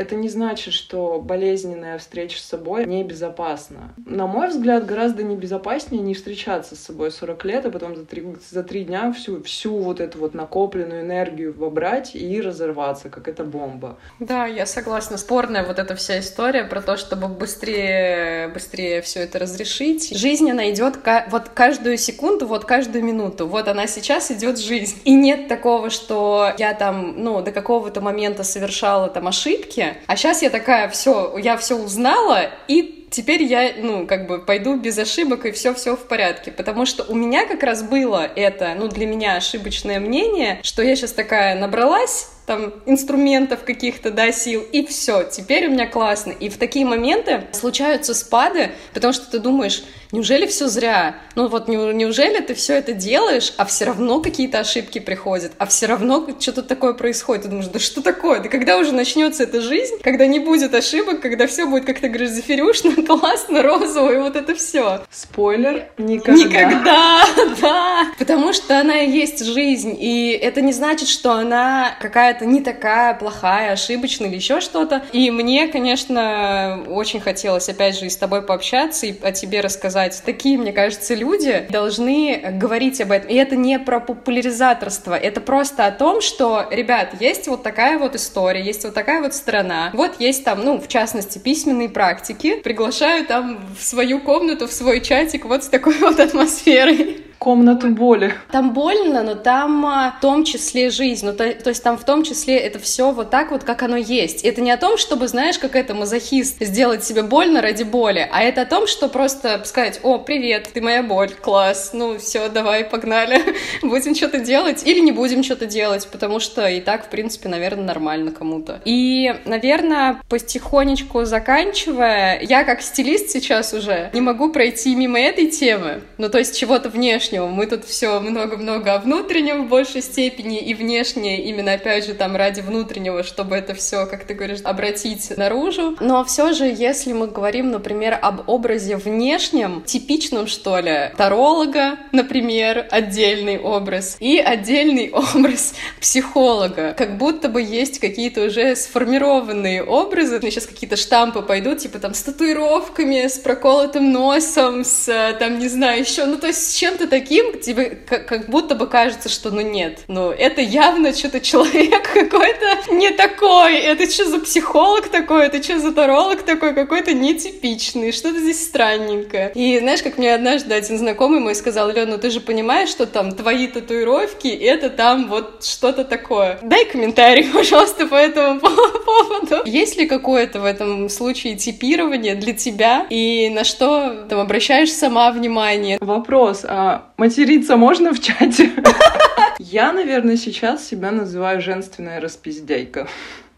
это 0.00 0.16
не 0.16 0.30
значит, 0.30 0.72
что 0.72 1.20
болезненная 1.20 1.98
встреча 1.98 2.38
с 2.38 2.44
собой 2.44 2.86
небезопасна. 2.86 3.92
На 4.06 4.26
мой 4.26 4.48
взгляд, 4.48 4.86
гораздо 4.86 5.22
небезопаснее 5.22 6.02
не 6.02 6.14
встречаться 6.14 6.74
с 6.74 6.80
собой 6.80 7.10
40 7.10 7.44
лет, 7.44 7.66
а 7.66 7.70
потом 7.70 7.94
за 7.94 8.06
три, 8.06 8.24
за 8.50 8.62
три 8.62 8.84
дня 8.84 9.12
всю, 9.12 9.42
всю 9.42 9.76
вот 9.76 10.00
эту 10.00 10.18
вот 10.18 10.32
накопленную 10.32 11.02
энергию 11.02 11.52
вобрать 11.52 12.14
и 12.14 12.40
разорваться, 12.40 13.10
как 13.10 13.28
эта 13.28 13.44
бомба. 13.44 13.98
Да, 14.20 14.46
я 14.46 14.64
согласна. 14.64 15.18
Спорная 15.18 15.66
вот 15.66 15.78
эта 15.78 15.94
вся 15.96 16.18
история 16.18 16.64
про 16.64 16.80
то, 16.80 16.96
чтобы 16.96 17.28
быстрее, 17.28 18.48
быстрее 18.48 19.02
все 19.02 19.20
это 19.20 19.38
разрешить. 19.38 20.16
Жизнь, 20.16 20.50
она 20.50 20.70
идет 20.70 20.98
вот 21.30 21.50
каждую 21.50 21.98
секунду, 21.98 22.46
вот 22.46 22.64
каждую 22.64 23.04
минуту. 23.04 23.46
Вот 23.46 23.68
она 23.68 23.86
сейчас 23.86 24.30
идет 24.30 24.58
жизнь. 24.58 24.98
И 25.04 25.14
нет 25.14 25.46
такого, 25.48 25.90
что 25.90 26.54
я 26.56 26.72
там, 26.72 27.22
ну, 27.22 27.42
до 27.42 27.52
какого-то 27.52 28.00
момента 28.00 28.44
совершала 28.44 29.08
там 29.08 29.28
ошибки, 29.28 29.89
а 30.06 30.16
сейчас 30.16 30.42
я 30.42 30.50
такая, 30.50 30.88
все, 30.88 31.36
я 31.38 31.56
все 31.56 31.76
узнала, 31.76 32.50
и 32.68 33.06
теперь 33.10 33.42
я, 33.42 33.72
ну, 33.76 34.06
как 34.06 34.26
бы 34.26 34.38
пойду 34.38 34.76
без 34.76 34.98
ошибок, 34.98 35.44
и 35.46 35.50
все-все 35.50 35.96
в 35.96 36.06
порядке. 36.06 36.50
Потому 36.50 36.86
что 36.86 37.04
у 37.04 37.14
меня 37.14 37.46
как 37.46 37.62
раз 37.62 37.82
было 37.82 38.28
это, 38.36 38.74
ну, 38.76 38.88
для 38.88 39.06
меня 39.06 39.36
ошибочное 39.36 40.00
мнение, 40.00 40.60
что 40.62 40.82
я 40.82 40.96
сейчас 40.96 41.12
такая 41.12 41.58
набралась, 41.58 42.28
там, 42.50 42.74
инструментов 42.84 43.62
каких-то, 43.62 44.10
да, 44.10 44.32
сил, 44.32 44.64
и 44.72 44.84
все, 44.84 45.22
теперь 45.22 45.68
у 45.68 45.70
меня 45.70 45.86
классно. 45.86 46.32
И 46.32 46.48
в 46.48 46.56
такие 46.56 46.84
моменты 46.84 47.44
случаются 47.52 48.12
спады, 48.12 48.72
потому 48.92 49.12
что 49.12 49.30
ты 49.30 49.38
думаешь, 49.38 49.84
неужели 50.10 50.46
все 50.46 50.66
зря? 50.66 51.14
Ну 51.36 51.46
вот 51.46 51.68
неужели 51.68 52.40
ты 52.40 52.54
все 52.54 52.74
это 52.74 52.92
делаешь, 52.92 53.52
а 53.56 53.64
все 53.64 53.84
равно 53.84 54.20
какие-то 54.20 54.58
ошибки 54.58 54.98
приходят, 54.98 55.52
а 55.58 55.66
все 55.66 55.86
равно 55.86 56.26
что-то 56.40 56.62
такое 56.62 56.92
происходит. 56.94 57.44
Ты 57.44 57.48
думаешь, 57.50 57.68
да 57.68 57.78
что 57.78 58.02
такое? 58.02 58.40
Да 58.40 58.48
когда 58.48 58.78
уже 58.78 58.92
начнется 58.92 59.44
эта 59.44 59.60
жизнь, 59.60 59.98
когда 60.02 60.26
не 60.26 60.40
будет 60.40 60.74
ошибок, 60.74 61.20
когда 61.20 61.46
все 61.46 61.66
будет, 61.66 61.84
как 61.84 62.00
ты 62.00 62.08
говоришь, 62.08 62.30
классно, 63.06 63.62
розово, 63.62 64.12
и 64.12 64.18
вот 64.18 64.34
это 64.34 64.54
все. 64.56 65.02
Спойлер, 65.10 65.84
никогда. 65.98 66.42
Никогда, 66.42 67.20
да. 67.60 68.06
Потому 68.18 68.52
что 68.52 68.80
она 68.80 69.02
и 69.02 69.10
есть 69.10 69.44
жизнь, 69.44 69.96
и 69.98 70.30
это 70.32 70.60
не 70.60 70.72
значит, 70.72 71.08
что 71.08 71.32
она 71.32 71.94
какая-то 72.00 72.39
не 72.46 72.62
такая 72.62 73.14
плохая, 73.14 73.72
ошибочная 73.72 74.28
или 74.28 74.36
еще 74.36 74.60
что-то. 74.60 75.02
И 75.12 75.30
мне, 75.30 75.68
конечно, 75.68 76.84
очень 76.88 77.20
хотелось, 77.20 77.68
опять 77.68 77.98
же, 77.98 78.06
и 78.06 78.10
с 78.10 78.16
тобой 78.16 78.42
пообщаться, 78.42 79.06
и 79.06 79.14
о 79.22 79.32
тебе 79.32 79.60
рассказать 79.60 79.90
сказать. 79.90 80.22
Такие, 80.24 80.58
мне 80.58 80.72
кажется, 80.72 81.14
люди 81.14 81.66
должны 81.70 82.40
говорить 82.54 83.00
об 83.00 83.12
этом. 83.12 83.30
И 83.30 83.34
это 83.34 83.56
не 83.56 83.78
про 83.78 84.00
популяризаторство, 84.00 85.14
это 85.14 85.40
просто 85.40 85.86
о 85.86 85.90
том, 85.90 86.20
что, 86.20 86.66
ребят, 86.70 87.14
есть 87.20 87.48
вот 87.48 87.62
такая 87.62 87.98
вот 87.98 88.14
история, 88.14 88.62
есть 88.62 88.84
вот 88.84 88.94
такая 88.94 89.20
вот 89.20 89.34
страна. 89.34 89.90
Вот 89.92 90.20
есть 90.20 90.44
там, 90.44 90.64
ну, 90.64 90.78
в 90.78 90.88
частности, 90.88 91.38
письменные 91.38 91.88
практики. 91.88 92.60
Приглашаю 92.60 93.26
там 93.26 93.58
в 93.78 93.82
свою 93.82 94.20
комнату, 94.20 94.66
в 94.66 94.72
свой 94.72 95.00
чатик 95.00 95.44
вот 95.44 95.64
с 95.64 95.68
такой 95.68 95.94
вот 96.00 96.20
атмосферой 96.20 97.29
комнату 97.40 97.88
боли. 97.88 98.34
Там 98.52 98.74
больно, 98.74 99.22
но 99.22 99.34
там 99.34 99.86
а, 99.86 100.14
в 100.18 100.20
том 100.20 100.44
числе 100.44 100.90
жизнь. 100.90 101.24
Ну, 101.24 101.32
то, 101.32 101.52
то 101.54 101.70
есть 101.70 101.82
там 101.82 101.96
в 101.96 102.04
том 102.04 102.22
числе 102.22 102.58
это 102.58 102.78
все 102.78 103.12
вот 103.12 103.30
так 103.30 103.50
вот, 103.50 103.64
как 103.64 103.82
оно 103.82 103.96
есть. 103.96 104.44
Это 104.44 104.60
не 104.60 104.70
о 104.70 104.76
том, 104.76 104.98
чтобы, 104.98 105.26
знаешь, 105.26 105.58
как 105.58 105.74
это 105.74 105.94
мазохист, 105.94 106.58
сделать 106.60 107.02
себе 107.02 107.22
больно 107.22 107.62
ради 107.62 107.82
боли, 107.82 108.28
а 108.30 108.42
это 108.42 108.62
о 108.62 108.66
том, 108.66 108.86
что 108.86 109.08
просто 109.08 109.62
сказать, 109.64 110.00
о, 110.02 110.18
привет, 110.18 110.68
ты 110.74 110.82
моя 110.82 111.02
боль, 111.02 111.30
класс, 111.30 111.92
ну 111.94 112.18
все, 112.18 112.50
давай, 112.50 112.84
погнали, 112.84 113.40
будем 113.82 114.14
что-то 114.14 114.38
делать 114.38 114.82
или 114.86 115.00
не 115.00 115.12
будем 115.12 115.42
что-то 115.42 115.64
делать, 115.64 116.06
потому 116.12 116.40
что 116.40 116.68
и 116.68 116.82
так, 116.82 117.06
в 117.06 117.08
принципе, 117.08 117.48
наверное, 117.48 117.84
нормально 117.84 118.32
кому-то. 118.32 118.82
И, 118.84 119.34
наверное, 119.46 120.20
потихонечку 120.28 121.24
заканчивая, 121.24 122.38
я 122.42 122.64
как 122.64 122.82
стилист 122.82 123.30
сейчас 123.30 123.72
уже 123.72 124.10
не 124.12 124.20
могу 124.20 124.52
пройти 124.52 124.94
мимо 124.94 125.18
этой 125.18 125.46
темы, 125.46 126.02
ну, 126.18 126.28
то 126.28 126.36
есть 126.36 126.58
чего-то 126.58 126.90
внешнего, 126.90 127.29
внешнего. 127.30 127.46
Мы 127.46 127.66
тут 127.66 127.84
все 127.84 128.20
много-много 128.20 128.94
о 128.94 128.98
внутреннем 128.98 129.66
в 129.66 129.68
большей 129.68 130.02
степени 130.02 130.58
и 130.58 130.74
внешнее 130.74 131.44
именно, 131.44 131.74
опять 131.74 132.06
же, 132.06 132.14
там 132.14 132.36
ради 132.36 132.60
внутреннего, 132.60 133.22
чтобы 133.22 133.56
это 133.56 133.74
все, 133.74 134.06
как 134.06 134.24
ты 134.24 134.34
говоришь, 134.34 134.60
обратить 134.64 135.36
наружу. 135.36 135.96
Но 136.00 136.24
все 136.24 136.52
же, 136.52 136.64
если 136.64 137.12
мы 137.12 137.28
говорим, 137.28 137.70
например, 137.70 138.18
об 138.20 138.48
образе 138.48 138.96
внешнем, 138.96 139.82
типичном, 139.82 140.46
что 140.46 140.78
ли, 140.78 141.10
таролога, 141.16 141.98
например, 142.12 142.86
отдельный 142.90 143.58
образ, 143.58 144.16
и 144.20 144.38
отдельный 144.38 145.10
образ 145.34 145.74
психолога, 146.00 146.94
как 146.96 147.16
будто 147.16 147.48
бы 147.48 147.62
есть 147.62 147.98
какие-то 147.98 148.46
уже 148.46 148.76
сформированные 148.76 149.82
образы, 149.82 150.38
мне 150.40 150.50
сейчас 150.50 150.66
какие-то 150.66 150.96
штампы 150.96 151.42
пойдут, 151.42 151.78
типа 151.78 151.98
там 151.98 152.14
с 152.14 152.22
татуировками, 152.22 153.26
с 153.26 153.38
проколотым 153.38 154.12
носом, 154.12 154.84
с 154.84 155.06
там, 155.38 155.58
не 155.58 155.68
знаю, 155.68 156.00
еще, 156.00 156.24
ну 156.24 156.36
то 156.36 156.48
есть 156.48 156.70
с 156.70 156.74
чем-то 156.74 157.06
таким, 157.06 157.19
тебе 157.20 157.98
как, 158.06 158.26
как 158.26 158.48
будто 158.48 158.74
бы 158.74 158.86
кажется, 158.86 159.28
что 159.28 159.50
ну 159.50 159.60
нет, 159.60 160.00
ну 160.08 160.30
это 160.30 160.60
явно 160.60 161.14
что-то 161.14 161.40
человек 161.40 162.10
какой-то 162.14 162.92
не 162.92 163.10
такой, 163.10 163.78
это 163.78 164.10
что 164.10 164.24
за 164.24 164.40
психолог 164.40 165.08
такой, 165.08 165.46
это 165.46 165.62
что 165.62 165.78
за 165.78 165.92
таролог 165.92 166.42
такой, 166.42 166.74
какой-то 166.74 167.12
нетипичный, 167.12 168.12
что-то 168.12 168.40
здесь 168.40 168.64
странненькое. 168.64 169.52
И 169.54 169.78
знаешь, 169.78 170.02
как 170.02 170.18
мне 170.18 170.34
однажды 170.34 170.74
один 170.74 170.98
знакомый 170.98 171.40
мой 171.40 171.54
сказал, 171.54 171.90
Лена, 171.90 172.12
ну 172.12 172.18
ты 172.18 172.30
же 172.30 172.40
понимаешь, 172.40 172.88
что 172.88 173.06
там 173.06 173.32
твои 173.32 173.66
татуировки, 173.66 174.48
это 174.48 174.90
там 174.90 175.28
вот 175.28 175.64
что-то 175.64 176.04
такое. 176.04 176.58
Дай 176.62 176.84
комментарий, 176.84 177.48
пожалуйста, 177.52 178.06
по 178.06 178.14
этому 178.14 178.60
поводу. 178.60 179.62
Есть 179.64 179.96
ли 179.96 180.06
какое-то 180.06 180.60
в 180.60 180.64
этом 180.64 181.08
случае 181.08 181.56
типирование 181.56 182.34
для 182.34 182.52
тебя, 182.52 183.06
и 183.10 183.48
на 183.50 183.64
что 183.64 184.26
там 184.28 184.40
обращаешь 184.40 184.92
сама 184.92 185.30
внимание? 185.30 185.98
Вопрос, 186.00 186.64
а 186.64 187.09
материться 187.20 187.76
можно 187.76 188.14
в 188.14 188.20
чате? 188.20 188.72
Я, 189.58 189.92
наверное, 189.92 190.36
сейчас 190.36 190.88
себя 190.88 191.10
называю 191.10 191.60
женственная 191.60 192.18
распиздяйка. 192.18 193.06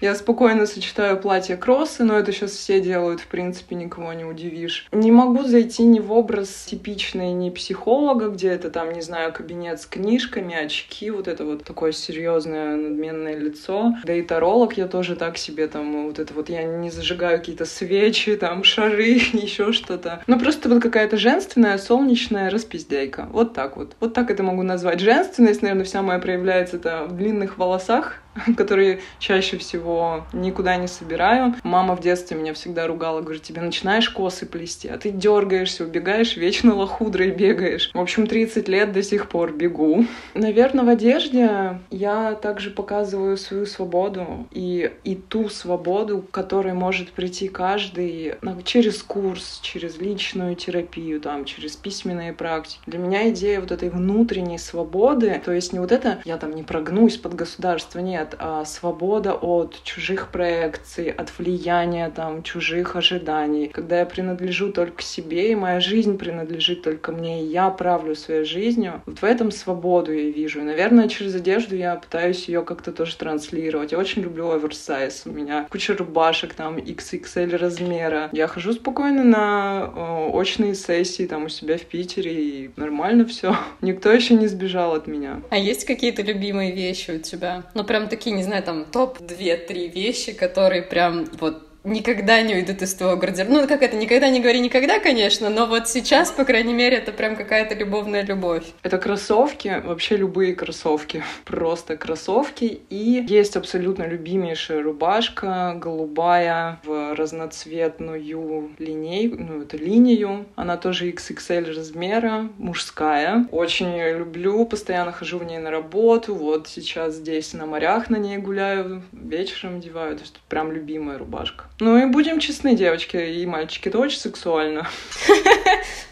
Я 0.03 0.17
спокойно 0.17 0.67
сочетаю 0.67 1.17
платье 1.17 1.57
кроссы, 1.57 2.03
но 2.03 2.19
это 2.19 2.33
сейчас 2.33 2.51
все 2.51 2.81
делают, 2.81 3.21
в 3.21 3.29
принципе, 3.29 3.77
никого 3.77 4.13
не 4.15 4.25
удивишь. 4.25 4.89
Не 4.91 5.13
могу 5.13 5.45
зайти 5.45 5.85
ни 5.85 6.01
в 6.01 6.11
образ 6.11 6.49
типичный, 6.69 7.33
ни 7.33 7.51
психолога, 7.51 8.27
где 8.27 8.49
это 8.49 8.69
там, 8.69 8.93
не 8.93 9.01
знаю, 9.01 9.33
кабинет 9.33 9.81
с 9.81 9.87
книжками, 9.87 10.57
очки, 10.57 11.09
вот 11.13 11.29
это 11.29 11.45
вот 11.45 11.63
такое 11.63 11.93
серьезное 11.93 12.75
надменное 12.75 13.37
лицо. 13.37 13.95
Да 14.03 14.13
и 14.13 14.23
таролог 14.23 14.77
я 14.77 14.89
тоже 14.89 15.15
так 15.15 15.39
себе 15.39 15.69
там, 15.69 16.07
вот 16.07 16.19
это 16.19 16.35
вот 16.35 16.49
я 16.49 16.65
не 16.65 16.91
зажигаю 16.91 17.39
какие-то 17.39 17.65
свечи, 17.65 18.35
там, 18.35 18.65
шары, 18.65 19.21
еще 19.33 19.71
что-то. 19.73 20.25
Ну, 20.27 20.37
просто 20.37 20.69
вот 20.69 20.83
какая-то 20.83 21.17
женственная, 21.17 21.79
солнечная 21.79 22.51
распиздяйка. 22.51 23.29
Вот 23.31 23.55
так 23.55 23.77
вот. 23.77 23.95
Вот 24.01 24.15
так 24.15 24.33
это 24.33 24.43
могу 24.43 24.65
назвать. 24.65 24.99
Женственность, 24.99 25.63
наверное, 25.63 25.85
вся 25.85 26.03
моя 26.03 26.19
проявляется 26.19 26.79
это 26.79 27.05
в 27.05 27.17
длинных 27.17 27.57
волосах, 27.57 28.22
которые 28.57 29.01
чаще 29.19 29.59
всего 29.59 30.25
никуда 30.33 30.77
не 30.77 30.89
собираю. 30.89 31.55
Мама 31.63 31.97
в 31.97 32.01
детстве 32.01 32.37
меня 32.37 32.55
всегда 32.55 32.87
ругала, 32.87 33.21
говорит, 33.21 33.43
тебе 33.43 33.61
начинаешь 33.61 34.09
косы 34.11 34.47
плести, 34.47 34.89
а 34.89 34.99
ты 34.99 35.11
дергаешься, 35.11 35.85
убегаешь, 35.85 36.37
вечно 36.37 36.75
лохудрой 36.75 37.31
бегаешь. 37.31 37.91
В 37.93 38.01
общем, 38.01 38.27
30 38.27 38.69
лет 38.69 38.93
до 38.93 39.03
сих 39.03 39.29
пор 39.29 39.53
бегу. 39.53 40.07
Наверное, 40.35 40.85
в 40.85 40.89
одежде 40.89 41.81
я 41.91 42.35
также 42.35 42.71
показываю 42.71 43.37
свою 43.37 43.67
свободу 43.67 44.47
и, 44.51 44.91
и 45.05 45.15
ту 45.15 45.49
свободу, 45.49 46.23
к 46.23 46.31
которой 46.31 46.73
может 46.73 47.13
прийти 47.13 47.49
каждый 47.49 48.35
через 48.65 49.03
курс, 49.03 49.61
через 49.63 49.99
личную 49.99 50.55
терапию, 50.57 51.21
там, 51.21 51.45
через 51.45 51.77
письменные 51.77 52.33
практики. 52.33 52.81
Для 52.87 52.99
меня 52.99 53.31
идея 53.31 53.61
вот 53.61 53.73
этой 53.73 53.91
внутренней 53.91 54.59
свободы, 54.59 55.41
то 55.45 55.53
есть 55.53 55.73
не 55.73 55.79
вот 55.79 55.93
это 55.93 56.21
«я 56.25 56.37
там 56.39 56.55
не 56.55 56.63
прогнусь 56.63 57.17
под 57.17 57.35
государство», 57.35 57.99
нет, 57.99 58.22
нет, 58.23 58.35
а 58.39 58.65
свобода 58.65 59.35
от 59.35 59.83
чужих 59.83 60.29
проекций, 60.29 61.11
от 61.11 61.37
влияния 61.39 62.11
там 62.11 62.43
чужих 62.43 62.97
ожиданий, 62.97 63.69
когда 63.69 64.01
я 64.01 64.07
принадлежу 64.07 64.73
только 64.73 65.03
себе, 65.03 65.51
и 65.51 65.55
моя 65.55 65.81
жизнь 65.81 66.19
принадлежит 66.19 66.83
только 66.83 67.13
мне, 67.13 67.43
и 67.43 67.47
я 67.47 67.71
правлю 67.71 68.15
своей 68.15 68.45
жизнью. 68.45 69.03
Вот 69.07 69.19
в 69.19 69.25
этом 69.25 69.51
свободу 69.51 70.13
я 70.13 70.31
вижу. 70.31 70.61
И, 70.61 70.65
наверное, 70.65 71.09
через 71.09 71.35
одежду 71.35 71.77
я 71.77 71.97
пытаюсь 71.97 72.49
ее 72.49 72.63
как-то 72.63 72.93
тоже 72.93 73.17
транслировать. 73.17 73.93
Я 73.93 73.99
очень 73.99 74.23
люблю 74.23 74.51
оверсайз. 74.51 75.23
У 75.25 75.31
меня 75.31 75.67
куча 75.71 75.97
рубашек 75.97 76.55
там 76.55 76.77
XXL 76.77 77.57
размера. 77.57 78.29
Я 78.33 78.47
хожу 78.47 78.73
спокойно 78.73 79.25
на 79.25 79.93
э, 79.95 80.31
очные 80.33 80.75
сессии 80.75 81.27
там 81.27 81.45
у 81.45 81.49
себя 81.49 81.77
в 81.77 81.83
Питере, 81.83 82.33
и 82.33 82.71
нормально 82.77 83.25
все. 83.27 83.57
Никто 83.81 84.13
еще 84.13 84.35
не 84.35 84.47
сбежал 84.47 84.95
от 84.95 85.07
меня. 85.07 85.41
А 85.51 85.57
есть 85.57 85.85
какие-то 85.85 86.23
любимые 86.23 86.73
вещи 86.73 87.11
у 87.13 87.19
тебя? 87.19 87.65
Ну, 87.75 87.85
прям 87.85 88.09
такие, 88.13 88.37
не 88.37 88.43
знаю, 88.43 88.63
там 88.63 88.85
топ 88.85 89.19
две-три 89.21 89.89
вещи, 89.89 90.35
которые 90.35 90.83
прям 90.83 91.25
вот 91.41 91.67
никогда 91.85 92.41
не 92.43 92.55
уйдут 92.55 92.83
из 92.83 92.95
твоего 92.95 93.17
гардероба. 93.17 93.53
Ну, 93.53 93.69
как 93.69 93.83
это, 93.83 93.97
никогда 93.97 94.29
не 94.29 94.41
говори 94.41 94.61
никогда, 94.61 95.01
конечно, 95.01 95.51
но 95.51 95.67
вот 95.67 95.89
сейчас, 95.89 96.31
по 96.31 96.45
крайней 96.45 96.75
мере, 96.75 96.99
это 96.99 97.13
прям 97.13 97.37
какая-то 97.37 97.75
любовная 97.75 98.25
любовь. 98.25 98.65
Это 98.83 98.99
кроссовки, 98.99 99.83
вообще 99.85 100.17
любые 100.17 100.55
кроссовки. 100.55 101.23
Просто 101.45 101.97
кроссовки. 101.97 102.81
И 102.91 103.25
есть 103.29 103.57
абсолютно 103.57 104.07
любимейшая 104.07 104.83
рубашка, 104.83 105.75
голубая, 105.77 106.81
в 106.85 107.15
разноцветную 107.15 108.71
линейку, 108.79 109.37
ну, 109.39 109.63
это 109.63 109.77
линию. 109.77 110.47
Она 110.55 110.77
тоже 110.77 111.11
XXL 111.11 111.75
размера, 111.75 112.49
мужская. 112.59 113.47
Очень 113.51 113.99
люблю, 113.99 114.65
постоянно 114.67 115.13
хожу 115.13 115.39
в 115.39 115.45
ней 115.45 115.59
на 115.59 115.71
работу. 115.71 116.35
Вот 116.35 116.69
сейчас 116.69 117.15
здесь 117.15 117.53
на 117.53 117.67
морях 117.67 118.11
на 118.11 118.17
ней 118.17 118.39
гуляю, 118.39 119.03
вечером 119.13 119.77
одеваю. 119.77 120.17
То 120.17 120.23
есть 120.23 120.41
прям 120.49 120.73
любимая 120.73 121.19
рубашка. 121.19 121.65
Ну 121.83 121.99
и 121.99 122.05
будем 122.07 122.39
честны, 122.39 122.77
девочки 122.77 123.17
и 123.17 123.45
мальчики, 123.45 123.89
это 123.89 123.99
очень 123.99 124.21
сексуально. 124.21 124.89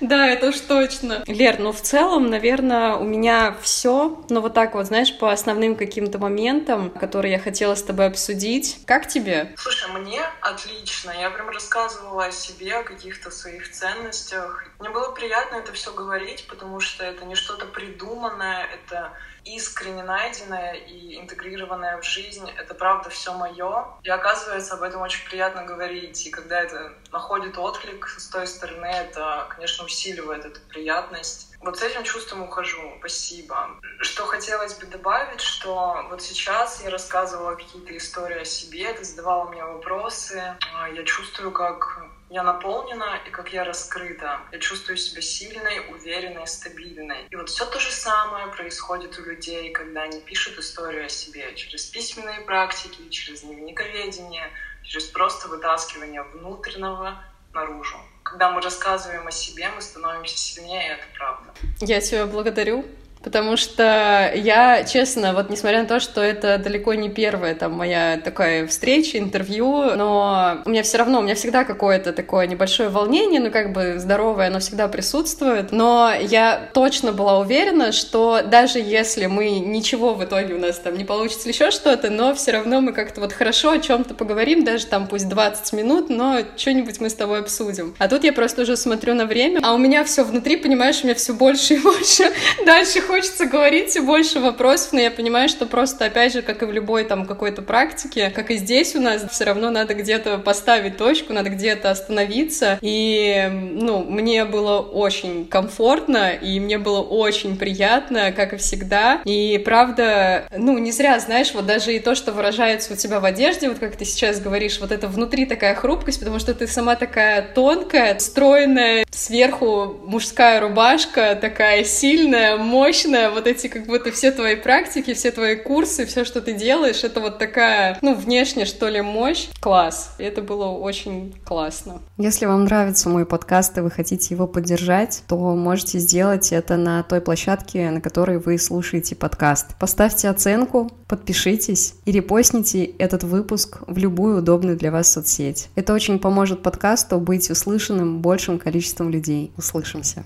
Да, 0.00 0.26
это 0.28 0.48
уж 0.48 0.58
точно. 0.60 1.22
Лер, 1.26 1.58
ну 1.58 1.72
в 1.72 1.80
целом, 1.82 2.30
наверное, 2.30 2.94
у 2.94 3.04
меня 3.04 3.54
все. 3.60 4.24
Но 4.30 4.40
вот 4.40 4.54
так 4.54 4.74
вот, 4.74 4.86
знаешь, 4.86 5.16
по 5.18 5.30
основным 5.30 5.76
каким-то 5.76 6.18
моментам, 6.18 6.88
которые 6.88 7.32
я 7.32 7.38
хотела 7.38 7.74
с 7.74 7.82
тобой 7.82 8.06
обсудить. 8.06 8.80
Как 8.86 9.06
тебе? 9.08 9.54
Слушай, 9.58 9.90
мне 9.92 10.22
отлично. 10.40 11.10
Я 11.10 11.28
прям 11.28 11.50
рассказывала 11.50 12.24
о 12.24 12.32
себе, 12.32 12.76
о 12.76 12.82
каких-то 12.82 13.30
своих 13.30 13.70
ценностях. 13.70 14.64
Мне 14.78 14.88
было 14.88 15.12
приятно 15.12 15.56
это 15.56 15.74
все 15.74 15.92
говорить, 15.92 16.46
потому 16.48 16.80
что 16.80 17.04
это 17.04 17.26
не 17.26 17.34
что-то 17.34 17.66
придуманное, 17.66 18.66
это 18.72 19.12
искренне 19.44 20.02
найденное 20.02 20.74
и 20.74 21.18
интегрированное 21.18 22.00
в 22.00 22.04
жизнь. 22.04 22.48
Это 22.56 22.74
правда 22.74 23.10
все 23.10 23.32
мое. 23.34 23.86
И 24.02 24.10
оказывается, 24.10 24.74
об 24.74 24.82
этом 24.82 25.02
очень 25.02 25.24
приятно 25.28 25.64
говорить. 25.64 26.26
И 26.26 26.30
когда 26.30 26.60
это 26.60 26.92
находит 27.12 27.58
отклик 27.58 28.08
с 28.08 28.28
той 28.28 28.46
стороны, 28.46 28.86
это, 28.86 29.46
конечно, 29.50 29.84
усиливает 29.84 30.44
эту 30.44 30.60
приятность. 30.68 31.50
Вот 31.60 31.78
с 31.78 31.82
этим 31.82 32.04
чувством 32.04 32.42
ухожу. 32.42 32.94
Спасибо. 33.00 33.78
Что 34.00 34.24
хотелось 34.24 34.74
бы 34.74 34.86
добавить, 34.86 35.40
что 35.40 36.06
вот 36.08 36.22
сейчас 36.22 36.82
я 36.82 36.90
рассказывала 36.90 37.54
какие-то 37.54 37.94
истории 37.96 38.40
о 38.40 38.44
себе, 38.44 38.92
ты 38.94 39.04
задавала 39.04 39.50
мне 39.50 39.62
вопросы. 39.62 40.56
А, 40.74 40.88
я 40.88 41.04
чувствую, 41.04 41.52
как 41.52 42.09
я 42.30 42.44
наполнена 42.44 43.20
и 43.26 43.30
как 43.30 43.52
я 43.52 43.64
раскрыта. 43.64 44.40
Я 44.52 44.58
чувствую 44.60 44.96
себя 44.96 45.20
сильной, 45.20 45.80
уверенной, 45.90 46.46
стабильной. 46.46 47.26
И 47.28 47.36
вот 47.36 47.48
все 47.48 47.66
то 47.66 47.80
же 47.80 47.90
самое 47.90 48.46
происходит 48.46 49.18
у 49.18 49.22
людей, 49.22 49.72
когда 49.72 50.02
они 50.02 50.20
пишут 50.20 50.58
историю 50.58 51.06
о 51.06 51.08
себе 51.08 51.52
через 51.56 51.86
письменные 51.86 52.40
практики, 52.42 53.08
через 53.10 53.42
дневниковедение, 53.42 54.48
через 54.84 55.06
просто 55.06 55.48
вытаскивание 55.48 56.22
внутреннего 56.22 57.22
наружу. 57.52 57.96
Когда 58.22 58.50
мы 58.50 58.60
рассказываем 58.60 59.26
о 59.26 59.32
себе, 59.32 59.68
мы 59.74 59.82
становимся 59.82 60.38
сильнее, 60.38 60.92
это 60.92 61.04
правда. 61.16 61.52
Я 61.80 62.00
тебя 62.00 62.26
благодарю. 62.26 62.86
Потому 63.22 63.56
что 63.56 64.32
я, 64.34 64.84
честно, 64.84 65.34
вот 65.34 65.50
несмотря 65.50 65.82
на 65.82 65.86
то, 65.86 66.00
что 66.00 66.22
это 66.22 66.58
далеко 66.58 66.94
не 66.94 67.10
первая 67.10 67.54
там 67.54 67.72
моя 67.72 68.18
такая 68.22 68.66
встреча, 68.66 69.18
интервью, 69.18 69.94
но 69.96 70.62
у 70.64 70.70
меня 70.70 70.82
все 70.82 70.98
равно, 70.98 71.18
у 71.18 71.22
меня 71.22 71.34
всегда 71.34 71.64
какое-то 71.64 72.12
такое 72.12 72.46
небольшое 72.46 72.88
волнение, 72.88 73.40
ну 73.40 73.50
как 73.50 73.72
бы 73.72 73.98
здоровое, 73.98 74.46
оно 74.46 74.60
всегда 74.60 74.88
присутствует. 74.88 75.70
Но 75.70 76.12
я 76.18 76.70
точно 76.72 77.12
была 77.12 77.38
уверена, 77.38 77.92
что 77.92 78.40
даже 78.42 78.78
если 78.78 79.26
мы 79.26 79.50
ничего 79.50 80.14
в 80.14 80.24
итоге 80.24 80.54
у 80.54 80.58
нас 80.58 80.78
там 80.78 80.96
не 80.96 81.04
получится 81.04 81.48
еще 81.48 81.70
что-то, 81.70 82.10
но 82.10 82.34
все 82.34 82.52
равно 82.52 82.80
мы 82.80 82.92
как-то 82.92 83.20
вот 83.20 83.32
хорошо 83.32 83.72
о 83.72 83.78
чем-то 83.78 84.14
поговорим, 84.14 84.64
даже 84.64 84.86
там 84.86 85.06
пусть 85.06 85.28
20 85.28 85.72
минут, 85.74 86.08
но 86.08 86.38
что-нибудь 86.56 87.00
мы 87.00 87.10
с 87.10 87.14
тобой 87.14 87.40
обсудим. 87.40 87.94
А 87.98 88.08
тут 88.08 88.24
я 88.24 88.32
просто 88.32 88.62
уже 88.62 88.76
смотрю 88.76 89.14
на 89.14 89.26
время, 89.26 89.60
а 89.62 89.74
у 89.74 89.78
меня 89.78 90.04
все 90.04 90.24
внутри, 90.24 90.56
понимаешь, 90.56 91.00
у 91.02 91.06
меня 91.06 91.14
все 91.14 91.34
больше 91.34 91.74
и 91.74 91.78
больше 91.82 92.32
дальше 92.64 93.00
хочется 93.10 93.46
говорить, 93.46 93.96
и 93.96 94.00
больше 94.00 94.38
вопросов, 94.38 94.92
но 94.92 95.00
я 95.00 95.10
понимаю, 95.10 95.48
что 95.48 95.66
просто, 95.66 96.04
опять 96.04 96.32
же, 96.32 96.42
как 96.42 96.62
и 96.62 96.64
в 96.64 96.70
любой 96.70 97.02
там 97.02 97.26
какой-то 97.26 97.60
практике, 97.60 98.30
как 98.30 98.52
и 98.52 98.56
здесь 98.56 98.94
у 98.94 99.00
нас, 99.00 99.24
все 99.32 99.44
равно 99.44 99.70
надо 99.70 99.94
где-то 99.94 100.38
поставить 100.38 100.96
точку, 100.96 101.32
надо 101.32 101.50
где-то 101.50 101.90
остановиться, 101.90 102.78
и, 102.80 103.48
ну, 103.50 104.04
мне 104.04 104.44
было 104.44 104.78
очень 104.78 105.44
комфортно, 105.48 106.30
и 106.30 106.60
мне 106.60 106.78
было 106.78 107.00
очень 107.00 107.56
приятно, 107.56 108.30
как 108.30 108.52
и 108.52 108.56
всегда, 108.58 109.20
и 109.24 109.58
правда, 109.58 110.44
ну, 110.56 110.78
не 110.78 110.92
зря, 110.92 111.18
знаешь, 111.18 111.52
вот 111.52 111.66
даже 111.66 111.92
и 111.92 111.98
то, 111.98 112.14
что 112.14 112.30
выражается 112.30 112.92
у 112.92 112.96
тебя 112.96 113.18
в 113.18 113.24
одежде, 113.24 113.68
вот 113.68 113.80
как 113.80 113.96
ты 113.96 114.04
сейчас 114.04 114.38
говоришь, 114.38 114.78
вот 114.78 114.92
это 114.92 115.08
внутри 115.08 115.46
такая 115.46 115.74
хрупкость, 115.74 116.20
потому 116.20 116.38
что 116.38 116.54
ты 116.54 116.68
сама 116.68 116.94
такая 116.94 117.42
тонкая, 117.42 118.16
стройная, 118.20 119.04
сверху 119.10 119.96
мужская 120.04 120.60
рубашка, 120.60 121.34
такая 121.34 121.82
сильная, 121.82 122.56
мощная, 122.56 122.99
мощная, 123.00 123.30
вот 123.30 123.46
эти 123.46 123.68
как 123.68 123.86
будто 123.86 124.12
все 124.12 124.30
твои 124.30 124.56
практики, 124.56 125.14
все 125.14 125.30
твои 125.30 125.56
курсы, 125.56 126.04
все, 126.04 126.24
что 126.24 126.40
ты 126.40 126.52
делаешь, 126.52 127.02
это 127.02 127.20
вот 127.20 127.38
такая, 127.38 127.98
ну, 128.02 128.14
внешне, 128.14 128.66
что 128.66 128.88
ли, 128.88 129.00
мощь. 129.00 129.48
Класс. 129.60 130.14
И 130.18 130.22
это 130.22 130.42
было 130.42 130.66
очень 130.66 131.34
классно. 131.44 132.00
Если 132.18 132.46
вам 132.46 132.64
нравится 132.64 133.08
мой 133.08 133.24
подкаст 133.24 133.78
и 133.78 133.80
вы 133.80 133.90
хотите 133.90 134.34
его 134.34 134.46
поддержать, 134.46 135.22
то 135.28 135.36
можете 135.36 135.98
сделать 135.98 136.52
это 136.52 136.76
на 136.76 137.02
той 137.02 137.20
площадке, 137.20 137.90
на 137.90 138.00
которой 138.00 138.38
вы 138.38 138.58
слушаете 138.58 139.16
подкаст. 139.16 139.76
Поставьте 139.78 140.28
оценку, 140.28 140.90
подпишитесь 141.08 141.94
и 142.04 142.12
репостните 142.12 142.84
этот 142.84 143.24
выпуск 143.24 143.78
в 143.86 143.96
любую 143.96 144.38
удобную 144.38 144.76
для 144.76 144.90
вас 144.90 145.12
соцсеть. 145.12 145.68
Это 145.74 145.94
очень 145.94 146.18
поможет 146.18 146.62
подкасту 146.62 147.18
быть 147.18 147.50
услышанным 147.50 148.20
большим 148.20 148.58
количеством 148.58 149.10
людей. 149.10 149.52
Услышимся. 149.56 150.24